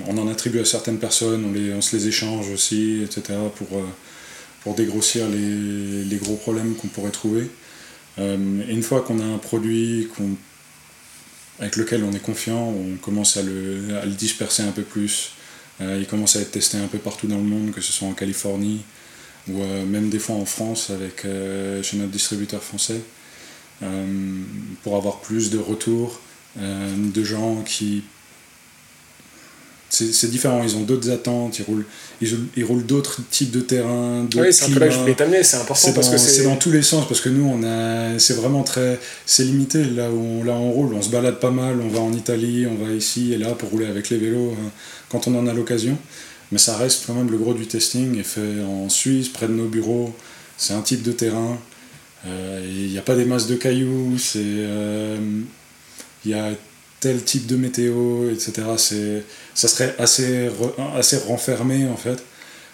on 0.07 0.17
en 0.17 0.27
attribue 0.27 0.59
à 0.59 0.65
certaines 0.65 0.99
personnes, 0.99 1.45
on, 1.45 1.53
les, 1.53 1.73
on 1.73 1.81
se 1.81 1.95
les 1.95 2.07
échange 2.07 2.49
aussi, 2.49 3.01
etc. 3.01 3.39
pour, 3.55 3.67
pour 4.61 4.75
dégrossir 4.75 5.27
les, 5.29 6.03
les 6.03 6.17
gros 6.17 6.35
problèmes 6.35 6.75
qu'on 6.75 6.87
pourrait 6.87 7.11
trouver. 7.11 7.47
Euh, 8.19 8.61
et 8.67 8.73
une 8.73 8.83
fois 8.83 9.01
qu'on 9.01 9.19
a 9.19 9.25
un 9.25 9.37
produit 9.37 10.07
avec 11.59 11.75
lequel 11.75 12.03
on 12.03 12.11
est 12.11 12.21
confiant, 12.21 12.67
on 12.67 12.97
commence 12.97 13.37
à 13.37 13.41
le, 13.41 14.05
disperser 14.17 14.63
un 14.63 14.71
peu 14.71 14.83
plus. 14.83 15.31
Euh, 15.81 15.97
il 15.99 16.07
commence 16.07 16.35
à 16.35 16.41
être 16.41 16.51
testé 16.51 16.77
un 16.77 16.87
peu 16.87 16.97
partout 16.97 17.27
dans 17.27 17.37
le 17.37 17.43
monde, 17.43 17.71
que 17.71 17.81
ce 17.81 17.91
soit 17.91 18.07
en 18.07 18.13
Californie 18.13 18.81
ou 19.47 19.61
euh, 19.61 19.85
même 19.85 20.09
des 20.09 20.19
fois 20.19 20.35
en 20.35 20.45
France 20.45 20.89
avec, 20.89 21.21
chez 21.21 21.97
notre 21.97 22.11
distributeur 22.11 22.63
français, 22.63 23.01
pour 24.83 24.95
avoir 24.95 25.19
plus 25.21 25.51
de 25.51 25.59
retours 25.59 26.19
de 26.57 27.23
gens 27.23 27.61
qui 27.61 28.03
c'est 30.05 30.29
différent, 30.29 30.61
ils 30.63 30.75
ont 30.75 30.81
d'autres 30.81 31.09
attentes, 31.09 31.59
ils 31.59 31.65
roulent, 31.65 31.85
ils, 32.21 32.63
roulent 32.63 32.85
d'autres 32.85 33.21
types 33.31 33.51
de 33.51 33.61
terrain. 33.61 34.27
Oui, 34.35 34.53
c'est 34.53 34.65
un 34.65 34.69
peu 34.69 34.79
là 34.79 34.87
que 34.87 34.93
je 34.93 34.99
voulais 34.99 35.15
t'amener, 35.15 35.43
c'est 35.43 35.57
important 35.57 35.93
parce 35.93 36.09
que 36.09 36.17
c'est 36.17 36.43
dans 36.43 36.55
tous 36.55 36.71
les 36.71 36.81
sens, 36.81 37.07
parce 37.07 37.21
que 37.21 37.29
nous, 37.29 37.45
on 37.45 37.63
a, 37.63 38.19
c'est 38.19 38.35
vraiment 38.35 38.63
très, 38.63 38.99
c'est 39.25 39.43
limité. 39.43 39.83
Là 39.83 40.09
où 40.11 40.19
on, 40.19 40.43
là 40.43 40.53
on 40.53 40.71
roule, 40.71 40.93
on 40.93 41.01
se 41.01 41.09
balade 41.09 41.39
pas 41.39 41.51
mal, 41.51 41.79
on 41.81 41.87
va 41.87 41.99
en 41.99 42.13
Italie, 42.13 42.67
on 42.67 42.83
va 42.83 42.91
ici 42.93 43.33
et 43.33 43.37
là 43.37 43.51
pour 43.51 43.69
rouler 43.69 43.87
avec 43.87 44.09
les 44.09 44.17
vélos 44.17 44.53
hein, 44.53 44.71
quand 45.09 45.27
on 45.27 45.35
en 45.35 45.47
a 45.47 45.53
l'occasion, 45.53 45.97
mais 46.51 46.57
ça 46.57 46.77
reste 46.77 47.05
quand 47.07 47.13
même 47.13 47.29
le 47.29 47.37
gros 47.37 47.53
du 47.53 47.65
testing 47.65 48.19
est 48.19 48.23
fait 48.23 48.61
en 48.63 48.89
Suisse, 48.89 49.29
près 49.29 49.47
de 49.47 49.53
nos 49.53 49.67
bureaux, 49.67 50.13
c'est 50.57 50.73
un 50.73 50.81
type 50.81 51.03
de 51.03 51.11
terrain, 51.11 51.57
euh, 52.25 52.65
il 52.67 52.91
n'y 52.91 52.97
a 52.97 53.01
pas 53.01 53.15
des 53.15 53.25
masses 53.25 53.47
de 53.47 53.55
cailloux, 53.55 54.17
c'est, 54.17 54.39
euh, 54.43 55.17
il 56.25 56.31
y 56.31 56.33
a 56.33 56.51
tel 56.99 57.23
type 57.23 57.45
de 57.45 57.55
météo, 57.55 58.29
etc. 58.31 58.53
C'est, 58.77 59.23
ça 59.53 59.67
serait 59.67 59.95
assez, 59.99 60.49
assez 60.95 61.17
renfermé 61.17 61.87
en 61.87 61.97
fait. 61.97 62.23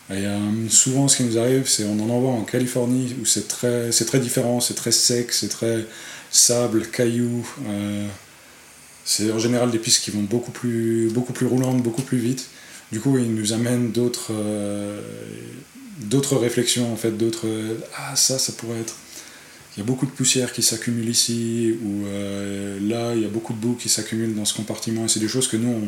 Et, 0.09 0.25
euh, 0.25 0.69
souvent, 0.69 1.07
ce 1.07 1.17
qui 1.17 1.23
nous 1.23 1.37
arrive, 1.37 1.67
c'est 1.67 1.85
on 1.85 1.99
en 1.99 2.09
envoie 2.09 2.31
en 2.31 2.43
Californie 2.43 3.15
où 3.21 3.25
c'est 3.25 3.47
très, 3.47 3.91
c'est 3.91 4.05
très 4.05 4.19
différent, 4.19 4.59
c'est 4.59 4.73
très 4.73 4.91
sec, 4.91 5.31
c'est 5.31 5.49
très 5.49 5.85
sable, 6.31 6.87
cailloux. 6.87 7.47
Euh, 7.67 8.07
c'est 9.05 9.31
en 9.31 9.39
général 9.39 9.71
des 9.71 9.79
pistes 9.79 10.03
qui 10.03 10.11
vont 10.11 10.23
beaucoup 10.23 10.51
plus, 10.51 11.09
beaucoup 11.11 11.33
plus 11.33 11.45
roulantes, 11.47 11.81
beaucoup 11.81 12.01
plus 12.01 12.17
vite. 12.17 12.47
Du 12.91 12.99
coup, 12.99 13.17
ils 13.17 13.33
nous 13.33 13.53
amènent 13.53 13.91
d'autres, 13.91 14.31
euh, 14.31 15.01
d'autres 16.01 16.37
réflexions 16.37 16.91
en 16.91 16.95
fait, 16.95 17.11
d'autres. 17.11 17.47
ah, 17.97 18.15
ça, 18.15 18.37
ça 18.39 18.53
pourrait 18.53 18.79
être 18.79 18.95
il 19.75 19.79
y 19.79 19.83
a 19.83 19.85
beaucoup 19.85 20.05
de 20.05 20.11
poussière 20.11 20.51
qui 20.53 20.61
s'accumule 20.61 21.09
ici, 21.09 21.77
ou 21.83 22.05
euh, 22.05 22.79
là, 22.81 23.15
il 23.15 23.21
y 23.21 23.25
a 23.25 23.29
beaucoup 23.29 23.53
de 23.53 23.57
boue 23.57 23.73
qui 23.73 23.89
s'accumule 23.89 24.35
dans 24.35 24.45
ce 24.45 24.53
compartiment, 24.53 25.05
et 25.05 25.07
c'est 25.07 25.19
des 25.19 25.27
choses 25.27 25.47
que 25.47 25.57
nous, 25.57 25.87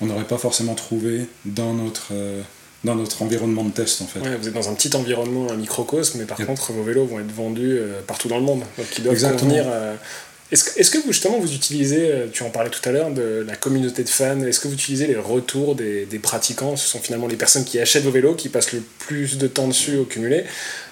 on 0.00 0.06
n'aurait 0.06 0.24
pas 0.24 0.38
forcément 0.38 0.74
trouvées 0.74 1.26
dans 1.44 1.74
notre, 1.74 2.08
euh, 2.12 2.42
dans 2.84 2.94
notre 2.94 3.22
environnement 3.22 3.64
de 3.64 3.70
test, 3.70 4.02
en 4.02 4.06
fait. 4.06 4.20
vous 4.20 4.48
êtes 4.48 4.54
dans 4.54 4.68
un 4.68 4.74
petit 4.74 4.94
environnement, 4.94 5.50
un 5.50 5.56
microcosme, 5.56 6.18
mais 6.18 6.26
par 6.26 6.38
contre, 6.38 6.72
vos 6.72 6.84
vélos 6.84 7.06
vont 7.06 7.18
être 7.18 7.32
vendus 7.32 7.76
euh, 7.76 8.00
partout 8.06 8.28
dans 8.28 8.38
le 8.38 8.44
monde, 8.44 8.62
donc 8.78 8.86
ils 8.98 9.02
doivent 9.02 9.14
Exactement. 9.14 9.40
contenir 9.40 9.64
est-ce 10.54 10.62
que, 10.62 10.80
est 10.80 10.88
que, 10.88 10.98
vous, 10.98 11.12
justement, 11.12 11.40
vous 11.40 11.52
utilisez, 11.52 12.12
euh, 12.12 12.26
tu 12.32 12.44
en 12.44 12.50
parlais 12.50 12.70
tout 12.70 12.88
à 12.88 12.92
l'heure, 12.92 13.10
de 13.10 13.44
la 13.44 13.56
communauté 13.56 14.04
de 14.04 14.08
fans, 14.08 14.40
est-ce 14.40 14.60
que 14.60 14.68
vous 14.68 14.74
utilisez 14.74 15.08
les 15.08 15.16
retours 15.16 15.74
des, 15.74 16.06
des, 16.06 16.20
pratiquants? 16.20 16.76
Ce 16.76 16.86
sont 16.86 17.00
finalement 17.00 17.26
les 17.26 17.34
personnes 17.34 17.64
qui 17.64 17.80
achètent 17.80 18.04
vos 18.04 18.12
vélos, 18.12 18.34
qui 18.34 18.48
passent 18.48 18.72
le 18.72 18.80
plus 19.00 19.36
de 19.36 19.48
temps 19.48 19.66
dessus 19.66 19.96
au 19.96 20.04
cumulé. 20.04 20.44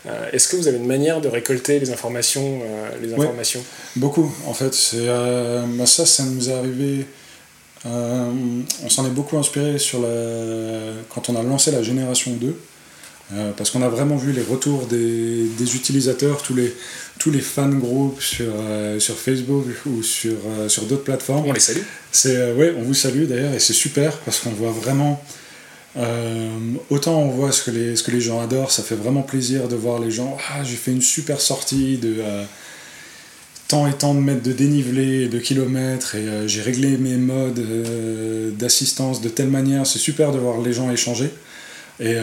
Euh, 0.06 0.30
est-ce 0.32 0.48
que 0.48 0.56
vous 0.56 0.66
avez 0.66 0.78
une 0.78 0.86
manière 0.86 1.20
de 1.20 1.28
récolter 1.28 1.78
les 1.78 1.92
informations, 1.92 2.60
euh, 2.64 2.90
les 3.00 3.14
informations? 3.14 3.62
Beaucoup, 3.94 4.34
en 4.46 4.54
fait. 4.54 4.74
Bah 4.96 5.86
ça, 5.86 6.06
ça 6.06 6.24
nous 6.24 6.50
est 6.50 6.52
arrivé... 6.52 7.06
on 7.84 8.88
s'en 8.88 9.06
est 9.06 9.10
beaucoup 9.10 9.38
inspiré 9.38 9.78
sur 9.78 10.00
la, 10.00 10.08
quand 11.08 11.28
on 11.28 11.36
a 11.36 11.42
lancé 11.44 11.70
la 11.70 11.84
génération 11.84 12.32
2. 12.32 12.56
Euh, 13.34 13.52
parce 13.56 13.70
qu'on 13.70 13.82
a 13.82 13.88
vraiment 13.88 14.16
vu 14.16 14.32
les 14.32 14.42
retours 14.42 14.86
des, 14.86 15.46
des, 15.56 15.76
utilisateurs, 15.76 16.42
tous 16.42 16.54
les, 16.54 16.74
tous 17.18 17.30
les 17.30 17.40
fan 17.40 17.78
groups 17.78 18.20
sur, 18.20 18.52
euh, 18.54 19.00
sur 19.00 19.16
Facebook 19.16 19.64
ou 19.86 20.02
sur, 20.02 20.36
euh, 20.46 20.68
sur 20.68 20.84
d'autres 20.84 21.04
plateformes. 21.04 21.46
On 21.46 21.52
les 21.52 21.60
salue. 21.60 21.80
C'est, 22.10 22.52
ouais, 22.52 22.74
on 22.76 22.82
vous 22.82 22.94
salue 22.94 23.24
d'ailleurs 23.24 23.54
et 23.54 23.58
c'est 23.58 23.72
super 23.72 24.18
parce 24.18 24.40
qu'on 24.40 24.50
voit 24.50 24.72
vraiment. 24.72 25.22
autant 26.90 27.20
on 27.20 27.30
voit 27.30 27.52
ce 27.52 27.62
que, 27.62 27.70
les, 27.70 27.96
ce 27.96 28.02
que 28.02 28.10
les 28.10 28.20
gens 28.20 28.40
adorent, 28.40 28.70
ça 28.70 28.82
fait 28.82 28.96
vraiment 28.96 29.22
plaisir 29.22 29.66
de 29.68 29.76
voir 29.76 29.98
les 29.98 30.10
gens. 30.10 30.36
Ah, 30.50 30.62
j'ai 30.62 30.76
fait 30.76 30.92
une 30.92 31.02
super 31.02 31.40
sortie 31.40 31.96
de 31.96 32.16
tant 33.68 33.86
et 33.86 33.94
tant 33.94 34.14
de 34.14 34.20
mètres 34.20 34.42
de 34.42 34.52
dénivelé, 34.52 35.28
de 35.28 35.38
kilomètres, 35.38 36.16
et 36.16 36.46
j'ai 36.46 36.60
réglé 36.60 36.98
mes 36.98 37.16
modes 37.16 37.62
d'assistance 38.58 39.22
de 39.22 39.30
telle 39.30 39.48
manière. 39.48 39.86
C'est 39.86 39.98
super 39.98 40.32
de 40.32 40.38
voir 40.38 40.60
les 40.60 40.74
gens 40.74 40.90
échanger. 40.90 41.30
Et 41.98 42.16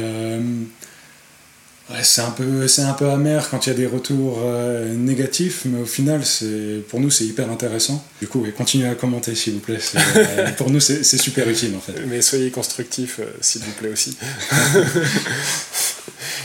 c'est 2.03 2.21
un 2.21 2.29
peu 2.29 2.67
c'est 2.67 2.83
un 2.83 2.93
peu 2.93 3.09
amer 3.09 3.49
quand 3.49 3.65
il 3.65 3.69
y 3.69 3.73
a 3.73 3.75
des 3.75 3.87
retours 3.87 4.39
euh, 4.43 4.93
négatifs 4.93 5.63
mais 5.65 5.81
au 5.81 5.85
final 5.85 6.23
c'est 6.23 6.83
pour 6.87 6.99
nous 6.99 7.09
c'est 7.09 7.25
hyper 7.25 7.49
intéressant. 7.49 8.05
Du 8.21 8.27
coup 8.27 8.45
continuez 8.55 8.87
à 8.87 8.95
commenter 8.95 9.33
s'il 9.35 9.53
vous 9.53 9.59
plaît. 9.59 9.79
Euh, 10.15 10.51
pour 10.51 10.69
nous 10.69 10.79
c'est 10.79 11.03
super 11.03 11.49
utile 11.49 11.73
en 11.75 11.79
fait. 11.79 11.93
Mais 12.07 12.21
soyez 12.21 12.51
constructifs 12.51 13.19
euh, 13.19 13.25
s'il 13.41 13.63
vous 13.63 13.71
plaît 13.71 13.89
aussi. 13.89 14.15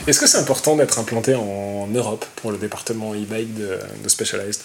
Est-ce 0.06 0.18
que 0.18 0.26
c'est 0.26 0.38
important 0.38 0.76
d'être 0.76 0.98
implanté 0.98 1.34
en 1.34 1.88
Europe 1.88 2.24
pour 2.36 2.50
le 2.52 2.58
département 2.58 3.14
e-bike 3.14 3.54
de, 3.54 3.78
de, 4.02 4.08
Specialized? 4.08 4.60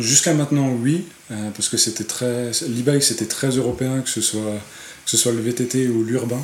Jusqu'à 0.00 0.32
maintenant 0.32 0.70
oui 0.70 1.06
parce 1.54 1.68
que 1.68 1.76
c'était 1.76 2.04
très 2.04 2.50
l'e-bike 2.68 3.02
c'était 3.02 3.26
très 3.26 3.50
européen 3.50 4.00
que 4.00 4.08
ce 4.08 4.22
soit 4.22 4.58
que 5.04 5.10
ce 5.10 5.16
soit 5.18 5.32
le 5.32 5.40
VTT 5.40 5.88
ou 5.88 6.04
l'urbain 6.04 6.42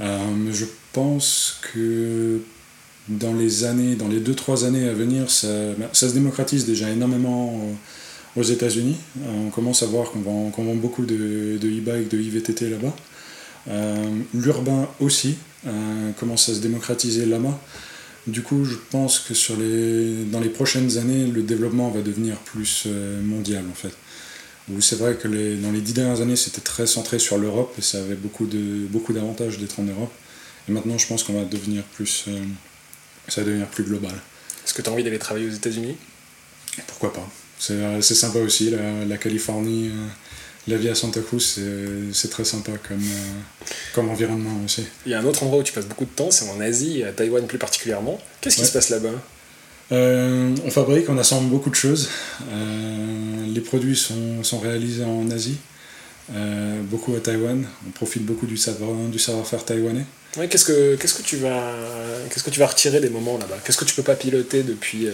je 0.00 0.64
pense 0.92 1.60
que 1.72 2.40
dans 3.08 3.34
les 3.34 3.64
années, 3.64 3.94
dans 3.94 4.08
les 4.08 4.20
2-3 4.20 4.64
années 4.64 4.88
à 4.88 4.92
venir, 4.92 5.30
ça, 5.30 5.48
bah, 5.78 5.88
ça, 5.92 6.08
se 6.08 6.14
démocratise 6.14 6.66
déjà 6.66 6.90
énormément 6.90 7.60
aux 8.34 8.42
États-Unis. 8.42 8.96
Euh, 9.18 9.46
on 9.46 9.50
commence 9.50 9.82
à 9.82 9.86
voir 9.86 10.10
qu'on 10.10 10.20
vend, 10.20 10.74
beaucoup 10.74 11.06
de 11.06 11.58
e-bike, 11.62 12.08
de 12.08 12.18
e-VTT 12.18 12.70
là-bas. 12.70 12.94
Euh, 13.68 14.18
l'urbain 14.34 14.88
aussi 15.00 15.36
euh, 15.66 16.12
commence 16.12 16.48
à 16.48 16.54
se 16.54 16.60
démocratiser 16.60 17.26
là-bas. 17.26 17.58
Du 18.26 18.42
coup, 18.42 18.64
je 18.64 18.76
pense 18.90 19.20
que 19.20 19.34
sur 19.34 19.56
les, 19.56 20.24
dans 20.24 20.40
les 20.40 20.48
prochaines 20.48 20.98
années, 20.98 21.26
le 21.26 21.42
développement 21.42 21.90
va 21.90 22.02
devenir 22.02 22.36
plus 22.38 22.84
euh, 22.86 23.22
mondial 23.22 23.64
en 23.70 23.74
fait. 23.74 23.92
C'est 24.80 24.96
vrai 24.96 25.14
que 25.14 25.28
les, 25.28 25.56
dans 25.56 25.70
les 25.70 25.80
dix 25.80 25.92
dernières 25.92 26.20
années, 26.20 26.36
c'était 26.36 26.60
très 26.60 26.86
centré 26.86 27.18
sur 27.18 27.38
l'Europe 27.38 27.74
et 27.78 27.82
ça 27.82 27.98
avait 27.98 28.16
beaucoup, 28.16 28.46
de, 28.46 28.86
beaucoup 28.88 29.12
d'avantages 29.12 29.58
d'être 29.58 29.78
en 29.78 29.84
Europe. 29.84 30.12
Et 30.68 30.72
maintenant, 30.72 30.98
je 30.98 31.06
pense 31.06 31.22
qu'on 31.22 31.34
va 31.34 31.44
devenir 31.44 31.84
plus, 31.84 32.24
euh, 32.28 32.44
ça 33.28 33.42
va 33.42 33.46
devenir 33.46 33.68
plus 33.68 33.84
global. 33.84 34.14
Est-ce 34.64 34.74
que 34.74 34.82
tu 34.82 34.90
as 34.90 34.92
envie 34.92 35.04
d'aller 35.04 35.18
travailler 35.18 35.46
aux 35.46 35.54
États-Unis? 35.54 35.96
Pourquoi 36.88 37.12
pas? 37.12 37.28
C'est, 37.58 38.02
c'est 38.02 38.16
sympa 38.16 38.40
aussi, 38.40 38.70
la, 38.70 39.04
la 39.04 39.16
Californie 39.16 39.90
la 40.68 40.76
vie 40.76 40.88
à 40.88 40.94
Santa 40.94 41.20
Cruz, 41.20 41.60
c'est 42.12 42.30
très 42.30 42.44
sympa 42.44 42.72
comme, 42.88 43.02
euh, 43.02 43.64
comme 43.94 44.08
environnement 44.08 44.64
aussi. 44.64 44.84
Il 45.04 45.12
y 45.12 45.14
a 45.14 45.20
un 45.20 45.24
autre 45.24 45.42
endroit 45.44 45.60
où 45.60 45.62
tu 45.62 45.72
passes 45.72 45.86
beaucoup 45.86 46.04
de 46.04 46.10
temps, 46.10 46.30
c'est 46.30 46.48
en 46.48 46.60
Asie, 46.60 47.04
à 47.04 47.12
Taïwan 47.12 47.46
plus 47.46 47.58
particulièrement. 47.58 48.20
Qu'est-ce 48.40 48.56
qui 48.56 48.64
se 48.64 48.72
passe 48.72 48.90
là-bas? 48.90 49.22
Euh, 49.92 50.54
On 50.64 50.70
fabrique, 50.70 51.08
on 51.08 51.18
assemble 51.18 51.50
beaucoup 51.50 51.70
de 51.70 51.74
choses. 51.74 52.08
Euh, 52.50 53.46
les 53.46 53.60
produits 53.60 53.96
sont, 53.96 54.42
sont, 54.42 54.58
réalisés 54.58 55.04
en 55.04 55.30
Asie, 55.30 55.58
beaucoup 56.82 57.14
à 57.14 57.20
Taïwan. 57.20 57.66
On 57.86 57.90
profite 57.90 58.24
beaucoup 58.24 58.46
du 58.46 58.56
savoir-faire 58.56 59.10
du 59.10 59.18
savoir 59.18 59.64
taïwanais. 59.64 60.06
qu'est-ce, 60.48 60.64
que, 60.64 60.96
qu'est-ce, 60.96 61.14
que 61.14 61.22
tu 61.22 61.36
vas, 61.36 61.72
qu'est-ce 62.30 62.44
que 62.44 62.50
tu 62.50 62.60
vas 62.60 62.66
retirer 62.66 63.00
des 63.00 63.10
moments 63.10 63.38
là-bas? 63.38 63.56
Qu'est-ce 63.64 63.78
que 63.78 63.84
tu 63.84 63.94
peux 63.94 64.02
pas 64.02 64.16
piloter 64.16 64.62
depuis, 64.62 65.08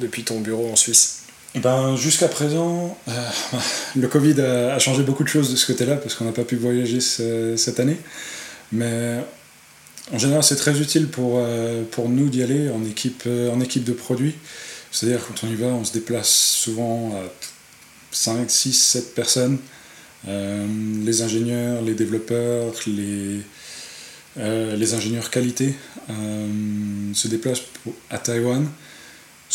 depuis 0.00 0.24
ton 0.24 0.40
bureau 0.40 0.70
en 0.70 0.76
Suisse? 0.76 1.24
Ben, 1.54 1.94
Jusqu'à 1.96 2.28
présent, 2.28 2.98
euh, 3.08 3.12
le 3.96 4.08
Covid 4.08 4.40
a, 4.40 4.78
changé 4.78 5.02
beaucoup 5.02 5.22
de 5.22 5.28
choses 5.28 5.50
de 5.50 5.56
ce 5.56 5.66
côté-là 5.66 5.96
parce 5.96 6.14
qu'on 6.14 6.24
n'a 6.24 6.32
pas 6.32 6.42
pu 6.42 6.56
voyager 6.56 7.00
cette 7.00 7.78
année. 7.78 7.98
Mais 8.72 9.18
en 10.12 10.18
général, 10.18 10.42
c'est 10.42 10.56
très 10.56 10.80
utile 10.80 11.08
pour, 11.08 11.38
euh, 11.38 11.82
pour 11.90 12.08
nous 12.08 12.28
d'y 12.28 12.42
aller 12.42 12.70
en 12.70 12.84
équipe, 12.84 13.24
euh, 13.26 13.50
en 13.50 13.60
équipe 13.60 13.84
de 13.84 13.92
produits. 13.92 14.34
C'est-à-dire, 14.90 15.20
quand 15.26 15.46
on 15.46 15.50
y 15.50 15.56
va, 15.56 15.66
on 15.66 15.84
se 15.84 15.92
déplace 15.92 16.28
souvent 16.28 17.14
à 17.16 17.22
5, 18.12 18.50
6, 18.50 18.72
7 18.72 19.14
personnes. 19.14 19.58
les 20.26 21.22
ingénieurs, 21.22 21.82
les 21.82 21.94
développeurs, 21.94 22.72
les, 22.86 23.40
les 24.36 24.94
ingénieurs 24.94 25.30
qualité 25.30 25.74
se 27.12 27.28
déplacent 27.28 27.64
à 28.08 28.18
Taïwan 28.18 28.66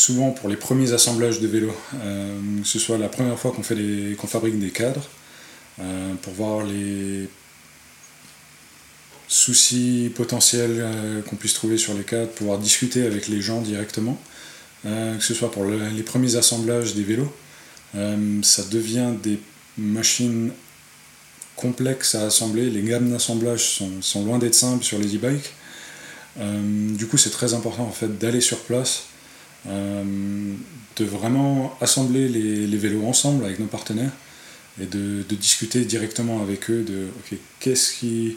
souvent 0.00 0.30
pour 0.30 0.48
les 0.48 0.56
premiers 0.56 0.92
assemblages 0.92 1.40
de 1.40 1.46
vélos, 1.46 1.76
euh, 1.94 2.38
que 2.62 2.66
ce 2.66 2.78
soit 2.78 2.96
la 2.96 3.08
première 3.08 3.38
fois 3.38 3.52
qu'on 3.52 3.62
qu'on 3.62 4.26
fabrique 4.26 4.58
des 4.58 4.70
cadres, 4.70 5.06
euh, 5.80 6.14
pour 6.22 6.32
voir 6.32 6.64
les 6.64 7.28
soucis 9.30 10.10
potentiels 10.14 10.78
euh, 10.80 11.22
qu'on 11.22 11.36
puisse 11.36 11.54
trouver 11.54 11.78
sur 11.78 11.94
les 11.94 12.02
cadres, 12.02 12.30
pouvoir 12.30 12.58
discuter 12.58 13.06
avec 13.06 13.28
les 13.28 13.40
gens 13.40 13.62
directement, 13.62 14.20
que 14.82 15.20
ce 15.20 15.34
soit 15.34 15.50
pour 15.50 15.66
les 15.66 16.02
premiers 16.02 16.36
assemblages 16.36 16.94
des 16.94 17.02
vélos. 17.02 17.30
ça 18.42 18.62
devient 18.70 19.10
des 19.22 19.38
machines 19.76 20.52
complexes 21.54 22.14
à 22.14 22.22
assembler, 22.22 22.70
les 22.70 22.80
gammes 22.80 23.10
d'assemblage 23.10 23.62
sont, 24.00 24.24
loin 24.24 24.38
d'être 24.38 24.54
simples 24.54 24.82
sur 24.82 24.98
les 24.98 25.16
e-bikes. 25.16 25.52
du 26.96 27.06
coup, 27.06 27.18
c'est 27.18 27.28
très 27.28 27.52
important 27.52 27.84
en 27.84 27.92
fait 27.92 28.18
d'aller 28.18 28.40
sur 28.40 28.60
place, 28.60 29.02
euh, 29.68 30.54
de 30.96 31.04
vraiment 31.04 31.76
assembler 31.82 32.28
les, 32.28 32.66
les, 32.66 32.76
vélos 32.78 33.04
ensemble 33.04 33.44
avec 33.44 33.58
nos 33.58 33.66
partenaires 33.66 34.12
et 34.80 34.86
de, 34.86 35.22
discuter 35.34 35.84
directement 35.84 36.42
avec 36.42 36.70
eux 36.70 36.82
de 36.82 37.08
qu'est-ce 37.58 37.92
qui 37.92 38.36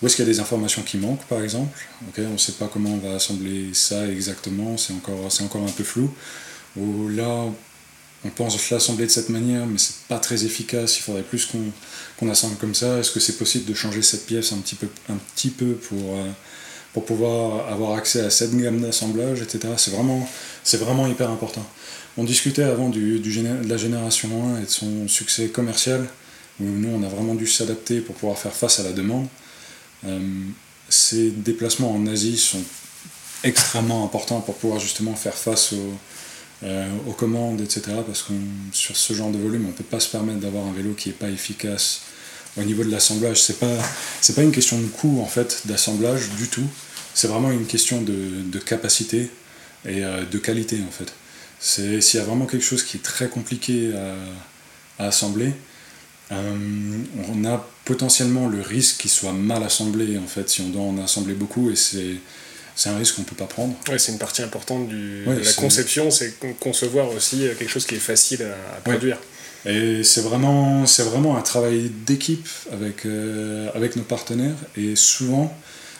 où 0.00 0.06
est-ce 0.06 0.16
qu'il 0.16 0.24
y 0.24 0.28
a 0.28 0.32
des 0.32 0.40
informations 0.40 0.82
qui 0.82 0.96
manquent 0.96 1.24
par 1.26 1.42
exemple 1.42 1.86
on 2.18 2.30
ne 2.30 2.36
sait 2.38 2.52
pas 2.52 2.68
comment 2.72 2.90
on 2.90 2.98
va 2.98 3.16
assembler 3.16 3.74
ça 3.74 4.08
exactement 4.08 4.76
c'est 4.76 4.92
encore 4.92 5.30
c'est 5.30 5.42
encore 5.42 5.62
un 5.62 5.70
peu 5.70 5.84
flou 5.84 6.10
ou 6.76 7.08
là 7.08 7.46
on 8.22 8.28
pense 8.28 8.70
l'assembler 8.70 9.06
de 9.06 9.10
cette 9.10 9.30
manière 9.30 9.66
mais 9.66 9.78
c'est 9.78 10.06
pas 10.08 10.18
très 10.18 10.44
efficace 10.44 10.98
il 10.98 11.02
faudrait 11.02 11.22
plus 11.22 11.46
qu'on 11.46 11.72
qu'on 12.18 12.30
assemble 12.30 12.56
comme 12.56 12.74
ça 12.74 12.98
est-ce 12.98 13.10
que 13.10 13.20
c'est 13.20 13.38
possible 13.38 13.64
de 13.64 13.74
changer 13.74 14.02
cette 14.02 14.26
pièce 14.26 14.52
un 14.52 14.58
petit 14.58 14.74
peu 14.74 14.88
un 15.08 15.16
petit 15.34 15.50
peu 15.50 15.72
pour 15.74 16.16
euh, 16.16 16.30
pour 16.92 17.04
pouvoir 17.04 17.68
avoir 17.72 17.96
accès 17.96 18.20
à 18.20 18.30
cette 18.30 18.56
gamme 18.56 18.80
d'assemblage, 18.80 19.40
etc. 19.42 19.74
C'est 19.76 19.92
vraiment, 19.92 20.28
c'est 20.64 20.78
vraiment 20.78 21.06
hyper 21.06 21.30
important. 21.30 21.64
On 22.16 22.24
discutait 22.24 22.64
avant 22.64 22.88
du, 22.88 23.20
de 23.20 23.68
la 23.68 23.76
génération 23.76 24.28
1 24.56 24.60
et 24.60 24.64
de 24.64 24.70
son 24.70 25.08
succès 25.08 25.48
commercial, 25.48 26.06
où 26.60 26.64
nous 26.64 26.88
on 26.88 27.02
a 27.04 27.08
vraiment 27.08 27.34
dû 27.34 27.46
s'adapter 27.46 28.00
pour 28.00 28.16
pouvoir 28.16 28.38
faire 28.38 28.52
face 28.52 28.80
à 28.80 28.82
la 28.82 28.92
demande. 28.92 29.28
Euh, 30.06 30.18
ces 30.88 31.30
déplacements 31.30 31.92
en 31.94 32.06
Asie 32.06 32.36
sont 32.36 32.62
extrêmement 33.44 34.04
importants 34.04 34.40
pour 34.40 34.56
pouvoir 34.56 34.80
justement 34.80 35.14
faire 35.14 35.34
face 35.34 35.72
aux, 35.72 35.94
euh, 36.62 36.88
aux 37.06 37.12
commandes, 37.12 37.60
etc. 37.60 37.82
Parce 38.06 38.22
que 38.22 38.32
sur 38.72 38.96
ce 38.96 39.12
genre 39.12 39.30
de 39.30 39.38
volume, 39.38 39.64
on 39.66 39.68
ne 39.68 39.72
peut 39.72 39.84
pas 39.84 40.00
se 40.00 40.08
permettre 40.08 40.40
d'avoir 40.40 40.66
un 40.66 40.72
vélo 40.72 40.94
qui 40.94 41.08
n'est 41.08 41.14
pas 41.14 41.30
efficace 41.30 42.02
au 42.56 42.62
niveau 42.62 42.84
de 42.84 42.90
l'assemblage. 42.90 43.40
C'est 43.40 43.58
pas, 43.58 43.76
pas 44.34 44.42
une 44.42 44.52
question 44.52 44.78
de 44.78 44.86
coût 44.86 45.20
en 45.20 45.26
fait 45.26 45.62
d'assemblage 45.66 46.30
du 46.30 46.48
tout. 46.48 46.66
C'est 47.14 47.28
vraiment 47.28 47.50
une 47.50 47.66
question 47.66 48.02
de, 48.02 48.58
capacité 48.58 49.30
et 49.84 50.04
euh, 50.04 50.24
de 50.24 50.38
qualité 50.38 50.78
en 50.86 50.90
fait. 50.90 51.12
S'il 51.60 52.18
y 52.18 52.22
a 52.22 52.24
vraiment 52.24 52.46
quelque 52.46 52.64
chose 52.64 52.82
qui 52.82 52.96
est 52.96 53.02
très 53.02 53.28
compliqué 53.28 53.92
à 54.98 55.06
assembler, 55.06 55.52
euh, 56.32 57.02
on 57.32 57.44
a 57.44 57.66
potentiellement 57.84 58.48
le 58.48 58.60
risque 58.60 58.98
qu'il 58.98 59.10
soit 59.10 59.32
mal 59.32 59.62
assemblé 59.62 60.16
en 60.16 60.26
fait 60.26 60.48
si 60.48 60.60
on 60.60 60.68
doit 60.68 60.82
en 60.82 60.98
assembler 60.98 61.34
beaucoup 61.34 61.70
et 61.70 61.76
c'est 61.76 62.16
c'est 62.76 62.88
un 62.88 62.96
risque 62.96 63.16
qu'on 63.16 63.22
ne 63.22 63.26
peut 63.26 63.36
pas 63.36 63.46
prendre. 63.46 63.74
Ouais, 63.90 63.98
c'est 63.98 64.12
une 64.12 64.18
partie 64.18 64.42
importante 64.42 64.88
du, 64.88 65.24
de 65.26 65.44
la 65.44 65.52
conception, 65.52 66.10
c'est 66.10 66.34
concevoir 66.60 67.10
aussi 67.10 67.40
quelque 67.58 67.68
chose 67.68 67.84
qui 67.84 67.96
est 67.96 67.98
facile 67.98 68.42
à, 68.42 68.80
produire. 68.80 69.18
Et 69.66 70.02
c'est 70.02 70.22
vraiment, 70.22 70.86
c'est 70.86 71.02
vraiment 71.02 71.36
un 71.36 71.42
travail 71.42 71.90
d'équipe 72.06 72.48
avec, 72.72 73.04
euh, 73.04 73.68
avec 73.74 73.96
nos 73.96 74.02
partenaires. 74.02 74.56
Et 74.78 74.96
souvent, 74.96 75.54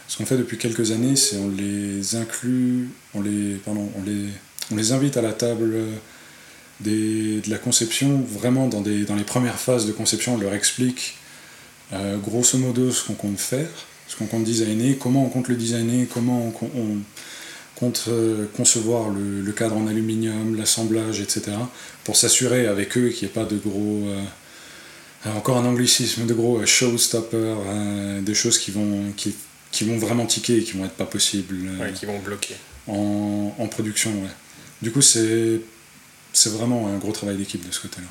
ce 0.08 0.16
qu'on 0.16 0.24
fait 0.24 0.38
depuis 0.38 0.56
quelques 0.56 0.90
années, 0.92 1.16
c'est 1.16 1.36
on 1.36 1.50
les 1.50 2.16
inclut, 2.16 2.88
on 3.12 3.20
les, 3.20 3.56
pardon, 3.56 3.90
on 3.98 4.02
les, 4.02 4.28
on 4.72 4.76
les 4.76 4.92
invite 4.92 5.18
à 5.18 5.22
la 5.22 5.34
table 5.34 5.74
des, 6.80 7.40
de 7.40 7.50
la 7.50 7.58
conception, 7.58 8.20
vraiment 8.26 8.66
dans, 8.68 8.80
des, 8.80 9.04
dans 9.04 9.16
les 9.16 9.24
premières 9.24 9.58
phases 9.58 9.86
de 9.86 9.92
conception, 9.92 10.34
on 10.34 10.38
leur 10.38 10.54
explique 10.54 11.16
euh, 11.92 12.16
grosso 12.18 12.56
modo 12.58 12.90
ce 12.90 13.04
qu'on 13.04 13.14
compte 13.14 13.38
faire, 13.38 13.68
ce 14.06 14.16
qu'on 14.16 14.26
compte 14.26 14.44
designer, 14.44 14.96
comment 14.98 15.24
on 15.24 15.28
compte 15.28 15.48
le 15.48 15.56
designer, 15.56 16.06
comment 16.12 16.52
on, 16.60 16.80
on 16.80 16.98
compte 17.76 18.04
euh, 18.08 18.46
concevoir 18.56 19.10
le, 19.10 19.40
le, 19.40 19.52
cadre 19.52 19.76
en 19.76 19.86
aluminium, 19.86 20.56
l'assemblage, 20.56 21.20
etc. 21.20 21.52
pour 22.04 22.16
s'assurer 22.16 22.66
avec 22.66 22.96
eux 22.96 23.08
qu'il 23.08 23.26
n'y 23.26 23.32
ait 23.32 23.34
pas 23.34 23.44
de 23.44 23.56
gros... 23.56 24.04
Euh, 24.06 24.22
encore 25.36 25.58
un 25.58 25.66
anglicisme, 25.66 26.24
de 26.24 26.32
gros 26.32 26.64
showstoppers, 26.64 27.58
hein, 27.68 28.22
des 28.22 28.32
choses 28.32 28.58
qui 28.58 28.70
vont, 28.70 29.12
qui, 29.18 29.34
qui, 29.70 29.84
vont 29.84 29.98
vraiment 29.98 30.24
tiquer 30.24 30.56
et 30.56 30.62
qui 30.62 30.78
vont 30.78 30.86
être 30.86 30.94
pas 30.94 31.04
possibles. 31.04 31.56
Ouais, 31.78 31.92
qui 31.92 32.06
vont 32.06 32.18
bloquer. 32.20 32.54
En, 32.86 33.54
en 33.58 33.66
production, 33.66 34.10
ouais. 34.12 34.30
Du 34.80 34.92
coup, 34.92 35.02
c'est 35.02 35.60
vraiment 36.46 36.88
un 36.88 36.98
gros 36.98 37.12
travail 37.12 37.36
d'équipe 37.36 37.66
de 37.66 37.72
ce 37.72 37.80
côté-là. 37.80 38.06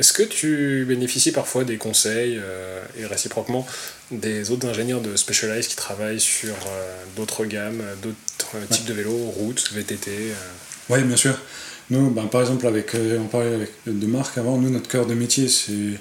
Est-ce 0.00 0.12
que 0.12 0.22
tu 0.22 0.84
bénéficies 0.86 1.32
parfois 1.32 1.64
des 1.64 1.76
conseils 1.76 2.38
euh, 2.42 2.82
et 2.98 3.06
réciproquement 3.06 3.66
des 4.10 4.50
autres 4.50 4.66
ingénieurs 4.66 5.00
de 5.00 5.16
Specialized 5.16 5.68
qui 5.68 5.76
travaillent 5.76 6.20
sur 6.20 6.54
euh, 6.54 7.04
d'autres 7.16 7.44
gammes, 7.44 7.82
d'autres 8.02 8.66
types 8.70 8.86
de 8.86 8.94
vélos, 8.94 9.16
routes, 9.36 9.70
VTT 9.72 10.10
euh? 10.10 10.34
Oui, 10.88 11.02
bien 11.02 11.16
sûr. 11.16 11.38
Nous, 11.90 12.10
ben, 12.10 12.26
par 12.26 12.40
exemple, 12.40 12.66
avec, 12.66 12.94
on 12.94 13.26
parlait 13.26 13.54
avec, 13.54 13.70
de 13.86 14.06
marque 14.06 14.38
avant, 14.38 14.56
nous, 14.56 14.70
notre 14.70 14.88
cœur 14.88 15.06
de 15.06 15.14
métier, 15.14 15.48
c'est 15.48 15.98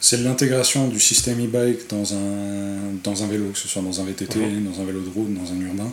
c'est 0.00 0.16
l'intégration 0.16 0.88
du 0.88 0.98
système 0.98 1.44
e-bike 1.44 1.88
dans 1.90 2.14
un, 2.14 2.94
dans 3.04 3.22
un 3.22 3.26
vélo, 3.26 3.50
que 3.50 3.58
ce 3.58 3.68
soit 3.68 3.82
dans 3.82 4.00
un 4.00 4.04
VTT, 4.04 4.38
mhm. 4.38 4.64
dans 4.64 4.80
un 4.80 4.84
vélo 4.84 5.02
de 5.02 5.10
route, 5.10 5.32
dans 5.34 5.52
un 5.52 5.60
urbain. 5.60 5.92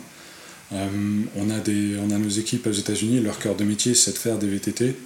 On, 0.72 1.50
a 1.50 1.58
des, 1.60 1.96
on 1.98 2.10
a 2.10 2.18
nos 2.18 2.28
équipes 2.28 2.66
aux 2.66 2.72
États-Unis, 2.72 3.20
leur 3.20 3.38
cœur 3.38 3.54
de 3.56 3.64
métier, 3.64 3.94
c'est 3.94 4.12
de 4.12 4.18
faire 4.18 4.38
des 4.38 4.48
VTT. 4.48 4.96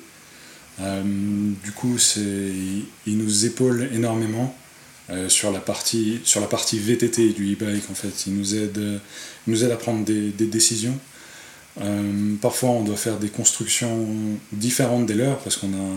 Euh, 0.81 1.03
du 1.63 1.73
coup, 1.73 1.97
il 3.07 3.19
nous 3.19 3.45
épaule 3.47 3.89
énormément 3.93 4.57
euh, 5.11 5.29
sur, 5.29 5.51
la 5.51 5.61
partie, 5.61 6.21
sur 6.25 6.41
la 6.41 6.47
partie 6.47 6.79
VTT 6.79 7.33
du 7.33 7.53
e-bike. 7.53 7.91
En 7.91 7.95
fait. 7.95 8.27
Il 8.27 8.35
nous 8.35 8.55
aide, 8.55 9.01
nous 9.47 9.65
aide 9.65 9.71
à 9.71 9.77
prendre 9.77 10.05
des, 10.05 10.31
des 10.31 10.47
décisions. 10.47 10.99
Euh, 11.81 12.35
parfois, 12.41 12.71
on 12.71 12.85
doit 12.85 12.97
faire 12.97 13.19
des 13.19 13.29
constructions 13.29 14.07
différentes 14.53 15.07
des 15.07 15.15
leurs 15.15 15.39
parce 15.39 15.57
qu'on 15.57 15.73
a 15.73 15.97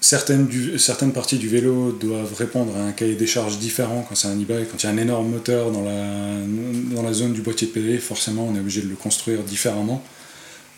certaines, 0.00 1.12
parties 1.12 1.38
du 1.38 1.48
vélo 1.48 1.92
doivent 1.92 2.34
répondre 2.34 2.76
à 2.76 2.82
un 2.82 2.92
cahier 2.92 3.14
des 3.14 3.26
charges 3.26 3.58
différent 3.58 4.04
quand 4.08 4.14
c'est 4.14 4.28
un 4.28 4.40
e-bike. 4.40 4.70
Quand 4.70 4.82
il 4.82 4.86
y 4.86 4.88
a 4.88 4.92
un 4.92 4.96
énorme 4.96 5.30
moteur 5.30 5.70
dans 5.70 5.82
la, 5.82 7.12
zone 7.12 7.32
du 7.32 7.42
boîtier 7.42 7.66
de 7.68 7.72
PD, 7.72 7.98
forcément, 7.98 8.46
on 8.48 8.56
est 8.56 8.60
obligé 8.60 8.82
de 8.82 8.88
le 8.88 8.96
construire 8.96 9.42
différemment. 9.42 10.02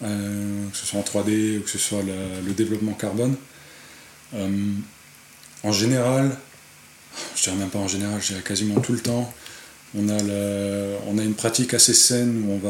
Euh, 0.02 0.68
que 0.72 0.76
ce 0.76 0.84
soit 0.84 0.98
en 0.98 1.02
3D 1.02 1.58
ou 1.58 1.62
que 1.62 1.70
ce 1.70 1.78
soit 1.78 2.02
le, 2.02 2.52
développement 2.52 2.92
carbone. 2.92 3.36
Euh, 4.34 4.48
en 5.62 5.70
général, 5.70 6.36
je 7.36 7.44
dirais 7.44 7.56
même 7.56 7.68
pas 7.68 7.78
en 7.78 7.86
général, 7.86 8.20
je 8.20 8.28
dirais 8.28 8.42
quasiment 8.42 8.80
tout 8.80 8.92
le 8.92 8.98
temps, 8.98 9.32
On 9.94 10.08
a, 10.08 11.22
une 11.22 11.34
pratique 11.34 11.74
assez 11.74 11.94
saine 11.94 12.42
où 12.48 12.60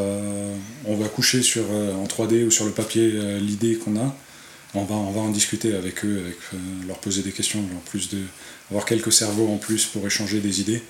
on 0.84 0.96
va, 0.96 1.08
coucher 1.08 1.40
sur, 1.40 1.64
en 1.70 2.04
3D 2.04 2.44
ou 2.44 2.50
sur 2.50 2.66
le 2.66 2.72
papier 2.72 3.12
l'idée 3.40 3.76
qu'on 3.76 3.96
a. 3.96 4.14
On 4.74 4.84
va, 4.84 4.94
en 4.94 5.30
discuter 5.30 5.74
avec 5.74 6.02
eux, 6.04 6.18
avec, 6.24 6.38
leur 6.86 6.98
poser 6.98 7.22
des 7.22 7.32
questions, 7.32 7.60
en 7.60 7.80
plus 7.90 8.08
de 8.08 8.22
avoir 8.70 8.86
quelques 8.86 9.12
cerveaux 9.12 9.48
en 9.48 9.58
plus 9.58 9.84
pour 9.84 10.06
échanger 10.06 10.40
des 10.40 10.60
idées. 10.62 10.82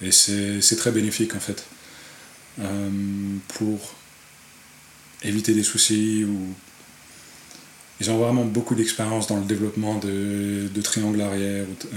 Et 0.00 0.12
c'est 0.12 0.76
très 0.76 0.92
bénéfique 0.92 1.34
en 1.34 1.40
fait. 1.40 1.64
pour 3.48 3.94
éviter 5.22 5.52
des 5.52 5.62
soucis 5.62 6.24
ou 6.24 6.54
ils 8.00 8.10
ont 8.10 8.18
vraiment 8.18 8.44
beaucoup 8.44 8.74
d'expérience 8.74 9.26
dans 9.26 9.36
le 9.36 9.44
développement 9.44 9.96
de, 9.98 10.68
de 10.72 10.82
triangles 10.82 11.20
arrière, 11.20 11.64
euh, 11.92 11.96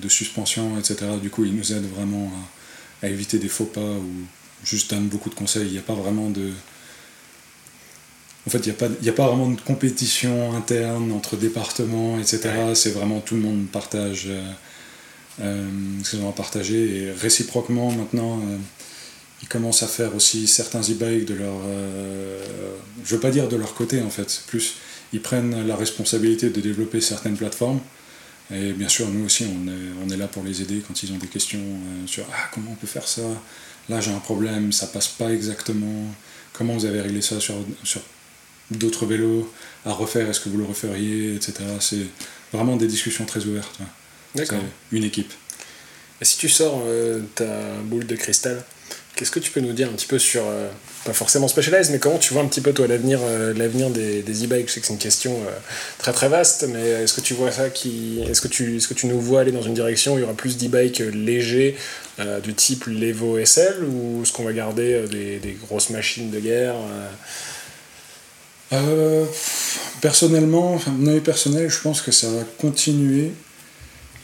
de 0.00 0.08
suspension, 0.08 0.78
etc. 0.78 1.06
Du 1.20 1.28
coup, 1.28 1.44
ils 1.44 1.54
nous 1.54 1.72
aident 1.72 1.90
vraiment 1.94 2.32
à, 3.02 3.08
éviter 3.08 3.38
des 3.38 3.48
faux 3.48 3.66
pas 3.66 3.80
ou 3.80 4.10
juste 4.64 4.90
donnent 4.90 5.08
beaucoup 5.08 5.28
de 5.28 5.34
conseils. 5.34 5.66
Il 5.66 5.72
n'y 5.72 5.78
a 5.78 5.82
pas 5.82 5.94
vraiment 5.94 6.30
de. 6.30 6.50
En 8.46 8.50
fait, 8.50 8.58
il 8.58 8.68
n'y 8.68 8.70
a, 8.70 8.74
pas, 8.74 8.86
a 8.86 9.12
pas 9.12 9.28
vraiment 9.28 9.50
de 9.50 9.60
compétition 9.60 10.54
interne 10.54 11.10
entre 11.12 11.36
départements, 11.36 12.18
etc. 12.18 12.40
C'est 12.74 12.90
vraiment 12.90 13.20
tout 13.20 13.36
le 13.36 13.40
monde 13.40 13.66
partage 13.72 14.26
euh, 14.28 14.42
euh, 15.40 15.68
ce 16.02 16.10
qu'ils 16.10 16.20
ont 16.20 16.28
à 16.28 16.32
partager. 16.32 16.96
Et 16.96 17.12
réciproquement, 17.12 17.90
maintenant, 17.90 18.40
ils 19.42 19.48
commencent 19.48 19.82
à 19.82 19.86
faire 19.86 20.14
aussi 20.14 20.46
certains 20.46 20.82
e-bikes 20.82 21.24
de 21.24 21.34
leur. 21.34 21.54
je 23.04 23.14
veux 23.14 23.20
pas 23.20 23.30
dire 23.30 23.48
de 23.48 23.56
leur 23.56 23.74
côté, 23.74 24.02
en 24.02 24.10
fait. 24.10 24.42
Plus 24.46 24.74
ils 25.14 25.20
prennent 25.20 25.66
la 25.66 25.76
responsabilité 25.76 26.50
de 26.50 26.60
développer 26.60 27.00
certaines 27.00 27.36
plateformes. 27.36 27.80
Et 28.52 28.72
bien 28.72 28.88
sûr, 28.88 29.08
nous 29.08 29.24
aussi, 29.24 29.44
on 29.44 29.68
est, 29.68 30.04
on 30.04 30.10
est 30.10 30.16
là 30.16 30.26
pour 30.26 30.42
les 30.42 30.60
aider 30.60 30.82
quand 30.86 31.02
ils 31.02 31.12
ont 31.12 31.18
des 31.18 31.28
questions 31.28 31.60
euh, 31.60 32.06
sur 32.06 32.24
ah, 32.30 32.50
comment 32.52 32.72
on 32.72 32.74
peut 32.74 32.88
faire 32.88 33.06
ça? 33.06 33.22
Là, 33.88 34.00
j'ai 34.00 34.10
un 34.10 34.18
problème, 34.18 34.72
ça 34.72 34.88
passe 34.88 35.08
pas 35.08 35.32
exactement. 35.32 36.06
Comment 36.52 36.74
vous 36.74 36.84
avez 36.84 37.00
réglé 37.00 37.22
ça 37.22 37.40
sur, 37.40 37.54
sur 37.84 38.02
d'autres 38.70 39.06
vélos 39.06 39.50
à 39.84 39.92
refaire 39.92 40.28
Est-ce 40.28 40.40
que 40.40 40.48
vous 40.48 40.58
le 40.58 40.64
referiez 40.64 41.34
etc. 41.34 41.64
C'est 41.80 42.06
vraiment 42.52 42.76
des 42.76 42.86
discussions 42.86 43.24
très 43.24 43.44
ouvertes. 43.44 43.78
D'accord. 44.34 44.60
Une 44.92 45.04
équipe. 45.04 45.32
Et 46.20 46.24
si 46.24 46.38
tu 46.38 46.48
sors 46.48 46.82
euh, 46.86 47.20
ta 47.34 47.44
boule 47.84 48.06
de 48.06 48.16
cristal, 48.16 48.62
Qu'est-ce 49.16 49.30
que 49.30 49.38
tu 49.38 49.52
peux 49.52 49.60
nous 49.60 49.72
dire 49.72 49.88
un 49.88 49.92
petit 49.92 50.08
peu 50.08 50.18
sur, 50.18 50.42
euh, 50.44 50.68
pas 51.04 51.12
forcément 51.12 51.46
Specialized, 51.46 51.92
mais 51.92 52.00
comment 52.00 52.18
tu 52.18 52.32
vois 52.32 52.42
un 52.42 52.48
petit 52.48 52.60
peu 52.60 52.72
toi 52.72 52.88
l'avenir 52.88 53.20
euh, 53.22 53.54
l'avenir 53.54 53.90
des, 53.90 54.22
des 54.22 54.44
e-bikes? 54.44 54.66
Je 54.66 54.72
sais 54.72 54.80
que 54.80 54.86
c'est 54.88 54.92
une 54.92 54.98
question 54.98 55.38
très 55.98 56.12
très 56.12 56.28
vaste, 56.28 56.66
mais 56.68 56.80
est-ce 56.80 57.14
que 57.14 57.20
tu 57.20 57.32
vois 57.32 57.52
ça 57.52 57.70
qui, 57.70 58.24
est-ce 58.28 58.40
que 58.40 58.48
tu, 58.48 58.78
est-ce 58.78 58.88
que 58.88 58.94
tu 58.94 59.06
nous 59.06 59.20
vois 59.20 59.42
aller 59.42 59.52
dans 59.52 59.62
une 59.62 59.74
direction 59.74 60.14
où 60.14 60.18
il 60.18 60.22
y 60.22 60.24
aura 60.24 60.34
plus 60.34 60.56
d'e-bikes 60.56 60.98
légers 60.98 61.76
du 62.42 62.54
type 62.54 62.86
l'Evo 62.86 63.38
SL 63.38 63.84
ou 63.84 64.22
est-ce 64.22 64.32
qu'on 64.32 64.42
va 64.42 64.52
garder 64.52 65.04
des, 65.08 65.38
des, 65.38 65.52
grosses 65.52 65.90
machines 65.90 66.32
de 66.32 66.40
guerre 66.40 66.74
Personnellement, 70.00 70.74
enfin, 70.74 70.90
mon 70.90 71.06
avis 71.08 71.20
personnel, 71.20 71.70
je 71.70 71.80
pense 71.80 72.02
que 72.02 72.12
ça 72.12 72.28
va 72.28 72.42
continuer 72.58 73.32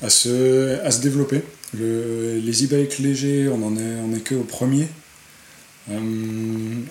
à 0.03 0.11
se, 0.11 0.78
à 0.80 0.91
se 0.91 1.01
développer 1.01 1.43
les 1.74 2.64
e-bikes 2.64 2.99
légers, 2.99 3.49
on 3.49 3.62
en 3.64 3.76
est, 3.76 3.97
on 4.05 4.14
est 4.14 4.20
que 4.20 4.34
au 4.34 4.45
premier. 4.45 4.88
Euh, 5.91 5.99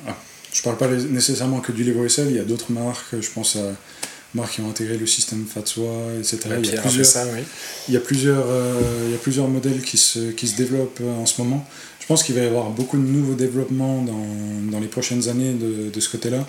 ah, 0.08 0.18
je 0.52 0.62
parle 0.62 0.78
pas 0.78 0.88
nécessairement 0.88 1.60
que 1.60 1.72
du 1.72 1.84
Levo 1.84 2.08
SL, 2.08 2.28
il 2.30 2.36
y 2.36 2.40
a 2.40 2.44
d'autres 2.44 2.72
marques, 2.72 3.20
je 3.20 3.30
pense 3.30 3.56
à 3.56 3.76
marques 4.36 4.56
qui 4.56 4.62
ont 4.62 4.70
intégré 4.70 4.98
le 4.98 5.08
système 5.08 5.46
Fatsoa, 5.46 6.14
etc. 6.20 6.40
il, 6.60 6.66
y 6.70 6.78
a 6.78 6.82
plusieurs, 6.82 7.06
ça, 7.06 7.26
oui. 7.34 7.42
il, 7.88 7.94
y 7.96 7.98
a 7.98 8.00
plusieurs, 8.00 8.46
euh, 8.48 8.80
il 9.06 9.12
y 9.12 9.16
a 9.16 9.18
plusieurs 9.18 9.48
modèles 9.48 9.82
qui 9.82 9.98
se, 9.98 10.32
qui 10.32 10.48
se 10.48 10.56
développent 10.56 11.02
en 11.02 11.26
ce 11.26 11.42
moment. 11.42 11.68
Je 12.00 12.06
pense 12.06 12.24
qu'il 12.24 12.36
va 12.36 12.42
y 12.42 12.46
avoir 12.46 12.70
beaucoup 12.70 12.98
de 12.98 13.04
nouveaux 13.04 13.34
développements 13.34 14.02
dans, 14.04 14.72
dans 14.72 14.80
les 14.80 14.88
prochaines 14.88 15.30
années 15.30 15.54
de, 15.54 15.90
de 15.90 16.00
ce 16.00 16.10
côté-là, 16.10 16.48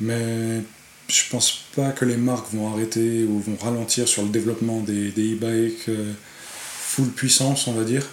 mais 0.00 0.62
je 1.08 1.22
pense 1.30 1.64
pas 1.76 1.90
que 1.90 2.04
les 2.04 2.16
marques 2.16 2.52
vont 2.52 2.72
arrêter 2.72 3.24
ou 3.24 3.38
vont 3.38 3.56
ralentir 3.56 4.08
sur 4.08 4.22
le 4.22 4.28
développement 4.28 4.80
des 4.80 5.10
e-bikes. 5.10 5.88
Euh, 5.88 6.12
full 6.92 7.08
puissance, 7.08 7.66
on 7.68 7.72
va 7.72 7.84
dire. 7.84 8.06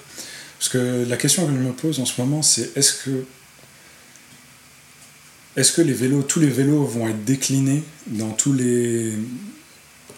Parce 0.57 0.69
que 0.69 1.05
la 1.07 1.17
question 1.17 1.45
que 1.45 1.53
je 1.53 1.57
me 1.57 1.71
pose 1.73 1.99
en 1.99 2.05
ce 2.05 2.19
moment, 2.21 2.41
c'est 2.41 2.75
est-ce 2.77 2.93
que 3.03 3.23
est-ce 5.57 5.73
que 5.73 5.81
les 5.81 5.93
vélos, 5.93 6.21
tous 6.23 6.39
les 6.39 6.47
vélos 6.47 6.85
vont 6.85 7.09
être 7.09 7.25
déclinés 7.25 7.83
dans 8.07 8.31
tous 8.31 8.53
les 8.53 9.13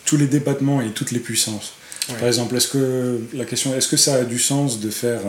tous 0.05 0.17
les 0.17 0.27
débattements 0.27 0.81
et 0.81 0.91
toutes 0.91 1.11
les 1.11 1.19
puissances? 1.19 1.73
Par 2.19 2.27
exemple, 2.27 2.55
est-ce 2.55 2.67
que 2.67 3.21
la 3.33 3.45
question 3.45 3.75
est-ce 3.75 3.87
que 3.87 3.97
ça 3.97 4.15
a 4.15 4.23
du 4.23 4.39
sens 4.39 4.79
de 4.79 4.89
faire 4.89 5.21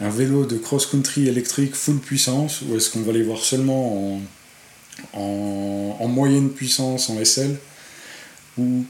un, 0.00 0.08
vélo 0.10 0.44
de 0.44 0.56
cross-country 0.56 1.28
électrique 1.28 1.74
full 1.74 1.98
puissance 1.98 2.62
ou 2.62 2.76
est-ce 2.76 2.90
qu'on 2.90 3.02
va 3.02 3.12
les 3.12 3.22
voir 3.22 3.38
seulement 3.38 4.14
en, 4.14 4.20
en 5.12 6.08
moyenne 6.08 6.50
puissance 6.50 7.10
en 7.10 7.22
SL 7.24 7.56
ou 8.58 8.84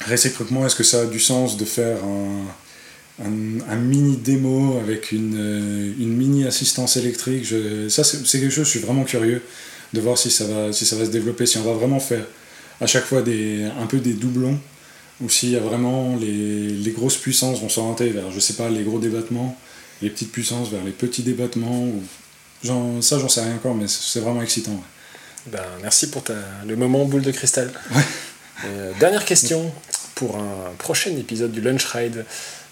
réciproquement, 0.00 0.66
est-ce 0.66 0.76
que 0.76 0.84
ça 0.84 1.02
a 1.02 1.06
du 1.06 1.20
sens 1.20 1.56
de 1.56 1.64
faire 1.64 1.98
un, 2.04 2.46
un, 3.24 3.76
mini 3.76 4.16
démo 4.16 4.78
avec 4.78 5.12
une, 5.12 5.36
euh, 5.36 5.92
une 5.98 6.16
mini 6.16 6.44
assistance 6.44 6.96
électrique? 6.96 7.44
Je, 7.44 7.88
Ça, 7.88 8.04
c'est 8.04 8.40
quelque 8.40 8.50
chose, 8.50 8.66
je 8.66 8.70
suis 8.70 8.80
vraiment 8.80 9.04
curieux 9.04 9.42
de 9.92 10.00
voir 10.00 10.18
si 10.18 10.30
ça, 10.30 10.44
va, 10.46 10.72
si 10.72 10.84
ça 10.84 10.96
va 10.96 11.04
se 11.04 11.10
développer, 11.10 11.46
si 11.46 11.58
on 11.58 11.62
va 11.62 11.72
vraiment 11.72 12.00
faire 12.00 12.26
à 12.80 12.86
chaque 12.86 13.04
fois 13.04 13.22
des, 13.22 13.64
un 13.80 13.86
peu 13.86 13.98
des 13.98 14.14
doublons, 14.14 14.58
ou 15.20 15.28
s'il 15.30 15.50
y 15.50 15.56
a 15.56 15.60
vraiment 15.60 16.16
les, 16.16 16.68
les 16.68 16.90
grosses 16.90 17.16
puissances 17.16 17.60
vont 17.60 17.68
s'orienter 17.68 18.08
vers, 18.08 18.30
je 18.32 18.40
sais 18.40 18.54
pas, 18.54 18.68
les 18.68 18.82
gros 18.82 18.98
débattements, 18.98 19.56
les 20.02 20.10
petites 20.10 20.32
puissances 20.32 20.70
vers 20.70 20.82
les 20.84 20.90
petits 20.90 21.22
débattements. 21.22 21.88
Ça, 22.64 23.18
j'en 23.18 23.28
sais 23.28 23.40
rien 23.40 23.54
encore, 23.54 23.74
mais 23.74 23.86
c'est 23.88 24.20
vraiment 24.20 24.42
excitant. 24.42 24.82
Ben, 25.46 25.62
merci 25.82 26.08
pour 26.08 26.22
ta, 26.24 26.34
le 26.66 26.76
moment 26.76 27.04
boule 27.04 27.22
de 27.22 27.30
cristal. 27.30 27.70
Ouais. 27.94 28.02
Euh, 28.64 28.92
dernière 28.98 29.24
question 29.24 29.72
pour 30.14 30.36
un 30.36 30.72
prochain 30.78 31.10
épisode 31.16 31.52
du 31.52 31.60
Lunch 31.60 31.84
Ride. 31.86 32.24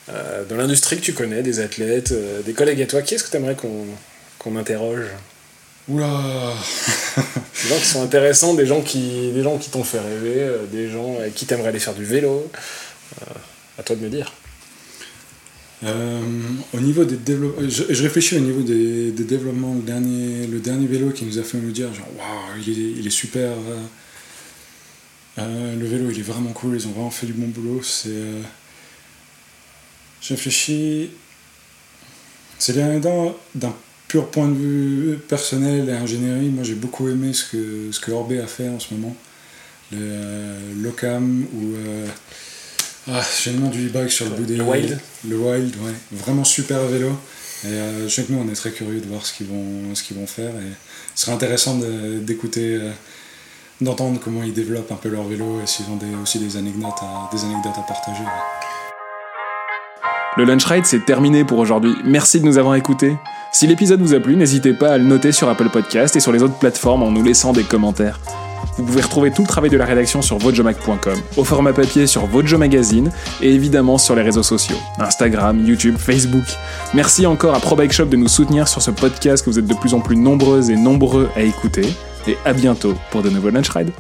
Euh, 0.08 0.44
dans 0.44 0.56
l'industrie 0.56 0.96
que 0.96 1.02
tu 1.02 1.12
connais, 1.12 1.42
des 1.42 1.60
athlètes, 1.60 2.12
euh, 2.12 2.42
des 2.42 2.54
collègues 2.54 2.80
à 2.82 2.86
toi, 2.86 3.02
qui 3.02 3.14
est-ce 3.14 3.24
que 3.24 3.30
tu 3.30 3.36
aimerais 3.36 3.56
qu'on 4.38 4.56
interroge? 4.56 5.04
Oula 5.88 6.06
Des 7.62 7.68
gens 7.68 7.78
qui 7.78 7.86
sont 7.86 8.02
intéressants, 8.02 8.54
des 8.54 8.66
gens 8.66 8.80
qui, 8.80 9.32
des 9.32 9.42
gens 9.42 9.58
qui 9.58 9.70
t'ont 9.70 9.84
fait 9.84 10.00
rêver, 10.00 10.48
des 10.70 10.88
gens 10.90 11.18
avec 11.18 11.34
qui 11.34 11.44
t'aimerais 11.44 11.68
aller 11.68 11.78
faire 11.78 11.94
du 11.94 12.04
vélo. 12.04 12.50
à 13.78 13.82
toi 13.82 13.96
de 13.96 14.00
me 14.00 14.08
dire. 14.08 14.32
Au 15.84 16.80
niveau 16.80 17.04
des 17.04 17.16
développements, 17.16 17.68
je, 17.68 18.02
réfléchis 18.02 18.36
au 18.36 18.40
niveau 18.40 18.62
des, 18.62 19.10
développements, 19.10 19.74
le 19.74 19.82
dernier, 19.82 20.46
le 20.46 20.60
dernier 20.60 20.86
vélo 20.86 21.10
qui 21.10 21.24
nous 21.24 21.38
a 21.38 21.42
fait 21.42 21.58
nous 21.58 21.72
dire 21.72 21.92
genre 21.92 22.08
waouh, 22.16 22.62
il 22.64 22.70
est, 22.70 23.00
il 23.00 23.06
est 23.06 23.10
super. 23.10 23.50
Euh, 25.38 25.76
le 25.76 25.86
vélo, 25.86 26.10
il 26.10 26.18
est 26.18 26.22
vraiment 26.22 26.52
cool, 26.52 26.76
ils 26.76 26.86
ont 26.86 26.90
vraiment 26.90 27.10
fait 27.10 27.26
du 27.26 27.32
bon 27.32 27.48
boulot. 27.48 27.82
C'est. 27.82 28.10
Euh... 28.10 28.42
Je 30.20 30.34
réfléchis. 30.34 31.10
C'est 32.58 32.74
d'un 32.74 33.74
pur 34.06 34.30
point 34.30 34.46
de 34.46 34.54
vue 34.54 35.18
personnel 35.28 35.88
et 35.88 35.92
ingénierie. 35.92 36.48
Moi, 36.50 36.62
j'ai 36.62 36.74
beaucoup 36.74 37.08
aimé 37.08 37.32
ce 37.32 37.44
que, 37.44 37.88
ce 37.90 37.98
que 37.98 38.12
Orbé 38.12 38.38
a 38.38 38.46
fait 38.46 38.68
en 38.68 38.78
ce 38.78 38.94
moment. 38.94 39.16
Euh, 39.94 40.58
Locam 40.80 41.44
ou. 41.54 41.74
Euh, 43.08 43.12
ah, 43.14 43.24
j'ai 43.42 43.52
le 43.52 43.58
nom 43.58 43.68
du 43.68 43.88
e-bike 43.88 44.10
sur 44.10 44.26
le 44.26 44.32
bout 44.32 44.44
des. 44.44 44.56
Le 44.56 44.64
Wild 44.64 44.98
Le 45.28 45.36
Wild, 45.36 45.74
ouais. 45.82 45.94
Vraiment 46.12 46.44
super 46.44 46.80
vélo. 46.86 47.10
Et 47.64 47.70
je 48.04 48.08
sais 48.08 48.24
que 48.24 48.32
nous, 48.32 48.40
on 48.44 48.50
est 48.50 48.56
très 48.56 48.72
curieux 48.72 49.00
de 49.00 49.06
voir 49.06 49.24
ce 49.24 49.32
qu'ils 49.32 49.46
vont, 49.46 49.94
ce 49.94 50.02
qu'ils 50.02 50.16
vont 50.16 50.26
faire. 50.26 50.50
Et 50.50 50.72
ce 51.14 51.26
serait 51.26 51.32
intéressant 51.32 51.78
d'écouter 52.20 52.80
d'entendre 53.80 54.18
comment 54.22 54.42
ils 54.42 54.52
développent 54.52 54.90
un 54.90 54.96
peu 54.96 55.08
leur 55.08 55.24
vélo 55.24 55.60
et 55.62 55.66
s'ils 55.66 55.86
ont 55.86 55.98
aussi 56.22 56.38
des 56.38 56.56
anecdotes, 56.56 56.98
à, 57.02 57.28
des 57.32 57.44
anecdotes 57.44 57.74
à 57.78 57.82
partager. 57.82 58.22
Le 60.36 60.44
Lunch 60.44 60.64
Ride, 60.64 60.86
c'est 60.86 61.04
terminé 61.04 61.44
pour 61.44 61.58
aujourd'hui. 61.58 61.94
Merci 62.04 62.40
de 62.40 62.46
nous 62.46 62.56
avoir 62.56 62.74
écoutés. 62.74 63.16
Si 63.52 63.66
l'épisode 63.66 64.00
vous 64.00 64.14
a 64.14 64.20
plu, 64.20 64.34
n'hésitez 64.36 64.72
pas 64.72 64.92
à 64.92 64.98
le 64.98 65.04
noter 65.04 65.30
sur 65.30 65.48
Apple 65.48 65.68
Podcast 65.68 66.16
et 66.16 66.20
sur 66.20 66.32
les 66.32 66.42
autres 66.42 66.58
plateformes 66.58 67.02
en 67.02 67.10
nous 67.10 67.22
laissant 67.22 67.52
des 67.52 67.64
commentaires. 67.64 68.18
Vous 68.76 68.84
pouvez 68.84 69.02
retrouver 69.02 69.30
tout 69.30 69.42
le 69.42 69.48
travail 69.48 69.70
de 69.70 69.76
la 69.76 69.84
rédaction 69.84 70.22
sur 70.22 70.38
vojomac.com, 70.38 71.18
au 71.36 71.44
format 71.44 71.72
papier 71.72 72.06
sur 72.06 72.26
Vojo 72.26 72.58
Magazine 72.58 73.10
et 73.40 73.52
évidemment 73.52 73.98
sur 73.98 74.14
les 74.14 74.22
réseaux 74.22 74.42
sociaux, 74.42 74.76
Instagram, 74.98 75.64
YouTube, 75.66 75.96
Facebook. 75.98 76.44
Merci 76.94 77.26
encore 77.26 77.54
à 77.54 77.60
Pro 77.60 77.76
Bike 77.76 77.92
Shop 77.92 78.06
de 78.06 78.16
nous 78.16 78.28
soutenir 78.28 78.68
sur 78.68 78.82
ce 78.82 78.90
podcast 78.90 79.44
que 79.44 79.50
vous 79.50 79.58
êtes 79.58 79.66
de 79.66 79.74
plus 79.74 79.94
en 79.94 80.00
plus 80.00 80.16
nombreuses 80.16 80.70
et 80.70 80.76
nombreux 80.76 81.30
à 81.36 81.42
écouter 81.42 81.86
et 82.26 82.36
à 82.44 82.52
bientôt 82.52 82.94
pour 83.10 83.22
de 83.22 83.30
nouveaux 83.30 83.50
Lunch 83.50 83.70
Rides. 83.70 83.92